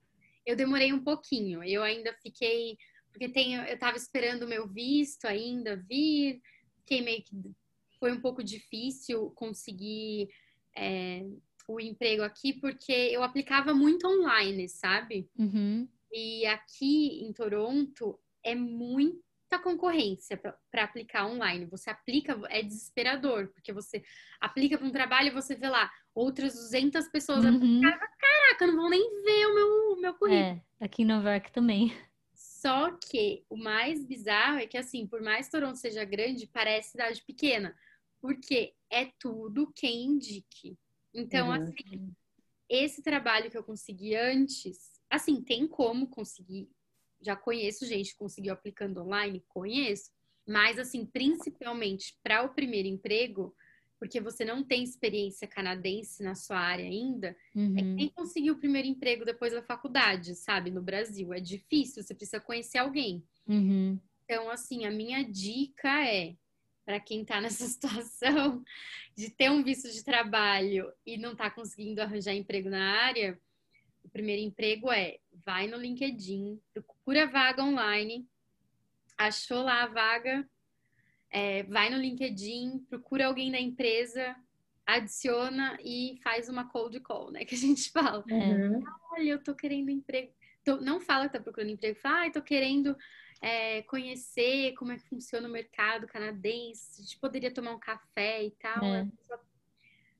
Eu 0.45 0.55
demorei 0.55 0.91
um 0.91 1.01
pouquinho. 1.01 1.63
Eu 1.63 1.83
ainda 1.83 2.13
fiquei, 2.21 2.77
porque 3.11 3.29
tenho, 3.29 3.61
eu 3.61 3.75
estava 3.75 3.95
esperando 3.95 4.43
o 4.43 4.47
meu 4.47 4.67
visto 4.67 5.25
ainda 5.25 5.77
vir, 5.87 6.41
fiquei 6.79 7.01
meio 7.01 7.23
que 7.23 7.35
foi 7.97 8.11
um 8.11 8.19
pouco 8.19 8.43
difícil 8.43 9.31
conseguir 9.31 10.27
é, 10.75 11.25
o 11.67 11.79
emprego 11.79 12.23
aqui 12.23 12.53
porque 12.53 12.91
eu 12.91 13.23
aplicava 13.23 13.73
muito 13.73 14.07
online, 14.07 14.67
sabe? 14.67 15.29
Uhum. 15.37 15.87
E 16.11 16.45
aqui 16.45 17.23
em 17.23 17.33
Toronto 17.33 18.19
é 18.43 18.53
muita 18.53 19.59
concorrência 19.63 20.37
para 20.37 20.83
aplicar 20.83 21.25
online. 21.25 21.65
Você 21.65 21.89
aplica, 21.89 22.39
é 22.49 22.61
desesperador, 22.61 23.47
porque 23.47 23.71
você 23.71 24.03
aplica 24.39 24.77
para 24.77 24.87
um 24.87 24.91
trabalho 24.91 25.27
e 25.27 25.33
você 25.33 25.55
vê 25.55 25.69
lá 25.69 25.89
outras 26.13 26.53
200 26.53 27.07
pessoas 27.07 27.45
Uhum. 27.45 27.81
Caraca, 27.81 28.67
não 28.67 28.75
vão 28.75 28.89
nem 28.89 29.23
ver 29.23 29.45
o 29.47 29.55
meu, 29.55 29.67
o 29.93 30.01
meu 30.01 30.13
currículo. 30.13 30.43
É, 30.43 30.61
aqui 30.79 31.03
em 31.03 31.05
Nova 31.05 31.31
York 31.31 31.51
também. 31.51 31.93
Só 32.33 32.91
que 32.91 33.45
o 33.49 33.57
mais 33.57 34.05
bizarro 34.05 34.59
é 34.59 34.67
que, 34.67 34.77
assim, 34.77 35.05
por 35.07 35.21
mais 35.21 35.49
Toronto 35.49 35.77
seja 35.77 36.05
grande, 36.05 36.47
parece 36.47 36.91
cidade 36.91 37.21
pequena. 37.25 37.75
Porque 38.23 38.73
é 38.89 39.11
tudo 39.19 39.69
quem 39.75 40.05
indique. 40.05 40.77
Então, 41.13 41.47
Uhum. 41.49 41.55
assim, 41.55 42.15
esse 42.69 43.03
trabalho 43.03 43.51
que 43.51 43.57
eu 43.57 43.63
consegui 43.65 44.15
antes, 44.15 44.93
assim, 45.09 45.43
tem 45.43 45.67
como 45.67 46.07
conseguir. 46.07 46.69
Já 47.21 47.35
conheço 47.35 47.85
gente 47.85 48.13
que 48.13 48.17
conseguiu 48.17 48.53
aplicando 48.53 49.01
online, 49.01 49.43
conheço. 49.49 50.09
Mas, 50.47 50.79
assim, 50.79 51.05
principalmente 51.05 52.17
para 52.23 52.43
o 52.43 52.53
primeiro 52.53 52.87
emprego, 52.87 53.53
porque 53.99 54.21
você 54.21 54.45
não 54.45 54.63
tem 54.63 54.83
experiência 54.85 55.45
canadense 55.45 56.23
na 56.23 56.33
sua 56.33 56.57
área 56.59 56.85
ainda, 56.85 57.35
é 57.53 57.59
Uhum. 57.59 57.95
quem 57.97 58.09
conseguiu 58.09 58.53
o 58.53 58.57
primeiro 58.57 58.87
emprego 58.87 59.25
depois 59.25 59.51
da 59.51 59.61
faculdade, 59.61 60.33
sabe? 60.35 60.71
No 60.71 60.81
Brasil. 60.81 61.33
É 61.33 61.41
difícil, 61.41 62.01
você 62.01 62.15
precisa 62.15 62.39
conhecer 62.39 62.77
alguém. 62.77 63.21
Uhum. 63.45 63.99
Então, 64.23 64.49
assim, 64.49 64.85
a 64.85 64.91
minha 64.91 65.21
dica 65.23 66.07
é 66.07 66.37
para 66.85 66.99
quem 66.99 67.23
tá 67.25 67.39
nessa 67.41 67.65
situação 67.67 68.63
de 69.15 69.29
ter 69.29 69.49
um 69.49 69.63
visto 69.63 69.89
de 69.91 70.03
trabalho 70.03 70.91
e 71.05 71.17
não 71.17 71.35
tá 71.35 71.49
conseguindo 71.49 72.01
arranjar 72.01 72.33
emprego 72.33 72.69
na 72.69 73.01
área, 73.03 73.39
o 74.03 74.09
primeiro 74.09 74.41
emprego 74.41 74.91
é 74.91 75.19
vai 75.45 75.67
no 75.67 75.77
LinkedIn, 75.77 76.59
procura 76.73 77.27
vaga 77.27 77.63
online, 77.63 78.27
achou 79.17 79.63
lá 79.63 79.83
a 79.83 79.87
vaga, 79.87 80.47
é, 81.29 81.63
vai 81.63 81.89
no 81.89 81.97
LinkedIn, 81.97 82.79
procura 82.89 83.27
alguém 83.27 83.51
da 83.51 83.59
empresa, 83.59 84.35
adiciona 84.85 85.77
e 85.81 86.19
faz 86.23 86.49
uma 86.49 86.69
cold 86.69 86.99
call, 86.99 87.31
né? 87.31 87.45
Que 87.45 87.55
a 87.55 87.57
gente 87.57 87.89
fala 87.91 88.23
Uhum. 88.29 88.83
olha, 89.11 89.29
eu 89.29 89.43
tô 89.43 89.55
querendo 89.55 89.89
emprego. 89.89 90.33
Tô- 90.63 90.81
não 90.81 90.99
fala 90.99 91.27
que 91.27 91.33
tá 91.33 91.39
procurando 91.43 91.71
emprego, 91.71 91.99
fala, 91.99 92.25
ah, 92.27 92.31
tô 92.31 92.41
querendo 92.41 92.95
é, 93.43 93.81
conhecer 93.83 94.73
como 94.75 94.93
é 94.93 94.97
que 94.97 95.03
funciona 95.09 95.49
o 95.49 95.51
mercado 95.51 96.07
canadense, 96.07 97.01
a 97.01 97.03
gente 97.03 97.19
poderia 97.19 97.53
tomar 97.53 97.73
um 97.73 97.79
café 97.79 98.41
e 98.45 98.51
tal. 98.51 98.83
É. 98.85 99.05
Pessoa- 99.17 99.41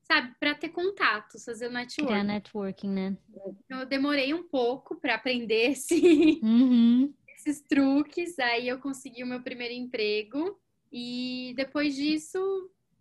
Sabe, 0.02 0.34
para 0.38 0.54
ter 0.54 0.68
contatos, 0.68 1.42
fazer 1.42 1.68
o 1.68 1.70
network. 1.72 2.12
Criar 2.12 2.22
networking, 2.24 2.90
né? 2.90 3.16
Então, 3.64 3.80
eu 3.80 3.86
demorei 3.86 4.34
um 4.34 4.42
pouco 4.46 4.96
para 4.96 5.14
aprender 5.14 5.70
esse- 5.70 5.94
Uhum. 6.44 7.14
esses 7.34 7.62
truques, 7.62 8.38
aí 8.38 8.68
eu 8.68 8.78
consegui 8.78 9.24
o 9.24 9.26
meu 9.26 9.42
primeiro 9.42 9.72
emprego 9.72 10.60
e 10.92 11.54
depois 11.56 11.94
disso 11.96 12.38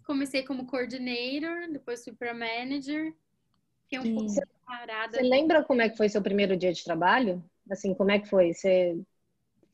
comecei 0.05 0.43
como 0.43 0.65
coordinator, 0.65 1.69
depois 1.73 2.01
fui 2.05 2.13
para 2.13 2.33
manager, 2.33 3.13
fiquei 3.83 3.99
um 3.99 4.15
pouco 4.15 4.29
Sim. 4.29 4.41
parada. 4.65 5.17
Você 5.17 5.23
lembra 5.23 5.61
como 5.63 5.81
é 5.81 5.89
que 5.89 5.97
foi 5.97 6.07
seu 6.07 6.21
primeiro 6.21 6.55
dia 6.55 6.71
de 6.71 6.83
trabalho? 6.85 7.43
Assim, 7.69 7.93
como 7.93 8.11
é 8.11 8.19
que 8.19 8.29
foi? 8.29 8.53
Você 8.53 8.97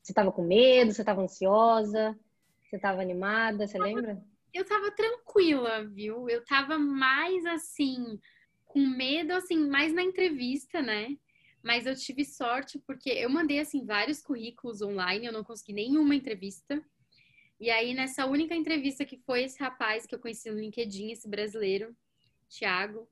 você 0.10 0.12
estava 0.12 0.32
com 0.32 0.42
medo? 0.42 0.92
Você 0.92 1.02
estava 1.04 1.22
ansiosa? 1.22 2.18
Você 2.64 2.78
estava 2.78 3.00
animada? 3.00 3.68
Você 3.68 3.78
lembra? 3.78 4.20
eu 4.52 4.66
tava 4.66 4.90
tranquila, 4.92 5.86
viu? 5.86 6.28
Eu 6.28 6.44
tava 6.44 6.80
mais 6.80 7.46
assim, 7.46 8.20
com 8.66 8.80
medo, 8.80 9.34
assim, 9.34 9.70
mais 9.70 9.94
na 9.94 10.02
entrevista, 10.02 10.82
né? 10.82 11.16
Mas 11.62 11.86
eu 11.86 11.96
tive 11.96 12.26
sorte 12.26 12.80
porque 12.80 13.10
eu 13.12 13.30
mandei, 13.30 13.60
assim, 13.60 13.86
vários 13.86 14.20
currículos 14.20 14.82
online, 14.82 15.28
eu 15.28 15.34
não 15.34 15.44
consegui 15.44 15.74
nenhuma 15.74 16.16
entrevista. 16.16 16.84
E 17.60 17.70
aí, 17.70 17.94
nessa 17.94 18.26
única 18.26 18.56
entrevista 18.56 19.06
que 19.06 19.18
foi 19.18 19.44
esse 19.44 19.60
rapaz 19.60 20.08
que 20.08 20.16
eu 20.16 20.20
conheci 20.20 20.50
no 20.50 20.60
LinkedIn, 20.60 21.12
esse 21.12 21.30
brasileiro, 21.30 21.96
Thiago. 22.50 23.08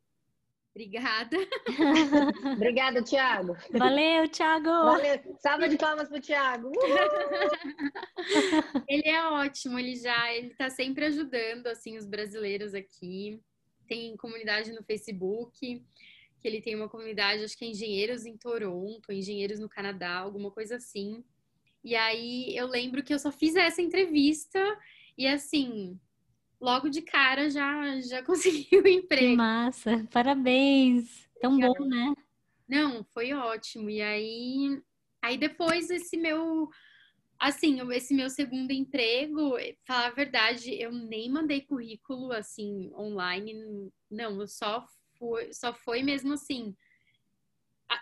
Obrigada. 0.78 1.38
Obrigada, 2.56 3.04
Thiago. 3.04 3.58
Valeu, 3.72 4.30
Thiago! 4.30 4.70
Valeu. 4.70 5.36
Salva 5.40 5.68
de 5.68 5.76
palmas 5.76 6.08
pro 6.08 6.22
Thiago. 6.22 6.68
Uh! 6.68 6.72
Ele 8.88 9.10
é 9.10 9.28
ótimo, 9.28 9.80
ele 9.80 9.96
já, 9.96 10.32
ele 10.36 10.54
tá 10.54 10.70
sempre 10.70 11.06
ajudando, 11.06 11.66
assim, 11.66 11.98
os 11.98 12.06
brasileiros 12.06 12.76
aqui. 12.76 13.42
Tem 13.88 14.16
comunidade 14.18 14.72
no 14.72 14.84
Facebook, 14.84 15.84
que 16.40 16.48
ele 16.48 16.62
tem 16.62 16.76
uma 16.76 16.88
comunidade, 16.88 17.44
acho 17.44 17.58
que 17.58 17.66
é 17.66 17.70
engenheiros 17.70 18.28
em 18.28 18.38
Toronto, 18.38 19.12
engenheiros 19.12 19.60
no 19.60 19.68
Canadá, 19.68 20.18
alguma 20.18 20.52
coisa 20.52 20.76
assim. 20.76 21.24
E 21.84 21.96
aí 21.96 22.56
eu 22.56 22.68
lembro 22.68 23.04
que 23.04 23.14
eu 23.14 23.20
só 23.20 23.32
fiz 23.32 23.56
essa 23.56 23.82
entrevista 23.82 24.60
e 25.18 25.26
assim, 25.26 26.00
logo 26.62 26.89
de 26.89 27.01
cara 27.01 27.49
já 27.49 27.99
já 28.01 28.24
consegui 28.26 28.78
o 28.78 28.88
Que 29.16 29.28
emprego. 29.28 29.28
massa! 29.28 30.05
Parabéns! 30.12 31.30
Tão 31.39 31.60
bom, 31.60 31.74
né? 31.86 32.14
Não, 32.68 33.03
foi 33.14 33.34
ótimo. 33.34 33.89
E 33.89 34.01
aí, 34.01 34.82
aí 35.22 35.38
depois 35.38 35.89
esse 35.89 36.18
meu, 36.18 36.70
assim, 37.39 37.80
esse 37.91 38.14
meu 38.14 38.30
segundo 38.30 38.72
emprego, 38.72 39.53
falar 39.86 40.08
a 40.08 40.12
verdade, 40.12 40.74
eu 40.82 40.91
nem 40.91 41.30
mandei 41.32 41.62
currículo 41.62 42.32
assim 42.34 42.91
online, 42.95 43.91
não, 44.10 44.41
eu 44.41 44.47
só 44.47 44.86
fui, 45.18 45.53
só 45.53 45.74
foi 45.74 46.03
mesmo 46.03 46.34
assim. 46.34 46.76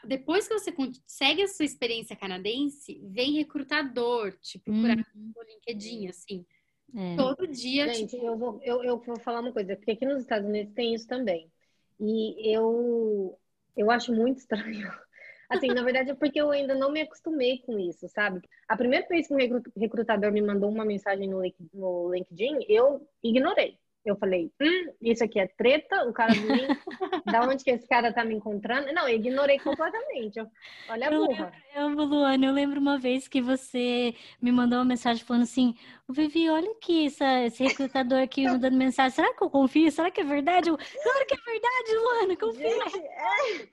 Depois 0.04 0.48
que 0.48 0.54
você 0.58 0.72
consegue 0.72 1.44
a 1.44 1.48
sua 1.48 1.66
experiência 1.66 2.16
canadense, 2.16 3.00
vem 3.12 3.34
recrutador 3.34 4.36
te 4.40 4.58
procurar 4.60 4.98
Hum, 4.98 5.34
no 5.36 5.44
LinkedIn, 5.44 6.08
assim, 6.08 6.46
é. 6.94 7.16
todo 7.16 7.48
dia, 7.48 7.90
tipo, 7.90 8.10
Gente, 8.12 8.18
eu 8.18 8.38
vou, 8.38 8.60
eu, 8.64 8.84
eu 8.84 8.98
vou 8.98 9.20
falar 9.20 9.40
uma 9.40 9.52
coisa, 9.54 9.76
porque 9.76 9.92
aqui 9.92 10.06
nos 10.06 10.22
Estados 10.22 10.48
Unidos 10.48 10.74
tem 10.74 10.94
isso 10.94 11.08
também. 11.08 11.52
E 12.00 12.54
eu, 12.54 13.38
eu 13.76 13.90
acho 13.90 14.14
muito 14.14 14.40
estranho. 14.40 14.92
Assim, 15.50 15.68
na 15.68 15.84
verdade, 15.84 16.10
é 16.10 16.16
porque 16.16 16.42
eu 16.42 16.50
ainda 16.50 16.74
não 16.74 16.92
me 16.92 17.02
acostumei 17.02 17.60
com 17.60 17.78
isso, 17.78 18.08
sabe? 18.10 18.42
A 18.68 18.76
primeira 18.76 19.08
vez 19.08 19.28
que 19.28 19.34
um 19.34 19.38
recru- 19.38 19.62
recrutador 19.78 20.32
me 20.32 20.42
mandou 20.42 20.70
uma 20.70 20.84
mensagem 20.84 21.30
no 21.30 21.42
Link- 21.42 21.70
no 21.74 22.12
LinkedIn, 22.12 22.66
eu 22.68 23.08
ignorei. 23.24 23.78
Eu 24.06 24.16
falei, 24.18 24.52
hum, 24.62 24.94
isso 25.02 25.24
aqui 25.24 25.40
é 25.40 25.48
treta, 25.48 26.04
o 26.08 26.14
cara 26.14 26.36
do 26.36 26.48
link, 26.48 26.78
da 27.26 27.42
onde 27.44 27.64
que 27.64 27.72
esse 27.72 27.88
cara 27.88 28.14
tá 28.14 28.24
me 28.24 28.36
encontrando? 28.36 28.94
Não, 28.94 29.08
eu 29.08 29.16
ignorei 29.16 29.60
completamente. 29.60 30.38
Eu- 30.40 30.50
olha 30.88 31.08
a 31.08 31.12
Eu 31.12 31.26
burra. 31.28 31.52
Eu, 31.76 31.90
Luana, 31.90 32.46
eu 32.46 32.54
lembro 32.54 32.80
uma 32.80 32.98
vez 32.98 33.28
que 33.28 33.42
você 33.42 34.16
me 34.42 34.52
mandou 34.52 34.80
uma 34.80 34.86
mensagem 34.86 35.24
falando 35.26 35.44
assim: 35.44 35.76
"Ô, 36.08 36.14
Vivi, 36.14 36.50
olha 36.50 36.72
aqui 36.72 37.08
essa, 37.08 37.44
esse 37.44 37.64
recrutador 37.64 38.20
aqui 38.22 38.48
mandando 38.48 38.78
mensagem. 38.78 39.12
Será 39.16 39.34
que 39.34 39.44
eu 39.44 39.50
confio? 39.50 39.92
Será 39.92 40.10
que 40.10 40.22
é 40.22 40.24
verdade? 40.24 40.70
Eu, 40.70 40.78
claro 40.78 41.26
que 41.28 41.36
é 41.36 41.52
verdade, 41.52 41.98
Luana, 41.98 42.38
confia. 42.38 42.68
Gente, 42.70 42.98
é, 43.00 43.70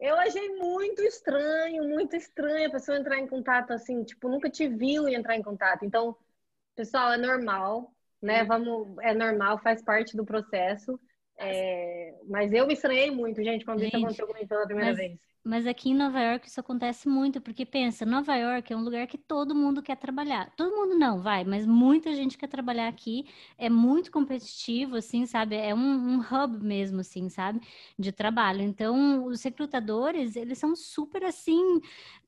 eu 0.00 0.16
achei 0.16 0.48
muito 0.56 1.02
estranho, 1.02 1.84
muito 1.88 2.16
estranho 2.16 2.68
a 2.68 2.72
pessoa 2.72 2.98
entrar 2.98 3.18
em 3.18 3.26
contato 3.28 3.72
assim, 3.72 4.02
tipo, 4.04 4.28
nunca 4.28 4.50
te 4.50 4.68
viu 4.68 5.08
entrar 5.08 5.36
em 5.36 5.42
contato. 5.42 5.84
Então, 5.84 6.16
pessoal, 6.76 7.12
é 7.12 7.18
normal, 7.18 7.94
né? 8.24 8.44
Vamos, 8.44 8.96
é 9.02 9.14
normal, 9.14 9.58
faz 9.58 9.82
parte 9.82 10.16
do 10.16 10.24
processo. 10.24 10.98
É, 11.38 12.14
mas 12.28 12.52
eu 12.52 12.66
me 12.66 12.74
estranhei 12.74 13.10
muito, 13.10 13.42
gente, 13.42 13.64
quando 13.64 13.82
isso 13.82 13.90
Gente, 13.90 13.96
aconteceu 14.04 14.26
comigo 14.26 14.48
pela 14.48 14.64
primeira 14.66 14.90
mas- 14.90 14.98
vez. 14.98 15.18
Mas 15.46 15.66
aqui 15.66 15.90
em 15.90 15.94
Nova 15.94 16.18
York 16.18 16.48
isso 16.48 16.58
acontece 16.58 17.06
muito, 17.06 17.38
porque 17.38 17.66
pensa, 17.66 18.06
Nova 18.06 18.34
York 18.34 18.72
é 18.72 18.76
um 18.76 18.82
lugar 18.82 19.06
que 19.06 19.18
todo 19.18 19.54
mundo 19.54 19.82
quer 19.82 19.94
trabalhar. 19.96 20.50
Todo 20.56 20.74
mundo 20.74 20.94
não, 20.98 21.20
vai, 21.20 21.44
mas 21.44 21.66
muita 21.66 22.14
gente 22.14 22.38
quer 22.38 22.46
trabalhar 22.48 22.88
aqui. 22.88 23.26
É 23.58 23.68
muito 23.68 24.10
competitivo, 24.10 24.96
assim, 24.96 25.26
sabe? 25.26 25.54
É 25.56 25.74
um, 25.74 25.78
um 26.16 26.20
hub 26.20 26.64
mesmo, 26.64 27.00
assim, 27.00 27.28
sabe? 27.28 27.60
De 27.98 28.10
trabalho. 28.10 28.62
Então, 28.62 29.26
os 29.26 29.42
recrutadores, 29.42 30.34
eles 30.34 30.56
são 30.56 30.74
super, 30.74 31.22
assim, 31.24 31.78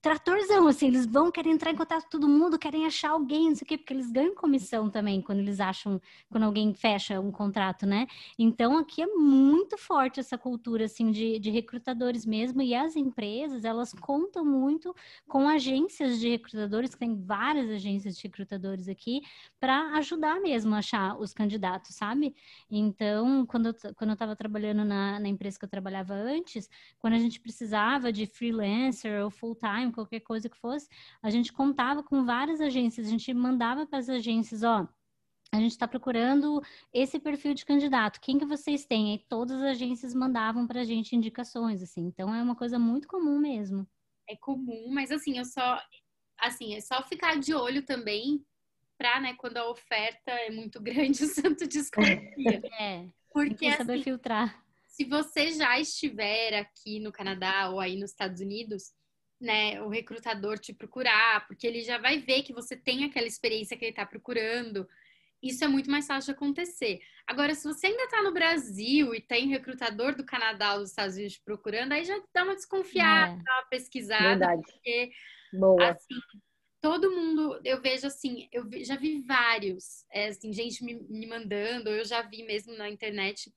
tratorzão, 0.02 0.68
assim. 0.68 0.88
Eles 0.88 1.06
vão 1.06 1.30
querer 1.30 1.48
entrar 1.48 1.70
em 1.70 1.76
contato 1.76 2.04
com 2.04 2.10
todo 2.10 2.28
mundo, 2.28 2.58
querem 2.58 2.84
achar 2.84 3.12
alguém, 3.12 3.48
não 3.48 3.56
sei 3.56 3.64
o 3.64 3.68
quê, 3.68 3.78
porque 3.78 3.94
eles 3.94 4.10
ganham 4.10 4.34
comissão 4.34 4.90
também 4.90 5.22
quando 5.22 5.38
eles 5.38 5.58
acham, 5.58 5.98
quando 6.30 6.44
alguém 6.44 6.74
fecha 6.74 7.18
um 7.18 7.32
contrato, 7.32 7.86
né? 7.86 8.06
Então, 8.38 8.76
aqui 8.76 9.00
é 9.00 9.06
muito 9.06 9.78
forte 9.78 10.20
essa 10.20 10.36
cultura, 10.36 10.84
assim, 10.84 11.10
de, 11.10 11.38
de 11.38 11.50
recrutadores 11.50 12.26
mesmo, 12.26 12.60
e 12.60 12.74
as 12.74 12.94
empresas, 13.06 13.64
elas 13.64 13.92
contam 13.92 14.44
muito 14.44 14.94
com 15.26 15.48
agências 15.48 16.18
de 16.18 16.28
recrutadores, 16.28 16.94
que 16.94 16.98
tem 16.98 17.14
várias 17.14 17.70
agências 17.70 18.16
de 18.16 18.22
recrutadores 18.24 18.88
aqui, 18.88 19.22
para 19.60 19.96
ajudar 19.96 20.40
mesmo 20.40 20.74
a 20.74 20.78
achar 20.78 21.18
os 21.18 21.32
candidatos, 21.32 21.94
sabe? 21.94 22.34
Então, 22.70 23.46
quando 23.46 23.66
eu, 23.68 23.74
quando 23.94 24.10
eu 24.10 24.14
estava 24.14 24.36
trabalhando 24.36 24.84
na, 24.84 25.20
na 25.20 25.28
empresa 25.28 25.58
que 25.58 25.64
eu 25.64 25.68
trabalhava 25.68 26.14
antes, 26.14 26.68
quando 26.98 27.14
a 27.14 27.18
gente 27.18 27.40
precisava 27.40 28.12
de 28.12 28.26
freelancer 28.26 29.22
ou 29.24 29.30
full-time, 29.30 29.92
qualquer 29.92 30.20
coisa 30.20 30.48
que 30.48 30.56
fosse, 30.56 30.88
a 31.22 31.30
gente 31.30 31.52
contava 31.52 32.02
com 32.02 32.24
várias 32.24 32.60
agências, 32.60 33.06
a 33.06 33.10
gente 33.10 33.32
mandava 33.32 33.86
para 33.86 33.98
as 33.98 34.08
agências, 34.08 34.62
ó, 34.62 34.86
a 35.52 35.58
gente 35.58 35.72
está 35.72 35.86
procurando 35.86 36.62
esse 36.92 37.18
perfil 37.18 37.54
de 37.54 37.64
candidato. 37.64 38.20
Quem 38.20 38.38
que 38.38 38.44
vocês 38.44 38.84
têm? 38.84 39.14
E 39.14 39.18
todas 39.18 39.56
as 39.62 39.70
agências 39.70 40.14
mandavam 40.14 40.66
para 40.66 40.80
a 40.80 40.84
gente 40.84 41.16
indicações, 41.16 41.82
assim. 41.82 42.02
Então 42.06 42.34
é 42.34 42.42
uma 42.42 42.56
coisa 42.56 42.78
muito 42.78 43.08
comum 43.08 43.38
mesmo. 43.38 43.86
É 44.28 44.36
comum, 44.36 44.88
mas 44.90 45.10
assim, 45.10 45.38
eu 45.38 45.44
só, 45.44 45.80
assim, 46.38 46.74
é 46.74 46.80
só 46.80 47.02
ficar 47.02 47.38
de 47.38 47.54
olho 47.54 47.84
também 47.84 48.44
para, 48.98 49.20
né, 49.20 49.34
quando 49.34 49.58
a 49.58 49.70
oferta 49.70 50.30
é 50.30 50.50
muito 50.50 50.80
grande, 50.82 51.24
o 51.24 51.28
santo 51.28 51.66
desconfia. 51.66 52.16
É. 52.80 53.06
Porque 53.32 53.70
saber 53.72 53.94
assim, 53.94 54.02
filtrar. 54.02 54.64
Se 54.88 55.04
você 55.04 55.52
já 55.52 55.78
estiver 55.78 56.54
aqui 56.54 56.98
no 57.00 57.12
Canadá 57.12 57.68
ou 57.68 57.78
aí 57.78 57.98
nos 57.98 58.10
Estados 58.10 58.40
Unidos, 58.40 58.94
né, 59.38 59.80
o 59.82 59.88
recrutador 59.88 60.58
te 60.58 60.72
procurar, 60.72 61.46
porque 61.46 61.66
ele 61.66 61.82
já 61.82 61.98
vai 61.98 62.18
ver 62.18 62.42
que 62.42 62.54
você 62.54 62.74
tem 62.74 63.04
aquela 63.04 63.26
experiência 63.26 63.76
que 63.76 63.84
ele 63.84 63.92
está 63.92 64.06
procurando. 64.06 64.88
Isso 65.42 65.64
é 65.64 65.68
muito 65.68 65.90
mais 65.90 66.06
fácil 66.06 66.32
de 66.32 66.36
acontecer. 66.36 67.00
Agora, 67.26 67.54
se 67.54 67.64
você 67.64 67.88
ainda 67.88 68.04
está 68.04 68.22
no 68.22 68.32
Brasil 68.32 69.14
e 69.14 69.20
tem 69.20 69.48
recrutador 69.48 70.14
do 70.14 70.24
Canadá 70.24 70.74
ou 70.74 70.80
dos 70.80 70.90
Estados 70.90 71.16
Unidos 71.16 71.38
procurando, 71.38 71.92
aí 71.92 72.04
já 72.04 72.20
dá 72.32 72.44
uma 72.44 72.54
desconfiada, 72.54 73.32
é. 73.32 73.42
dá 73.42 73.54
uma 73.58 73.68
pesquisada. 73.68 74.28
Verdade. 74.28 74.62
Porque, 74.62 75.10
Boa. 75.52 75.90
Assim, 75.90 76.14
todo 76.80 77.10
mundo, 77.10 77.60
eu 77.64 77.80
vejo 77.80 78.06
assim, 78.06 78.48
eu 78.52 78.68
já 78.84 78.96
vi 78.96 79.22
vários, 79.22 80.04
é, 80.12 80.28
assim, 80.28 80.52
gente 80.52 80.84
me, 80.84 80.94
me 80.94 81.26
mandando, 81.26 81.90
eu 81.90 82.04
já 82.04 82.22
vi 82.22 82.44
mesmo 82.44 82.76
na 82.76 82.88
internet 82.88 83.52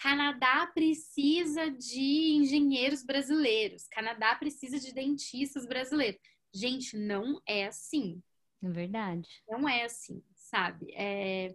Canadá 0.00 0.66
precisa 0.72 1.70
de 1.70 2.36
engenheiros 2.36 3.02
brasileiros. 3.02 3.88
Canadá 3.88 4.34
precisa 4.36 4.78
de 4.78 4.94
dentistas 4.94 5.66
brasileiros. 5.66 6.20
Gente, 6.54 6.96
não 6.96 7.40
é 7.46 7.66
assim. 7.66 8.22
É 8.62 8.68
verdade. 8.68 9.28
Não 9.48 9.68
é 9.68 9.84
assim, 9.84 10.22
sabe? 10.48 10.92
É... 10.94 11.54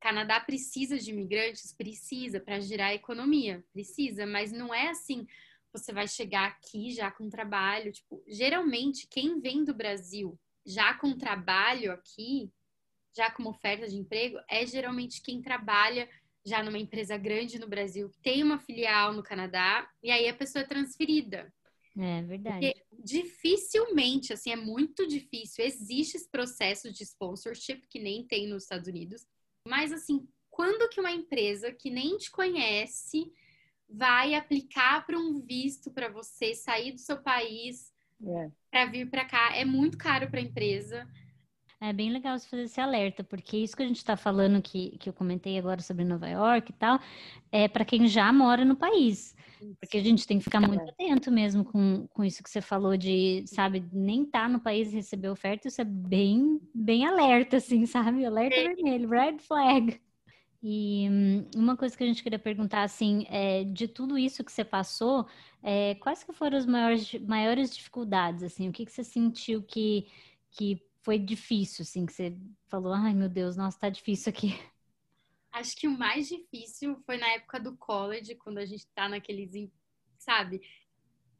Canadá 0.00 0.40
precisa 0.40 0.98
de 0.98 1.10
imigrantes? 1.10 1.74
Precisa, 1.74 2.40
para 2.40 2.60
girar 2.60 2.88
a 2.88 2.94
economia. 2.94 3.62
Precisa, 3.72 4.26
mas 4.26 4.50
não 4.50 4.72
é 4.72 4.88
assim. 4.88 5.26
Você 5.72 5.92
vai 5.92 6.08
chegar 6.08 6.46
aqui 6.46 6.90
já 6.90 7.10
com 7.10 7.28
trabalho. 7.28 7.92
Tipo, 7.92 8.22
geralmente, 8.26 9.06
quem 9.08 9.40
vem 9.40 9.62
do 9.62 9.74
Brasil 9.74 10.38
já 10.64 10.94
com 10.94 11.16
trabalho 11.16 11.92
aqui, 11.92 12.50
já 13.16 13.30
como 13.30 13.50
oferta 13.50 13.88
de 13.88 13.96
emprego, 13.96 14.38
é 14.48 14.64
geralmente 14.64 15.22
quem 15.22 15.42
trabalha 15.42 16.08
já 16.44 16.62
numa 16.62 16.78
empresa 16.78 17.16
grande 17.18 17.58
no 17.58 17.68
Brasil, 17.68 18.10
tem 18.22 18.42
uma 18.42 18.58
filial 18.58 19.12
no 19.12 19.22
Canadá, 19.22 19.88
e 20.02 20.10
aí 20.10 20.28
a 20.28 20.34
pessoa 20.34 20.62
é 20.62 20.66
transferida. 20.66 21.52
É 21.98 22.22
verdade. 22.22 22.72
Porque 22.72 22.84
dificilmente, 23.02 24.32
assim, 24.32 24.50
é 24.50 24.56
muito 24.56 25.06
difícil. 25.06 25.64
Existe 25.64 26.16
esse 26.16 26.30
processo 26.30 26.92
de 26.92 27.02
sponsorship 27.02 27.82
que 27.88 27.98
nem 27.98 28.24
tem 28.26 28.46
nos 28.46 28.64
Estados 28.64 28.88
Unidos. 28.88 29.26
Mas, 29.66 29.92
assim, 29.92 30.26
quando 30.50 30.88
que 30.88 31.00
uma 31.00 31.12
empresa 31.12 31.72
que 31.72 31.90
nem 31.90 32.16
te 32.16 32.30
conhece 32.30 33.32
vai 33.88 34.34
aplicar 34.34 35.04
para 35.04 35.18
um 35.18 35.40
visto 35.40 35.90
para 35.90 36.08
você 36.08 36.54
sair 36.54 36.92
do 36.92 37.00
seu 37.00 37.20
país 37.20 37.92
é. 38.24 38.50
para 38.70 38.86
vir 38.86 39.10
para 39.10 39.24
cá? 39.24 39.56
É 39.56 39.64
muito 39.64 39.98
caro 39.98 40.30
para 40.30 40.38
a 40.38 40.42
empresa. 40.42 41.08
É 41.82 41.94
bem 41.94 42.10
legal 42.10 42.38
você 42.38 42.46
fazer 42.46 42.64
esse 42.64 42.78
alerta, 42.78 43.24
porque 43.24 43.56
isso 43.56 43.74
que 43.74 43.82
a 43.82 43.86
gente 43.86 43.96
está 43.96 44.14
falando, 44.14 44.60
que, 44.60 44.98
que 44.98 45.08
eu 45.08 45.14
comentei 45.14 45.58
agora 45.58 45.80
sobre 45.80 46.04
Nova 46.04 46.28
York 46.28 46.70
e 46.70 46.74
tal, 46.74 47.00
é 47.50 47.68
para 47.68 47.86
quem 47.86 48.06
já 48.06 48.30
mora 48.30 48.66
no 48.66 48.76
país. 48.76 49.34
Porque 49.78 49.98
a 49.98 50.02
gente 50.02 50.26
tem 50.26 50.38
que 50.38 50.44
ficar 50.44 50.60
muito 50.60 50.82
atento 50.88 51.30
mesmo 51.30 51.64
com, 51.64 52.06
com 52.08 52.24
isso 52.24 52.42
que 52.42 52.50
você 52.50 52.60
falou 52.60 52.96
de, 52.96 53.44
sabe, 53.46 53.84
nem 53.92 54.22
estar 54.22 54.42
tá 54.42 54.48
no 54.48 54.60
país 54.60 54.92
e 54.92 54.96
receber 54.96 55.28
oferta, 55.28 55.68
isso 55.68 55.80
é 55.80 55.84
bem, 55.84 56.60
bem 56.74 57.06
alerta, 57.06 57.58
assim, 57.58 57.84
sabe? 57.86 58.24
Alerta 58.24 58.56
vermelho, 58.56 59.08
red 59.08 59.38
flag. 59.38 60.00
E 60.62 61.08
hum, 61.10 61.46
uma 61.56 61.76
coisa 61.76 61.96
que 61.96 62.04
a 62.04 62.06
gente 62.06 62.22
queria 62.22 62.38
perguntar, 62.38 62.82
assim, 62.82 63.24
é, 63.28 63.64
de 63.64 63.88
tudo 63.88 64.18
isso 64.18 64.44
que 64.44 64.52
você 64.52 64.64
passou, 64.64 65.26
é, 65.62 65.94
quais 65.96 66.22
que 66.22 66.32
foram 66.32 66.58
as 66.58 66.66
maiores, 66.66 67.14
maiores 67.20 67.74
dificuldades, 67.74 68.42
assim? 68.42 68.68
O 68.68 68.72
que, 68.72 68.84
que 68.84 68.92
você 68.92 69.02
sentiu 69.02 69.62
que, 69.62 70.06
que 70.50 70.82
foi 71.02 71.18
difícil, 71.18 71.82
assim, 71.82 72.04
que 72.04 72.12
você 72.12 72.36
falou, 72.68 72.92
ai 72.92 73.14
meu 73.14 73.28
Deus, 73.28 73.56
nossa, 73.56 73.78
tá 73.78 73.88
difícil 73.88 74.30
aqui? 74.30 74.54
Acho 75.52 75.76
que 75.76 75.88
o 75.88 75.98
mais 75.98 76.28
difícil 76.28 76.96
foi 77.04 77.16
na 77.16 77.28
época 77.30 77.58
do 77.58 77.76
college, 77.76 78.36
quando 78.36 78.58
a 78.58 78.64
gente 78.64 78.86
tá 78.94 79.08
naqueles, 79.08 79.50
sabe, 80.18 80.60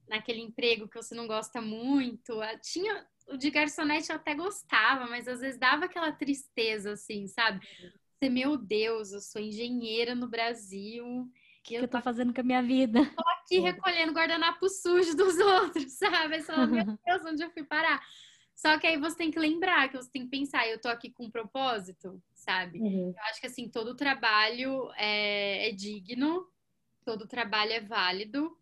naquele 0.09 0.41
emprego 0.41 0.89
que 0.89 0.97
você 0.97 1.15
não 1.15 1.27
gosta 1.27 1.61
muito. 1.61 2.41
Ah, 2.41 2.59
tinha 2.59 3.07
o 3.29 3.37
de 3.37 3.51
garçonete 3.51 4.11
eu 4.11 4.17
até 4.17 4.35
gostava, 4.35 5.07
mas 5.07 5.29
às 5.29 5.41
vezes 5.41 5.59
dava 5.59 5.85
aquela 5.85 6.11
tristeza, 6.13 6.93
assim, 6.93 7.29
sabe? 7.29 7.67
Você, 8.19 8.29
meu 8.29 8.57
Deus, 8.57 9.13
eu 9.13 9.21
sou 9.21 9.41
engenheira 9.41 10.15
no 10.15 10.29
Brasil. 10.29 11.07
O 11.07 11.31
que, 11.63 11.75
eu, 11.75 11.83
eu 11.83 11.89
tô 11.89 12.01
fazendo 12.03 12.35
com 12.35 12.41
a 12.41 12.45
minha 12.45 12.63
vida? 12.63 12.99
Tô 13.17 13.29
aqui 13.29 13.61
recolhendo 13.61 14.13
guardanapo 14.13 14.69
sujo 14.69 15.17
dos 15.17 15.37
outros, 15.39 15.93
sabe? 15.93 16.43
Só, 16.43 16.67
meu 16.67 16.85
Deus, 16.85 17.25
onde 17.25 17.45
eu 17.45 17.51
fui 17.51 17.65
parar? 17.65 18.01
Só 18.61 18.79
que 18.79 18.87
aí 18.87 18.99
você 18.99 19.17
tem 19.17 19.31
que 19.31 19.39
lembrar, 19.39 19.89
que 19.89 19.97
você 19.97 20.11
tem 20.11 20.25
que 20.25 20.29
pensar, 20.29 20.69
eu 20.69 20.79
tô 20.79 20.89
aqui 20.89 21.09
com 21.11 21.25
um 21.25 21.31
propósito, 21.31 22.23
sabe? 22.35 22.79
Uhum. 22.79 23.09
Eu 23.09 23.23
acho 23.31 23.41
que 23.41 23.47
assim, 23.47 23.71
todo 23.71 23.97
trabalho 23.97 24.93
é, 24.99 25.67
é, 25.67 25.73
digno, 25.73 26.47
todo 27.03 27.27
trabalho 27.27 27.73
é 27.73 27.81
válido, 27.81 28.55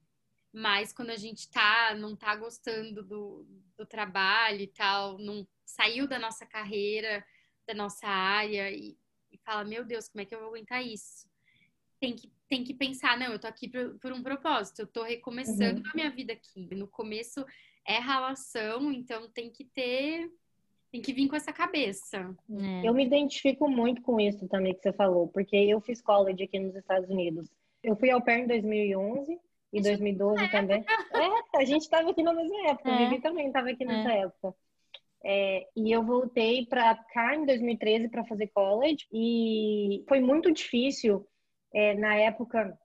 mas 0.52 0.92
quando 0.92 1.10
a 1.10 1.16
gente 1.16 1.50
tá, 1.50 1.96
não 1.96 2.14
tá 2.14 2.36
gostando 2.36 3.02
do, 3.02 3.44
do 3.76 3.84
trabalho 3.84 4.60
e 4.60 4.68
tal, 4.68 5.18
não 5.18 5.44
saiu 5.66 6.06
da 6.06 6.16
nossa 6.16 6.46
carreira, 6.46 7.26
da 7.66 7.74
nossa 7.74 8.06
área 8.06 8.70
e, 8.70 8.96
e 9.32 9.38
fala, 9.38 9.64
meu 9.64 9.84
Deus, 9.84 10.08
como 10.08 10.22
é 10.22 10.24
que 10.24 10.32
eu 10.32 10.38
vou 10.38 10.50
aguentar 10.50 10.80
isso? 10.80 11.28
Tem 11.98 12.14
que, 12.14 12.32
tem 12.48 12.62
que 12.62 12.72
pensar, 12.72 13.18
não, 13.18 13.32
eu 13.32 13.38
tô 13.40 13.48
aqui 13.48 13.68
por, 13.68 13.98
por 13.98 14.12
um 14.12 14.22
propósito, 14.22 14.78
eu 14.78 14.86
tô 14.86 15.02
recomeçando 15.02 15.80
uhum. 15.80 15.90
a 15.90 15.94
minha 15.96 16.10
vida 16.10 16.32
aqui. 16.32 16.72
No 16.72 16.86
começo 16.86 17.44
é 17.88 17.98
relação, 17.98 18.92
então 18.92 19.30
tem 19.30 19.50
que 19.50 19.64
ter, 19.64 20.30
tem 20.92 21.00
que 21.00 21.12
vir 21.12 21.26
com 21.26 21.34
essa 21.34 21.52
cabeça. 21.52 22.36
É. 22.50 22.86
Eu 22.86 22.92
me 22.92 23.04
identifico 23.04 23.66
muito 23.66 24.02
com 24.02 24.20
isso 24.20 24.46
também 24.46 24.74
que 24.74 24.82
você 24.82 24.92
falou, 24.92 25.26
porque 25.28 25.56
eu 25.56 25.80
fiz 25.80 26.02
college 26.02 26.44
aqui 26.44 26.58
nos 26.58 26.76
Estados 26.76 27.08
Unidos. 27.08 27.50
Eu 27.82 27.96
fui 27.96 28.10
ao 28.10 28.20
pair 28.20 28.44
em 28.44 28.46
2011 28.46 29.40
e 29.72 29.80
2012 29.80 30.44
é. 30.44 30.48
também. 30.48 30.84
É, 30.84 31.58
a 31.58 31.64
gente 31.64 31.82
estava 31.82 32.10
aqui 32.10 32.22
na 32.22 32.34
mesma 32.34 32.70
época, 32.70 32.90
é. 32.90 33.08
Vivi 33.08 33.22
também 33.22 33.46
estava 33.46 33.70
aqui 33.70 33.84
nessa 33.86 34.12
é. 34.12 34.20
época. 34.20 34.54
É, 35.24 35.66
e 35.74 35.90
eu 35.90 36.04
voltei 36.04 36.66
para 36.66 36.94
cá 36.94 37.34
em 37.34 37.44
2013 37.46 38.08
para 38.08 38.24
fazer 38.24 38.48
college 38.48 39.06
e 39.12 40.04
foi 40.06 40.20
muito 40.20 40.52
difícil 40.52 41.26
é, 41.74 41.94
na 41.94 42.14
época 42.16 42.78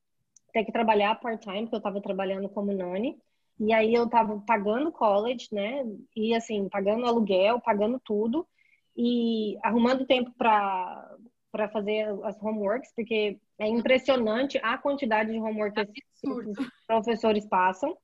ter 0.54 0.64
que 0.64 0.72
trabalhar 0.72 1.20
part-time, 1.20 1.64
porque 1.64 1.76
eu 1.76 1.80
estava 1.80 2.02
trabalhando 2.02 2.48
como 2.48 2.72
nani. 2.72 3.20
E 3.60 3.72
aí 3.74 3.94
eu 3.94 4.10
tava 4.10 4.40
pagando 4.46 4.92
college, 4.92 5.48
né? 5.52 5.84
E 6.16 6.34
assim, 6.34 6.68
pagando 6.70 7.06
aluguel, 7.06 7.62
pagando 7.62 8.00
tudo 8.00 8.48
e 8.96 9.58
arrumando 9.64 10.06
tempo 10.06 10.32
para 10.38 11.18
para 11.52 11.70
fazer 11.70 12.08
as 12.24 12.42
homeworks, 12.42 12.92
porque 12.96 13.40
é 13.60 13.68
impressionante 13.68 14.60
a 14.64 14.76
quantidade 14.76 15.32
de 15.32 15.38
homework 15.38 15.86
que 15.86 16.28
os 16.28 16.58
professores 16.88 17.46
passam. 17.46 17.96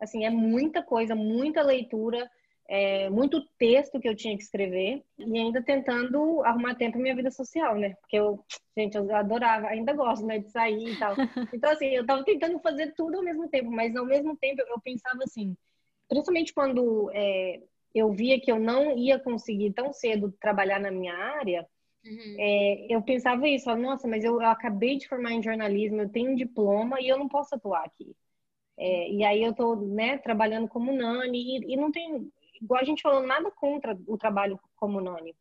Assim, 0.00 0.24
é 0.24 0.30
muita 0.30 0.82
coisa, 0.82 1.14
muita 1.14 1.62
leitura, 1.62 2.28
é, 2.68 3.08
muito 3.10 3.40
texto 3.58 4.00
que 4.00 4.08
eu 4.08 4.16
tinha 4.16 4.36
que 4.36 4.42
escrever 4.42 5.02
e 5.18 5.38
ainda 5.38 5.62
tentando 5.62 6.42
arrumar 6.44 6.74
tempo 6.74 6.98
minha 6.98 7.14
vida 7.14 7.30
social, 7.30 7.76
né? 7.76 7.94
Porque 8.00 8.16
eu, 8.16 8.44
gente, 8.76 8.96
eu 8.96 9.14
adorava, 9.14 9.68
ainda 9.68 9.92
gosto, 9.92 10.26
né, 10.26 10.38
de 10.38 10.50
sair 10.50 10.92
e 10.92 10.96
tal. 10.96 11.16
Então, 11.54 11.70
assim, 11.70 11.86
eu 11.86 12.04
tava 12.04 12.24
tentando 12.24 12.58
fazer 12.58 12.92
tudo 12.94 13.16
ao 13.16 13.22
mesmo 13.22 13.48
tempo, 13.48 13.70
mas 13.70 13.94
ao 13.96 14.04
mesmo 14.04 14.36
tempo 14.36 14.60
eu 14.62 14.80
pensava 14.80 15.22
assim, 15.22 15.56
principalmente 16.08 16.52
quando 16.52 17.10
é, 17.14 17.62
eu 17.94 18.12
via 18.12 18.40
que 18.40 18.50
eu 18.50 18.58
não 18.58 18.96
ia 18.96 19.18
conseguir 19.18 19.72
tão 19.72 19.92
cedo 19.92 20.34
trabalhar 20.40 20.80
na 20.80 20.90
minha 20.90 21.14
área, 21.14 21.66
Uhum. 22.06 22.36
É, 22.38 22.86
eu 22.88 23.02
pensava 23.02 23.48
isso, 23.48 23.74
nossa, 23.74 24.06
mas 24.06 24.22
eu, 24.22 24.40
eu, 24.40 24.48
acabei 24.48 24.96
de 24.96 25.08
formar 25.08 25.32
em 25.32 25.42
jornalismo, 25.42 26.02
eu 26.02 26.08
tenho 26.08 26.30
um 26.30 26.36
diploma 26.36 27.00
e 27.00 27.08
eu 27.08 27.18
não 27.18 27.28
posso 27.28 27.54
atuar 27.54 27.84
aqui. 27.84 28.14
É, 28.78 29.10
e 29.10 29.24
aí 29.24 29.42
eu 29.42 29.54
tô, 29.54 29.74
né, 29.74 30.18
trabalhando 30.18 30.68
como 30.68 30.92
nani 30.92 31.58
e, 31.58 31.72
e 31.74 31.76
não 31.76 31.90
tem, 31.90 32.30
igual 32.60 32.80
a 32.80 32.84
gente 32.84 33.02
falou, 33.02 33.26
nada 33.26 33.50
contra 33.50 33.98
o 34.06 34.18
trabalho 34.18 34.58
como 34.76 35.00
nani. 35.00 35.34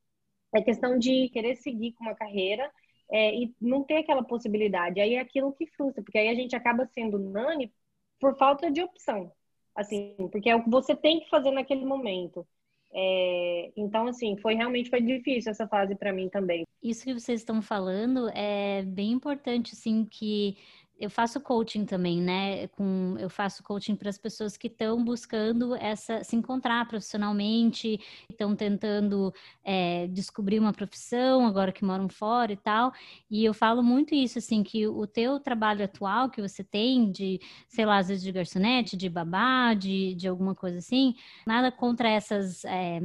É 0.54 0.62
questão 0.62 0.98
de 0.98 1.30
querer 1.30 1.56
seguir 1.56 1.94
com 1.94 2.04
uma 2.04 2.16
carreira 2.16 2.72
é, 3.12 3.36
e 3.36 3.54
não 3.60 3.84
ter 3.84 3.98
aquela 3.98 4.24
possibilidade. 4.24 5.00
Aí 5.00 5.16
é 5.16 5.20
aquilo 5.20 5.54
que 5.54 5.68
frustra, 5.68 6.04
porque 6.04 6.18
aí 6.18 6.30
a 6.30 6.36
gente 6.36 6.56
acaba 6.56 6.86
sendo 6.88 7.20
nani 7.20 7.72
por 8.20 8.38
falta 8.38 8.72
de 8.72 8.82
opção. 8.82 9.32
Assim, 9.76 10.16
porque 10.32 10.50
é 10.50 10.56
o 10.56 10.64
que 10.64 10.70
você 10.70 10.96
tem 10.96 11.20
que 11.20 11.30
fazer 11.30 11.52
naquele 11.52 11.86
momento. 11.86 12.48
É, 12.94 13.74
então, 13.76 14.08
assim, 14.08 14.38
foi 14.38 14.56
realmente 14.56 14.90
foi 14.90 15.02
difícil 15.02 15.52
essa 15.52 15.68
fase 15.68 15.96
para 15.96 16.14
mim 16.14 16.30
também. 16.30 16.66
Isso 16.82 17.04
que 17.04 17.14
vocês 17.14 17.42
estão 17.42 17.62
falando 17.62 18.30
é 18.30 18.84
bem 18.84 19.12
importante, 19.12 19.74
assim, 19.74 20.06
que 20.06 20.58
eu 20.98 21.10
faço 21.10 21.42
coaching 21.42 21.86
também, 21.86 22.22
né? 22.22 22.68
Com, 22.70 23.16
eu 23.20 23.30
faço 23.30 23.62
coaching 23.64 23.96
para 23.96 24.10
as 24.10 24.18
pessoas 24.18 24.56
que 24.56 24.68
estão 24.68 25.04
buscando 25.04 25.76
essa 25.76 26.24
se 26.24 26.36
encontrar 26.36 26.88
profissionalmente, 26.88 28.00
estão 28.30 28.56
tentando 28.56 29.34
é, 29.64 30.08
descobrir 30.08 30.60
uma 30.60 30.72
profissão 30.72 31.46
agora 31.46 31.72
que 31.72 31.84
moram 31.84 32.08
fora 32.08 32.54
e 32.54 32.58
tal. 32.58 32.94
E 33.30 33.44
eu 33.44 33.54
falo 33.54 33.84
muito 33.84 34.16
isso, 34.16 34.40
assim, 34.40 34.64
que 34.64 34.88
o 34.88 35.06
teu 35.06 35.40
trabalho 35.40 35.84
atual 35.84 36.30
que 36.30 36.42
você 36.42 36.64
tem 36.64 37.12
de, 37.12 37.40
sei 37.68 37.86
lá, 37.86 37.98
às 37.98 38.08
vezes 38.08 38.24
de 38.24 38.32
garçonete, 38.32 38.96
de 38.96 39.10
babá, 39.10 39.74
de, 39.74 40.16
de 40.16 40.28
alguma 40.28 40.56
coisa 40.56 40.78
assim, 40.78 41.14
nada 41.46 41.72
contra 41.72 42.10
essas 42.10 42.64
é, 42.66 43.02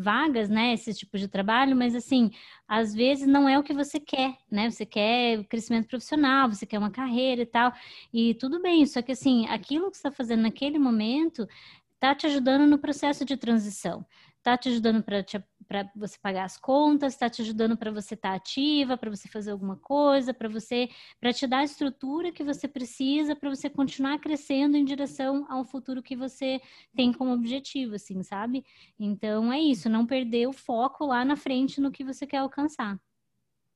vagas, 0.00 0.48
né? 0.48 0.74
Esse 0.74 0.94
tipo 0.94 1.18
de 1.18 1.28
trabalho, 1.28 1.76
mas 1.76 1.94
assim, 1.94 2.30
às 2.66 2.94
vezes 2.94 3.26
não 3.26 3.48
é 3.48 3.58
o 3.58 3.62
que 3.62 3.72
você 3.72 3.98
quer, 3.98 4.36
né? 4.50 4.70
Você 4.70 4.86
quer 4.86 5.44
crescimento 5.44 5.88
profissional, 5.88 6.48
você 6.48 6.64
quer 6.64 6.78
uma 6.78 6.90
carreira 6.90 7.42
e 7.42 7.46
tal, 7.46 7.72
e 8.12 8.34
tudo 8.34 8.60
bem, 8.62 8.86
só 8.86 9.02
que 9.02 9.12
assim, 9.12 9.46
aquilo 9.48 9.90
que 9.90 9.96
você 9.96 10.08
está 10.08 10.12
fazendo 10.12 10.42
naquele 10.42 10.78
momento 10.78 11.46
está 11.94 12.14
te 12.14 12.26
ajudando 12.26 12.66
no 12.66 12.78
processo 12.78 13.24
de 13.24 13.36
transição 13.36 14.06
está 14.48 14.56
te 14.56 14.68
ajudando 14.70 15.02
para 15.02 15.90
você 15.94 16.18
pagar 16.18 16.44
as 16.44 16.56
contas, 16.56 17.12
está 17.12 17.28
te 17.28 17.42
ajudando 17.42 17.76
para 17.76 17.90
você 17.90 18.14
estar 18.14 18.30
tá 18.30 18.34
ativa, 18.34 18.96
para 18.96 19.10
você 19.10 19.28
fazer 19.28 19.50
alguma 19.50 19.76
coisa, 19.76 20.32
para 20.32 20.48
você, 20.48 20.88
para 21.20 21.32
te 21.32 21.46
dar 21.46 21.58
a 21.58 21.64
estrutura 21.64 22.32
que 22.32 22.42
você 22.42 22.66
precisa 22.66 23.36
para 23.36 23.50
você 23.50 23.68
continuar 23.68 24.18
crescendo 24.18 24.76
em 24.76 24.84
direção 24.84 25.46
ao 25.50 25.64
futuro 25.64 26.02
que 26.02 26.16
você 26.16 26.60
tem 26.96 27.12
como 27.12 27.32
objetivo, 27.32 27.96
assim, 27.96 28.22
sabe? 28.22 28.64
Então 28.98 29.52
é 29.52 29.60
isso, 29.60 29.90
não 29.90 30.06
perder 30.06 30.48
o 30.48 30.52
foco 30.52 31.04
lá 31.04 31.24
na 31.24 31.36
frente 31.36 31.80
no 31.80 31.92
que 31.92 32.02
você 32.02 32.26
quer 32.26 32.38
alcançar. 32.38 32.98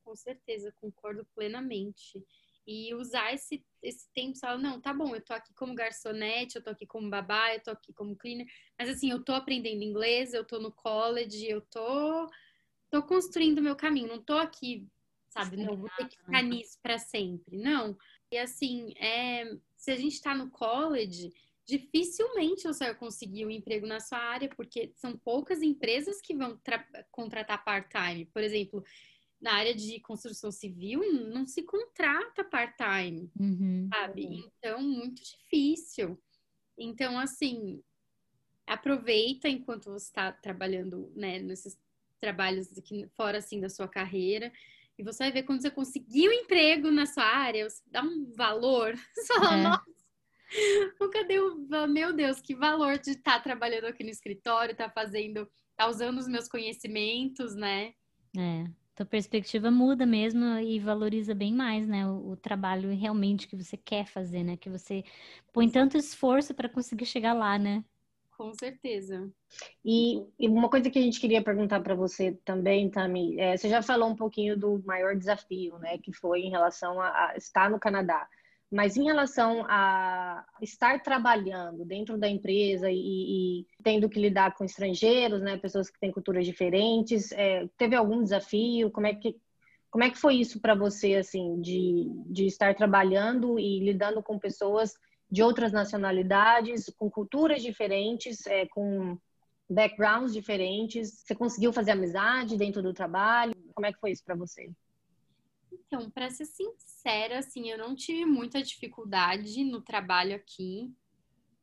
Com 0.03 0.15
certeza, 0.15 0.73
concordo 0.81 1.25
plenamente 1.35 2.25
e 2.65 2.93
usar 2.95 3.33
esse, 3.33 3.63
esse 3.81 4.07
tempo, 4.13 4.39
falar, 4.39 4.57
não, 4.57 4.79
tá 4.79 4.93
bom, 4.93 5.13
eu 5.13 5.21
tô 5.21 5.33
aqui 5.33 5.53
como 5.53 5.75
garçonete, 5.75 6.55
eu 6.55 6.63
tô 6.63 6.69
aqui 6.69 6.85
como 6.85 7.09
babá, 7.09 7.53
eu 7.53 7.61
tô 7.61 7.71
aqui 7.71 7.93
como 7.93 8.15
cleaner, 8.15 8.47
mas 8.77 8.89
assim, 8.89 9.11
eu 9.11 9.23
tô 9.23 9.33
aprendendo 9.33 9.83
inglês, 9.83 10.33
eu 10.33 10.45
tô 10.45 10.59
no 10.59 10.71
college, 10.71 11.47
eu 11.47 11.61
tô, 11.61 12.27
tô 12.89 13.03
construindo 13.03 13.61
meu 13.61 13.75
caminho, 13.75 14.07
não 14.07 14.23
tô 14.23 14.37
aqui, 14.37 14.87
sabe, 15.29 15.57
não 15.57 15.75
vou 15.75 15.89
ter 15.97 16.07
que 16.07 16.17
ficar 16.17 16.41
nisso 16.41 16.77
para 16.81 16.97
sempre, 16.97 17.57
não. 17.57 17.97
E 18.31 18.37
assim, 18.37 18.93
é, 18.97 19.57
se 19.75 19.91
a 19.91 19.95
gente 19.95 20.21
tá 20.21 20.33
no 20.33 20.49
college, 20.49 21.31
dificilmente 21.65 22.63
você 22.63 22.85
vai 22.85 22.95
conseguir 22.95 23.45
um 23.45 23.51
emprego 23.51 23.87
na 23.87 23.99
sua 23.99 24.17
área, 24.17 24.49
porque 24.55 24.91
são 24.95 25.17
poucas 25.17 25.61
empresas 25.61 26.21
que 26.21 26.35
vão 26.35 26.59
contratar 27.11 27.63
part-time. 27.63 28.25
Por 28.25 28.43
exemplo, 28.43 28.83
na 29.43 29.55
área 29.55 29.75
de 29.75 29.99
construção 29.99 30.49
civil 30.51 31.01
não 31.29 31.45
se 31.45 31.63
contrata 31.63 32.45
part-time, 32.45 33.29
uhum. 33.37 33.89
sabe? 33.93 34.23
Então, 34.23 34.81
muito 34.81 35.21
difícil. 35.21 36.17
Então, 36.77 37.19
assim, 37.19 37.83
aproveita 38.65 39.49
enquanto 39.49 39.91
você 39.91 40.05
está 40.05 40.31
trabalhando, 40.31 41.11
né, 41.13 41.39
nesses 41.39 41.77
trabalhos 42.21 42.75
aqui 42.77 43.05
fora, 43.17 43.39
assim, 43.39 43.59
da 43.59 43.67
sua 43.67 43.85
carreira. 43.85 44.49
E 44.97 45.03
você 45.03 45.25
vai 45.25 45.31
ver 45.33 45.43
quando 45.43 45.61
você 45.61 45.69
conseguir 45.69 46.29
um 46.29 46.31
emprego 46.31 46.89
na 46.89 47.05
sua 47.05 47.25
área, 47.25 47.69
você 47.69 47.83
dá 47.87 48.01
um 48.01 48.31
valor. 48.37 48.95
Você 49.13 49.33
fala, 49.33 49.57
é. 49.57 49.63
nossa, 49.63 49.83
nunca 51.01 51.23
deu, 51.25 51.57
meu 51.89 52.13
Deus, 52.13 52.39
que 52.39 52.55
valor 52.55 52.97
de 52.97 53.11
estar 53.11 53.37
tá 53.37 53.39
trabalhando 53.39 53.85
aqui 53.85 54.03
no 54.03 54.09
escritório, 54.09 54.71
estar 54.71 54.87
tá 54.87 54.93
fazendo, 54.93 55.49
tá 55.75 55.89
usando 55.89 56.19
os 56.19 56.27
meus 56.27 56.47
conhecimentos, 56.47 57.55
né? 57.55 57.93
É. 58.37 58.82
Tua 58.95 59.05
perspectiva 59.05 59.71
muda 59.71 60.05
mesmo 60.05 60.45
e 60.59 60.79
valoriza 60.79 61.33
bem 61.33 61.53
mais, 61.53 61.87
né? 61.87 62.05
O, 62.07 62.31
o, 62.31 62.37
trabalho 62.37 62.89
realmente 62.95 63.47
que 63.47 63.55
você 63.55 63.75
quer 63.75 64.05
fazer, 64.05 64.43
né? 64.43 64.55
Que 64.55 64.69
você 64.69 65.03
põe 65.51 65.67
tanto 65.67 65.97
esforço 65.97 66.53
para 66.53 66.69
conseguir 66.69 67.05
chegar 67.05 67.33
lá, 67.33 67.57
né? 67.57 67.83
Com 68.37 68.53
certeza. 68.53 69.31
E, 69.83 70.23
e 70.39 70.47
uma 70.47 70.69
coisa 70.69 70.89
que 70.91 70.99
a 70.99 71.01
gente 71.01 71.19
queria 71.19 71.43
perguntar 71.43 71.79
para 71.81 71.95
você 71.95 72.33
também, 72.45 72.89
Tami, 72.89 73.39
é, 73.39 73.57
você 73.57 73.67
já 73.67 73.81
falou 73.81 74.09
um 74.09 74.15
pouquinho 74.15 74.57
do 74.57 74.81
maior 74.85 75.15
desafio, 75.15 75.77
né? 75.79 75.97
Que 75.97 76.13
foi 76.13 76.41
em 76.41 76.51
relação 76.51 77.01
a, 77.01 77.29
a 77.29 77.37
estar 77.37 77.69
no 77.71 77.79
Canadá. 77.79 78.27
Mas 78.73 78.97
em 78.97 79.03
relação 79.03 79.63
a 79.69 80.43
estar 80.59 81.03
trabalhando 81.03 81.85
dentro 81.85 82.17
da 82.17 82.27
empresa 82.27 82.89
e, 82.89 82.95
e 83.59 83.67
tendo 83.83 84.09
que 84.09 84.19
lidar 84.19 84.55
com 84.55 84.65
estrangeiros, 84.65 85.43
né, 85.43 85.57
pessoas 85.57 85.91
que 85.91 85.99
têm 85.99 86.11
culturas 86.11 86.43
diferentes, 86.43 87.31
é, 87.33 87.69
teve 87.77 87.95
algum 87.95 88.23
desafio? 88.23 88.89
Como 88.89 89.05
é 89.05 89.13
que 89.13 89.37
como 89.91 90.03
é 90.03 90.09
que 90.09 90.17
foi 90.17 90.37
isso 90.37 90.59
para 90.59 90.73
você, 90.73 91.13
assim, 91.13 91.61
de, 91.61 92.09
de 92.25 92.47
estar 92.47 92.73
trabalhando 92.73 93.59
e 93.59 93.79
lidando 93.79 94.23
com 94.23 94.39
pessoas 94.39 94.95
de 95.29 95.43
outras 95.43 95.71
nacionalidades, 95.71 96.91
com 96.97 97.11
culturas 97.11 97.61
diferentes, 97.61 98.47
é, 98.47 98.65
com 98.65 99.19
backgrounds 99.69 100.33
diferentes? 100.33 101.19
Você 101.19 101.35
conseguiu 101.35 101.71
fazer 101.71 101.91
amizade 101.91 102.57
dentro 102.57 102.81
do 102.81 102.91
trabalho? 102.91 103.53
Como 103.75 103.85
é 103.85 103.93
que 103.93 103.99
foi 103.99 104.09
isso 104.09 104.23
para 104.25 104.33
você? 104.33 104.71
Então, 105.73 106.09
para 106.09 106.29
ser 106.29 106.45
sincera, 106.45 107.39
assim, 107.39 107.69
eu 107.69 107.77
não 107.77 107.95
tive 107.95 108.25
muita 108.25 108.61
dificuldade 108.61 109.63
no 109.63 109.81
trabalho 109.81 110.35
aqui. 110.35 110.93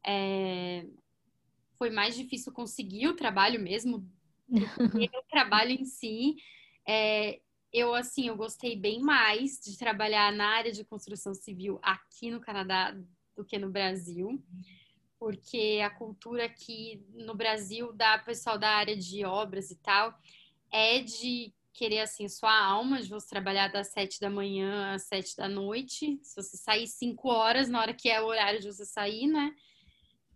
É... 0.07 0.87
Foi 1.77 1.91
mais 1.91 2.15
difícil 2.15 2.53
conseguir 2.53 3.09
o 3.09 3.17
trabalho 3.17 3.61
mesmo 3.61 4.07
o 4.49 5.23
trabalho 5.31 5.71
em 5.71 5.85
si. 5.85 6.37
É... 6.87 7.41
Eu, 7.73 7.95
assim, 7.95 8.27
eu 8.27 8.37
gostei 8.37 8.77
bem 8.77 9.01
mais 9.01 9.61
de 9.61 9.79
trabalhar 9.79 10.33
na 10.33 10.49
área 10.49 10.73
de 10.73 10.85
construção 10.85 11.33
civil 11.33 11.79
aqui 11.83 12.31
no 12.31 12.41
Canadá 12.41 12.97
do 13.37 13.45
que 13.45 13.59
no 13.59 13.71
Brasil 13.71 14.43
porque 15.21 15.83
a 15.85 15.91
cultura 15.91 16.47
aqui 16.47 17.05
no 17.13 17.35
Brasil 17.35 17.93
da 17.93 18.19
pessoal 18.19 18.59
da 18.59 18.71
área 18.71 18.97
de 18.97 19.23
obras 19.23 19.71
e 19.71 19.77
tal 19.77 20.19
é 20.73 21.01
de 21.01 21.53
querer 21.73 22.01
assim 22.01 22.29
sua 22.29 22.53
alma 22.53 23.01
de 23.01 23.09
você 23.09 23.29
trabalhar 23.29 23.69
das 23.69 23.93
sete 23.93 24.21
da 24.21 24.29
manhã 24.29 24.95
às 24.95 25.05
sete 25.05 25.37
da 25.37 25.49
noite. 25.49 26.19
Se 26.23 26.37
você 26.37 26.57
sair 26.57 26.87
cinco 26.87 27.29
horas 27.29 27.69
na 27.69 27.81
hora 27.81 27.95
que 27.95 28.09
é 28.09 28.21
o 28.21 28.27
horário 28.27 28.61
de 28.61 28.71
você 28.71 28.85
sair, 28.85 29.27
né? 29.27 29.55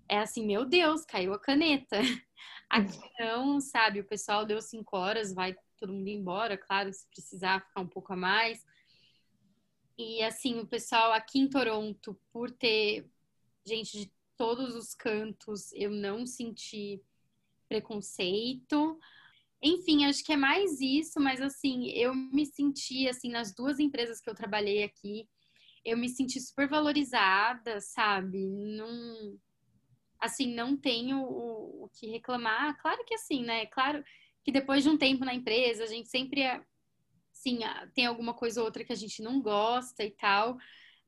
É 0.08 0.18
assim, 0.18 0.44
meu 0.46 0.64
Deus, 0.64 1.04
caiu 1.04 1.32
a 1.32 1.38
caneta. 1.38 1.98
Aqui 2.68 2.98
não, 3.18 3.60
sabe? 3.60 4.00
O 4.00 4.04
pessoal 4.04 4.44
deu 4.44 4.60
cinco 4.60 4.96
horas, 4.96 5.32
vai 5.32 5.56
todo 5.78 5.92
mundo 5.92 6.08
embora, 6.08 6.56
claro, 6.56 6.92
se 6.92 7.06
precisar 7.08 7.60
ficar 7.60 7.80
um 7.80 7.86
pouco 7.86 8.12
a 8.12 8.16
mais. 8.16 8.64
E 9.96 10.22
assim, 10.22 10.58
o 10.58 10.66
pessoal 10.66 11.12
aqui 11.12 11.38
em 11.38 11.48
Toronto, 11.48 12.18
por 12.32 12.50
ter 12.50 13.08
gente 13.64 13.98
de 13.98 14.12
todos 14.36 14.74
os 14.74 14.94
cantos, 14.94 15.72
eu 15.72 15.90
não 15.90 16.26
senti 16.26 17.00
preconceito. 17.68 18.98
Enfim, 19.64 20.04
acho 20.04 20.22
que 20.22 20.32
é 20.34 20.36
mais 20.36 20.78
isso, 20.80 21.18
mas 21.18 21.40
assim, 21.40 21.88
eu 21.90 22.14
me 22.14 22.44
senti, 22.44 23.08
assim, 23.08 23.30
nas 23.30 23.54
duas 23.54 23.78
empresas 23.78 24.20
que 24.20 24.28
eu 24.28 24.34
trabalhei 24.34 24.82
aqui, 24.84 25.26
eu 25.84 25.96
me 25.96 26.08
senti 26.08 26.40
super 26.40 26.68
valorizada, 26.68 27.80
sabe? 27.80 28.46
Não, 28.46 29.38
assim, 30.20 30.54
não 30.54 30.76
tenho 30.76 31.18
o, 31.22 31.84
o 31.84 31.90
que 31.94 32.06
reclamar. 32.08 32.76
Claro 32.80 33.04
que 33.06 33.14
assim, 33.14 33.42
né? 33.44 33.66
Claro 33.66 34.04
que 34.44 34.52
depois 34.52 34.82
de 34.82 34.90
um 34.90 34.98
tempo 34.98 35.24
na 35.24 35.34
empresa, 35.34 35.84
a 35.84 35.86
gente 35.86 36.08
sempre, 36.10 36.42
sim, 37.32 37.60
tem 37.94 38.06
alguma 38.06 38.34
coisa 38.34 38.60
ou 38.60 38.66
outra 38.66 38.84
que 38.84 38.92
a 38.92 38.96
gente 38.96 39.22
não 39.22 39.40
gosta 39.40 40.04
e 40.04 40.10
tal, 40.10 40.58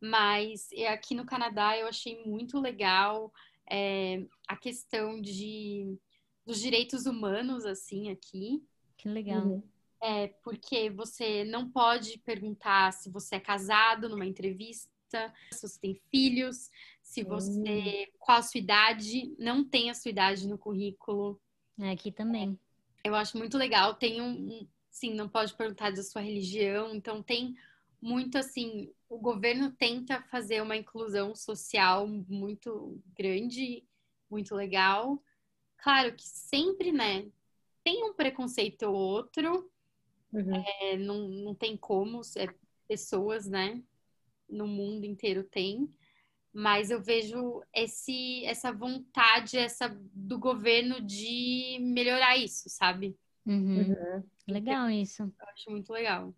mas 0.00 0.68
aqui 0.92 1.14
no 1.14 1.26
Canadá 1.26 1.76
eu 1.78 1.86
achei 1.88 2.24
muito 2.24 2.60
legal 2.60 3.32
é, 3.70 4.24
a 4.48 4.56
questão 4.56 5.20
de 5.20 5.98
dos 6.46 6.60
direitos 6.60 7.06
humanos, 7.06 7.66
assim, 7.66 8.10
aqui. 8.10 8.64
Que 8.96 9.08
legal. 9.08 9.44
Uhum. 9.44 9.62
É, 10.00 10.28
porque 10.44 10.88
você 10.88 11.44
não 11.44 11.68
pode 11.68 12.18
perguntar 12.18 12.92
se 12.92 13.10
você 13.10 13.36
é 13.36 13.40
casado 13.40 14.08
numa 14.08 14.24
entrevista, 14.24 15.34
se 15.52 15.66
você 15.66 15.80
tem 15.80 16.00
filhos, 16.10 16.70
se 17.02 17.24
você. 17.24 17.58
Uhum. 17.58 18.18
qual 18.18 18.38
a 18.38 18.42
sua 18.42 18.60
idade, 18.60 19.34
não 19.38 19.64
tem 19.64 19.90
a 19.90 19.94
sua 19.94 20.10
idade 20.10 20.46
no 20.46 20.56
currículo. 20.56 21.40
É, 21.78 21.90
aqui 21.90 22.12
também. 22.12 22.58
Eu 23.02 23.14
acho 23.14 23.36
muito 23.36 23.58
legal. 23.58 23.94
Tem 23.94 24.20
um. 24.20 24.66
Sim, 24.90 25.14
não 25.14 25.28
pode 25.28 25.54
perguntar 25.54 25.90
da 25.90 26.02
sua 26.02 26.22
religião, 26.22 26.94
então 26.94 27.22
tem 27.22 27.54
muito 28.00 28.38
assim. 28.38 28.92
O 29.08 29.18
governo 29.18 29.70
tenta 29.72 30.22
fazer 30.22 30.62
uma 30.62 30.76
inclusão 30.76 31.34
social 31.34 32.06
muito 32.06 33.00
grande, 33.16 33.84
muito 34.30 34.54
legal. 34.54 35.22
Claro 35.78 36.14
que 36.14 36.26
sempre, 36.26 36.92
né? 36.92 37.26
Tem 37.84 38.04
um 38.04 38.14
preconceito 38.14 38.84
ou 38.84 38.94
outro, 38.94 39.70
uhum. 40.32 40.64
é, 40.80 40.96
não, 40.96 41.28
não 41.28 41.54
tem 41.54 41.76
como, 41.76 42.20
é, 42.36 42.48
pessoas, 42.88 43.46
né? 43.46 43.82
No 44.48 44.66
mundo 44.66 45.04
inteiro 45.04 45.44
tem, 45.44 45.88
mas 46.52 46.90
eu 46.90 47.02
vejo 47.02 47.62
esse, 47.72 48.44
essa 48.46 48.72
vontade 48.72 49.58
essa 49.58 49.88
do 50.14 50.38
governo 50.38 51.00
de 51.00 51.78
melhorar 51.80 52.36
isso, 52.36 52.68
sabe? 52.70 53.16
Uhum. 53.44 53.80
Uhum. 53.80 54.24
Legal 54.48 54.90
isso. 54.90 55.22
Eu 55.22 55.48
acho 55.48 55.70
muito 55.70 55.92
legal. 55.92 56.34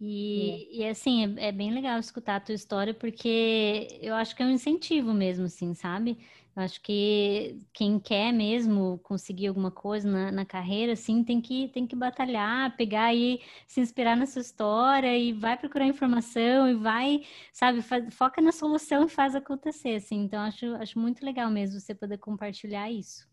E, 0.00 0.78
e 0.80 0.86
assim, 0.86 1.36
é, 1.38 1.48
é, 1.48 1.52
bem 1.52 1.72
legal 1.72 1.98
escutar 1.98 2.36
a 2.36 2.40
tua 2.40 2.54
história, 2.54 2.94
porque 2.94 3.98
eu 4.00 4.14
acho 4.14 4.34
que 4.34 4.42
é 4.42 4.46
um 4.46 4.50
incentivo 4.50 5.12
mesmo, 5.12 5.44
assim, 5.44 5.74
sabe? 5.74 6.18
Eu 6.56 6.62
acho 6.62 6.80
que 6.80 7.58
quem 7.72 7.98
quer 8.00 8.32
mesmo 8.32 8.98
conseguir 9.04 9.46
alguma 9.46 9.70
coisa 9.70 10.10
na, 10.10 10.32
na, 10.32 10.44
carreira, 10.44 10.94
assim, 10.94 11.22
tem 11.22 11.40
que, 11.40 11.68
tem 11.68 11.86
que 11.86 11.94
batalhar, 11.94 12.76
pegar 12.76 13.14
e 13.14 13.40
se 13.68 13.80
inspirar 13.80 14.16
na 14.16 14.26
sua 14.26 14.42
história 14.42 15.16
e 15.16 15.32
vai 15.32 15.56
procurar 15.56 15.86
informação 15.86 16.68
e 16.68 16.74
vai, 16.74 17.24
sabe, 17.52 17.82
faz, 17.82 18.12
foca 18.14 18.40
na 18.40 18.50
solução 18.50 19.06
e 19.06 19.08
faz 19.08 19.36
acontecer, 19.36 19.94
assim. 19.94 20.24
Então, 20.24 20.40
acho, 20.42 20.66
acho 20.76 20.98
muito 20.98 21.24
legal 21.24 21.50
mesmo 21.50 21.78
você 21.78 21.94
poder 21.94 22.18
compartilhar 22.18 22.90
isso. 22.90 23.28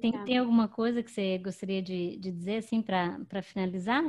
Tem, 0.00 0.12
tem 0.24 0.38
alguma 0.38 0.68
coisa 0.68 1.02
que 1.02 1.10
você 1.10 1.38
gostaria 1.38 1.82
de, 1.82 2.16
de 2.18 2.30
dizer, 2.30 2.58
assim, 2.58 2.80
para 2.82 3.42
finalizar? 3.42 4.04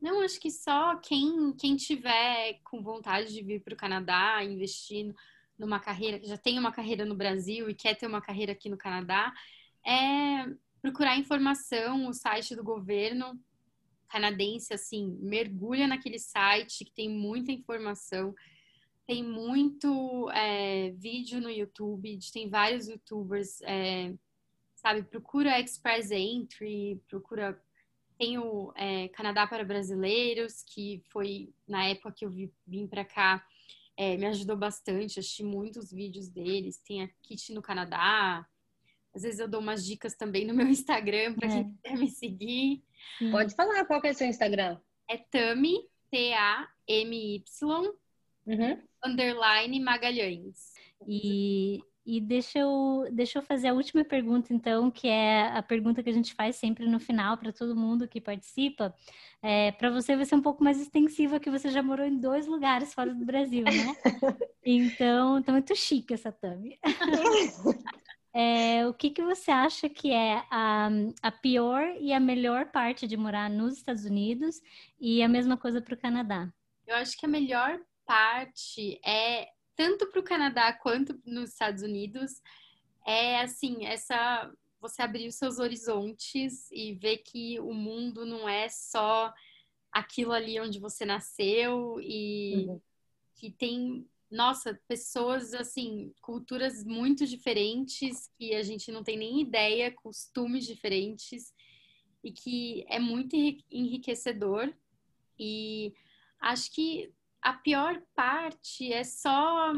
Não, 0.00 0.20
acho 0.22 0.40
que 0.40 0.50
só 0.50 0.96
quem, 0.96 1.52
quem 1.58 1.76
tiver 1.76 2.60
com 2.64 2.82
vontade 2.82 3.32
de 3.32 3.42
vir 3.42 3.60
para 3.60 3.74
o 3.74 3.76
Canadá, 3.76 4.42
investir 4.44 5.14
numa 5.58 5.80
carreira, 5.80 6.18
que 6.18 6.26
já 6.26 6.36
tem 6.36 6.58
uma 6.58 6.72
carreira 6.72 7.04
no 7.04 7.14
Brasil 7.14 7.68
e 7.68 7.74
quer 7.74 7.94
ter 7.94 8.06
uma 8.06 8.20
carreira 8.20 8.52
aqui 8.52 8.68
no 8.68 8.76
Canadá, 8.76 9.32
é 9.84 10.46
procurar 10.80 11.18
informação, 11.18 12.06
o 12.06 12.12
site 12.12 12.54
do 12.54 12.62
governo 12.62 13.38
canadense, 14.08 14.72
assim, 14.72 15.18
mergulha 15.20 15.86
naquele 15.86 16.18
site 16.18 16.84
que 16.84 16.92
tem 16.92 17.08
muita 17.10 17.52
informação, 17.52 18.34
tem 19.06 19.22
muito 19.22 20.30
é, 20.30 20.90
vídeo 20.92 21.40
no 21.40 21.50
YouTube, 21.50 22.18
tem 22.32 22.48
vários 22.48 22.88
youtubers, 22.88 23.60
é, 23.62 24.14
sabe, 24.74 25.02
procura 25.02 25.60
Express 25.60 26.10
Entry, 26.10 27.00
procura 27.08 27.60
tem 28.18 28.36
o 28.36 28.72
é, 28.74 29.08
Canadá 29.08 29.46
para 29.46 29.64
Brasileiros, 29.64 30.64
que 30.64 31.00
foi 31.08 31.54
na 31.66 31.86
época 31.86 32.12
que 32.12 32.24
eu 32.24 32.30
vim 32.66 32.86
para 32.86 33.04
cá, 33.04 33.46
é, 33.98 34.16
me 34.16 34.26
ajudou 34.26 34.56
bastante. 34.56 35.18
Assisti 35.18 35.42
muitos 35.42 35.90
vídeos 35.92 36.28
deles. 36.28 36.78
Tem 36.78 37.02
a 37.02 37.08
Kit 37.20 37.52
no 37.52 37.60
Canadá. 37.60 38.46
Às 39.12 39.22
vezes 39.22 39.40
eu 39.40 39.48
dou 39.48 39.60
umas 39.60 39.84
dicas 39.84 40.14
também 40.14 40.46
no 40.46 40.54
meu 40.54 40.68
Instagram 40.68 41.34
para 41.34 41.48
quem 41.48 41.60
é. 41.60 41.88
quer 41.88 41.98
me 41.98 42.08
seguir. 42.08 42.84
Pode 43.32 43.56
falar, 43.56 43.84
qual 43.86 44.00
que 44.00 44.06
é 44.06 44.12
o 44.12 44.14
seu 44.14 44.28
Instagram? 44.28 44.78
É 45.10 45.16
Tami, 45.16 45.78
T-A-M-Y, 46.12 47.42
uhum. 48.46 48.82
underline 49.04 49.80
Magalhães. 49.80 50.72
E 51.06 51.80
e 52.10 52.22
deixa 52.22 52.58
eu, 52.58 53.06
deixa 53.12 53.38
eu 53.38 53.42
fazer 53.42 53.68
a 53.68 53.74
última 53.74 54.02
pergunta, 54.02 54.54
então, 54.54 54.90
que 54.90 55.06
é 55.06 55.42
a 55.48 55.62
pergunta 55.62 56.02
que 56.02 56.08
a 56.08 56.12
gente 56.12 56.32
faz 56.32 56.56
sempre 56.56 56.86
no 56.86 56.98
final 56.98 57.36
para 57.36 57.52
todo 57.52 57.76
mundo 57.76 58.08
que 58.08 58.18
participa. 58.18 58.94
É, 59.42 59.72
para 59.72 59.90
você 59.90 60.16
vai 60.16 60.24
ser 60.24 60.34
um 60.34 60.40
pouco 60.40 60.64
mais 60.64 60.80
extensiva, 60.80 61.38
que 61.38 61.50
você 61.50 61.68
já 61.68 61.82
morou 61.82 62.06
em 62.06 62.18
dois 62.18 62.46
lugares 62.46 62.94
fora 62.94 63.14
do 63.14 63.26
Brasil, 63.26 63.62
né? 63.62 63.72
Então, 64.70 65.42
tá 65.42 65.52
muito 65.52 65.74
chique 65.76 66.14
essa 66.14 66.32
thumb. 66.32 66.78
É, 68.34 68.86
o 68.86 68.92
que, 68.94 69.10
que 69.10 69.22
você 69.22 69.50
acha 69.50 69.88
que 69.88 70.12
é 70.12 70.44
a, 70.50 70.90
a 71.22 71.32
pior 71.32 71.96
e 71.98 72.12
a 72.12 72.20
melhor 72.20 72.66
parte 72.66 73.06
de 73.06 73.16
morar 73.16 73.50
nos 73.50 73.78
Estados 73.78 74.04
Unidos 74.04 74.60
e 75.00 75.22
a 75.22 75.28
mesma 75.28 75.56
coisa 75.56 75.80
para 75.80 75.94
o 75.94 75.98
Canadá? 75.98 76.48
Eu 76.86 76.96
acho 76.96 77.18
que 77.18 77.26
a 77.26 77.28
melhor 77.28 77.80
parte 78.06 79.00
é 79.04 79.48
tanto 79.78 80.08
para 80.08 80.18
o 80.18 80.24
Canadá 80.24 80.72
quanto 80.72 81.16
nos 81.24 81.50
Estados 81.50 81.84
Unidos, 81.84 82.42
é 83.06 83.40
assim, 83.40 83.86
essa 83.86 84.52
você 84.80 85.02
abrir 85.02 85.28
os 85.28 85.36
seus 85.36 85.60
horizontes 85.60 86.68
e 86.72 86.94
ver 86.94 87.18
que 87.18 87.60
o 87.60 87.72
mundo 87.72 88.26
não 88.26 88.48
é 88.48 88.68
só 88.68 89.32
aquilo 89.92 90.32
ali 90.32 90.60
onde 90.60 90.80
você 90.80 91.04
nasceu 91.04 92.00
e 92.00 92.66
uhum. 92.66 92.80
que 93.36 93.52
tem, 93.52 94.04
nossa, 94.28 94.80
pessoas 94.88 95.54
assim, 95.54 96.12
culturas 96.20 96.84
muito 96.84 97.24
diferentes 97.24 98.28
que 98.36 98.54
a 98.54 98.64
gente 98.64 98.90
não 98.90 99.04
tem 99.04 99.16
nem 99.16 99.40
ideia, 99.40 99.92
costumes 99.92 100.66
diferentes 100.66 101.54
e 102.22 102.32
que 102.32 102.84
é 102.88 102.98
muito 102.98 103.36
enriquecedor 103.70 104.72
e 105.38 105.92
acho 106.40 106.72
que 106.72 107.12
a 107.42 107.52
pior 107.52 108.00
parte 108.14 108.92
é 108.92 109.04
só. 109.04 109.72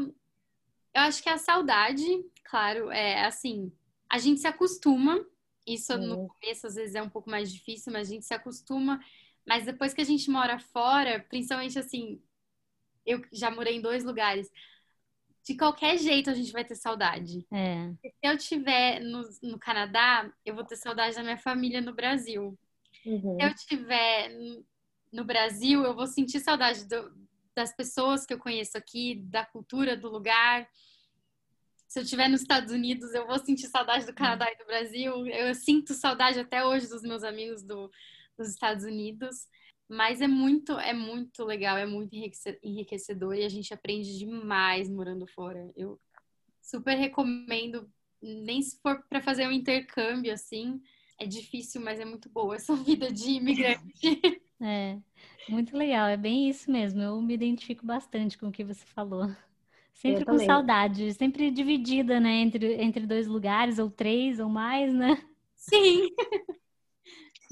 Eu 0.93 1.01
acho 1.03 1.23
que 1.23 1.29
é 1.29 1.33
a 1.33 1.37
saudade, 1.37 2.05
claro, 2.43 2.91
é 2.91 3.25
assim, 3.25 3.71
a 4.09 4.17
gente 4.17 4.41
se 4.41 4.47
acostuma. 4.47 5.25
Isso 5.65 5.95
no 5.97 6.27
começo 6.27 6.67
às 6.67 6.75
vezes 6.75 6.95
é 6.95 7.01
um 7.01 7.09
pouco 7.09 7.29
mais 7.29 7.51
difícil, 7.51 7.93
mas 7.93 8.07
a 8.07 8.11
gente 8.11 8.25
se 8.25 8.33
acostuma. 8.33 8.99
Mas 9.47 9.65
depois 9.65 9.93
que 9.93 10.01
a 10.01 10.05
gente 10.05 10.29
mora 10.29 10.59
fora, 10.59 11.25
principalmente 11.29 11.79
assim, 11.79 12.21
eu 13.05 13.23
já 13.31 13.49
morei 13.49 13.77
em 13.77 13.81
dois 13.81 14.03
lugares. 14.03 14.51
De 15.43 15.55
qualquer 15.55 15.97
jeito 15.97 16.29
a 16.29 16.33
gente 16.33 16.51
vai 16.51 16.65
ter 16.65 16.75
saudade. 16.75 17.45
É. 17.51 17.91
Se 18.01 18.13
eu 18.21 18.35
estiver 18.35 18.99
no, 18.99 19.21
no 19.41 19.57
Canadá, 19.57 20.31
eu 20.45 20.53
vou 20.53 20.63
ter 20.63 20.75
saudade 20.75 21.15
da 21.15 21.23
minha 21.23 21.37
família 21.37 21.79
no 21.79 21.93
Brasil. 21.93 22.57
Uhum. 23.05 23.37
Se 23.39 23.45
eu 23.45 23.49
estiver 23.49 24.29
no 25.11 25.23
Brasil, 25.23 25.83
eu 25.83 25.95
vou 25.95 26.05
sentir 26.05 26.39
saudade 26.39 26.85
do, 26.85 27.20
das 27.55 27.75
pessoas 27.75 28.25
que 28.25 28.33
eu 28.33 28.39
conheço 28.39 28.77
aqui, 28.77 29.15
da 29.15 29.45
cultura 29.45 29.95
do 29.97 30.09
lugar. 30.09 30.67
Se 31.87 31.99
eu 31.99 32.03
estiver 32.03 32.29
nos 32.29 32.41
Estados 32.41 32.71
Unidos, 32.71 33.13
eu 33.13 33.27
vou 33.27 33.37
sentir 33.39 33.67
saudade 33.67 34.05
do 34.05 34.13
Canadá 34.13 34.49
e 34.51 34.57
do 34.57 34.65
Brasil. 34.65 35.27
Eu 35.27 35.53
sinto 35.53 35.93
saudade 35.93 36.39
até 36.39 36.65
hoje 36.65 36.87
dos 36.87 37.01
meus 37.01 37.23
amigos 37.23 37.63
do, 37.63 37.91
dos 38.37 38.49
Estados 38.49 38.85
Unidos. 38.85 39.47
Mas 39.89 40.21
é 40.21 40.27
muito, 40.27 40.79
é 40.79 40.93
muito 40.93 41.43
legal, 41.43 41.77
é 41.77 41.85
muito 41.85 42.15
enriquecedor 42.63 43.35
e 43.35 43.43
a 43.43 43.49
gente 43.49 43.73
aprende 43.73 44.17
demais 44.17 44.89
morando 44.89 45.27
fora. 45.27 45.69
Eu 45.75 45.99
super 46.61 46.95
recomendo, 46.95 47.91
nem 48.21 48.61
se 48.61 48.79
for 48.81 49.03
para 49.09 49.19
fazer 49.19 49.45
um 49.45 49.51
intercâmbio 49.51 50.31
assim, 50.31 50.81
é 51.19 51.25
difícil, 51.25 51.81
mas 51.81 51.99
é 51.99 52.05
muito 52.05 52.29
boa 52.29 52.55
essa 52.55 52.73
vida 52.77 53.11
de 53.11 53.31
imigrante. 53.31 54.21
É, 54.61 54.97
muito 55.49 55.75
legal, 55.77 56.07
é 56.07 56.17
bem 56.17 56.49
isso 56.49 56.71
mesmo. 56.71 57.01
Eu 57.01 57.21
me 57.21 57.33
identifico 57.33 57.85
bastante 57.85 58.37
com 58.37 58.47
o 58.47 58.51
que 58.51 58.63
você 58.63 58.85
falou. 58.85 59.27
Sempre 59.93 60.25
com 60.25 60.37
saudade, 60.39 61.13
sempre 61.13 61.51
dividida, 61.51 62.19
né, 62.19 62.31
entre, 62.37 62.81
entre 62.81 63.05
dois 63.05 63.27
lugares, 63.27 63.77
ou 63.77 63.87
três, 63.87 64.39
ou 64.39 64.49
mais, 64.49 64.91
né? 64.91 65.21
Sim. 65.55 66.07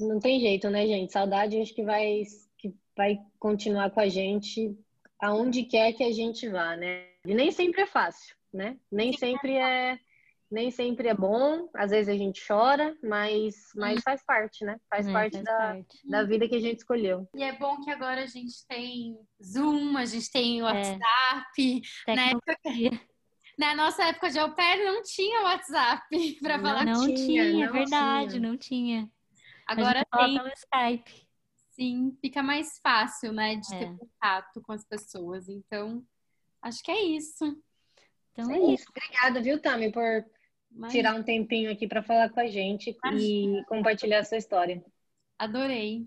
Não 0.00 0.18
tem 0.18 0.40
jeito, 0.40 0.68
né, 0.68 0.84
gente? 0.86 1.12
Saudade 1.12 1.60
acho 1.60 1.72
que 1.72 1.84
vai, 1.84 2.22
que 2.58 2.74
vai 2.96 3.18
continuar 3.38 3.90
com 3.90 4.00
a 4.00 4.08
gente 4.08 4.76
aonde 5.20 5.64
quer 5.64 5.92
que 5.92 6.02
a 6.02 6.10
gente 6.10 6.48
vá, 6.48 6.76
né? 6.76 7.04
E 7.24 7.34
nem 7.34 7.52
sempre 7.52 7.82
é 7.82 7.86
fácil, 7.86 8.34
né? 8.52 8.76
Nem 8.90 9.12
sempre 9.12 9.52
é 9.52 9.98
nem 10.50 10.70
sempre 10.70 11.08
é 11.08 11.14
bom, 11.14 11.68
às 11.74 11.90
vezes 11.90 12.08
a 12.08 12.16
gente 12.16 12.44
chora, 12.46 12.96
mas, 13.02 13.54
mas 13.76 13.98
hum. 13.98 14.02
faz 14.02 14.24
parte, 14.24 14.64
né? 14.64 14.76
Faz 14.90 15.06
é, 15.06 15.12
parte 15.12 15.32
faz 15.34 15.44
da, 15.44 15.58
parte. 15.58 16.08
da 16.08 16.22
vida 16.24 16.48
que 16.48 16.56
a 16.56 16.60
gente 16.60 16.78
escolheu. 16.78 17.28
E 17.34 17.42
é 17.42 17.52
bom 17.56 17.80
que 17.80 17.90
agora 17.90 18.22
a 18.22 18.26
gente 18.26 18.66
tem 18.66 19.16
Zoom, 19.42 19.96
a 19.96 20.04
gente 20.04 20.30
tem 20.30 20.60
é. 20.60 20.62
WhatsApp, 20.64 21.82
é. 22.08 22.16
né? 22.16 22.32
Na 23.56 23.74
nossa 23.74 24.04
época 24.04 24.30
de 24.30 24.38
au 24.38 24.54
pair 24.54 24.84
não 24.84 25.02
tinha 25.02 25.42
WhatsApp 25.42 26.08
para 26.42 26.58
falar. 26.58 26.84
Não 26.84 27.06
tinha, 27.06 27.44
tinha 27.44 27.66
é 27.66 27.70
verdade, 27.70 28.30
tinha. 28.32 28.48
não 28.48 28.56
tinha. 28.56 29.10
Agora 29.68 30.04
tem 30.04 30.34
pelo 30.34 30.48
Skype. 30.48 31.28
Sim, 31.70 32.16
fica 32.20 32.42
mais 32.42 32.78
fácil, 32.82 33.32
né, 33.32 33.56
de 33.56 33.74
é. 33.74 33.78
ter 33.78 33.96
contato 33.96 34.60
com 34.62 34.72
as 34.72 34.84
pessoas. 34.84 35.48
Então, 35.48 36.04
acho 36.60 36.82
que 36.82 36.90
é 36.90 37.02
isso. 37.02 37.56
Então 38.32 38.50
é 38.50 38.58
isso. 38.72 38.86
Obrigada, 38.90 39.40
viu, 39.40 39.60
Tami, 39.60 39.92
por 39.92 40.24
mas... 40.70 40.92
tirar 40.92 41.14
um 41.14 41.22
tempinho 41.22 41.70
aqui 41.70 41.86
para 41.86 42.02
falar 42.02 42.30
com 42.30 42.40
a 42.40 42.46
gente 42.46 42.96
Imagina. 43.04 43.60
e 43.60 43.64
compartilhar 43.64 44.20
a 44.20 44.24
sua 44.24 44.38
história. 44.38 44.82
Adorei. 45.38 46.06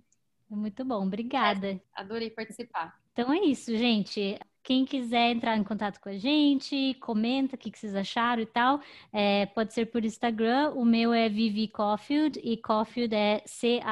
Muito 0.50 0.86
bom, 0.86 1.06
obrigada. 1.06 1.72
É, 1.72 1.80
adorei 1.96 2.30
participar. 2.30 2.98
Então 3.12 3.32
é 3.32 3.40
isso, 3.40 3.76
gente. 3.76 4.40
Quem 4.64 4.86
quiser 4.86 5.32
entrar 5.32 5.58
em 5.58 5.64
contato 5.64 6.00
com 6.00 6.08
a 6.10 6.18
gente, 6.18 6.94
comenta 7.02 7.56
o 7.56 7.60
que, 7.60 7.78
vocês 7.78 7.94
acharam 7.96 8.42
e 8.42 8.46
tal. 8.46 8.80
É, 9.12 9.46
pode 9.48 9.74
ser 9.74 9.88
por 9.88 10.06
Instagram. 10.06 10.72
O 10.72 10.86
meu 10.86 11.12
é 11.14 11.28
Vivi 11.28 11.68
Caulfield 11.68 12.40
e 12.42 12.56
Caulfield 12.56 13.14
é 13.14 13.42
C-A-U-F-I-E-L-D. 13.46 13.92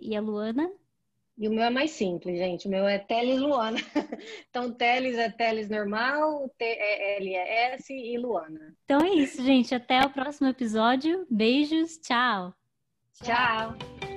E 0.00 0.16
a 0.16 0.20
Luana? 0.20 0.70
E 1.40 1.48
o 1.48 1.50
meu 1.50 1.64
é 1.64 1.70
mais 1.70 1.92
simples, 1.92 2.36
gente. 2.36 2.68
O 2.68 2.70
meu 2.70 2.86
é 2.86 2.98
Teles 2.98 3.40
Luana. 3.40 3.78
Então, 4.50 4.70
Teles 4.74 5.16
é 5.16 5.30
Teles 5.30 5.70
normal, 5.70 6.50
T-L-E-S 6.58 7.90
e 7.90 8.18
Luana. 8.18 8.74
Então 8.84 9.00
é 9.00 9.08
isso, 9.08 9.42
gente. 9.42 9.74
Até 9.74 10.04
o 10.04 10.10
próximo 10.10 10.48
episódio. 10.48 11.26
Beijos. 11.30 11.96
Tchau. 11.96 12.52
Tchau. 13.22 14.09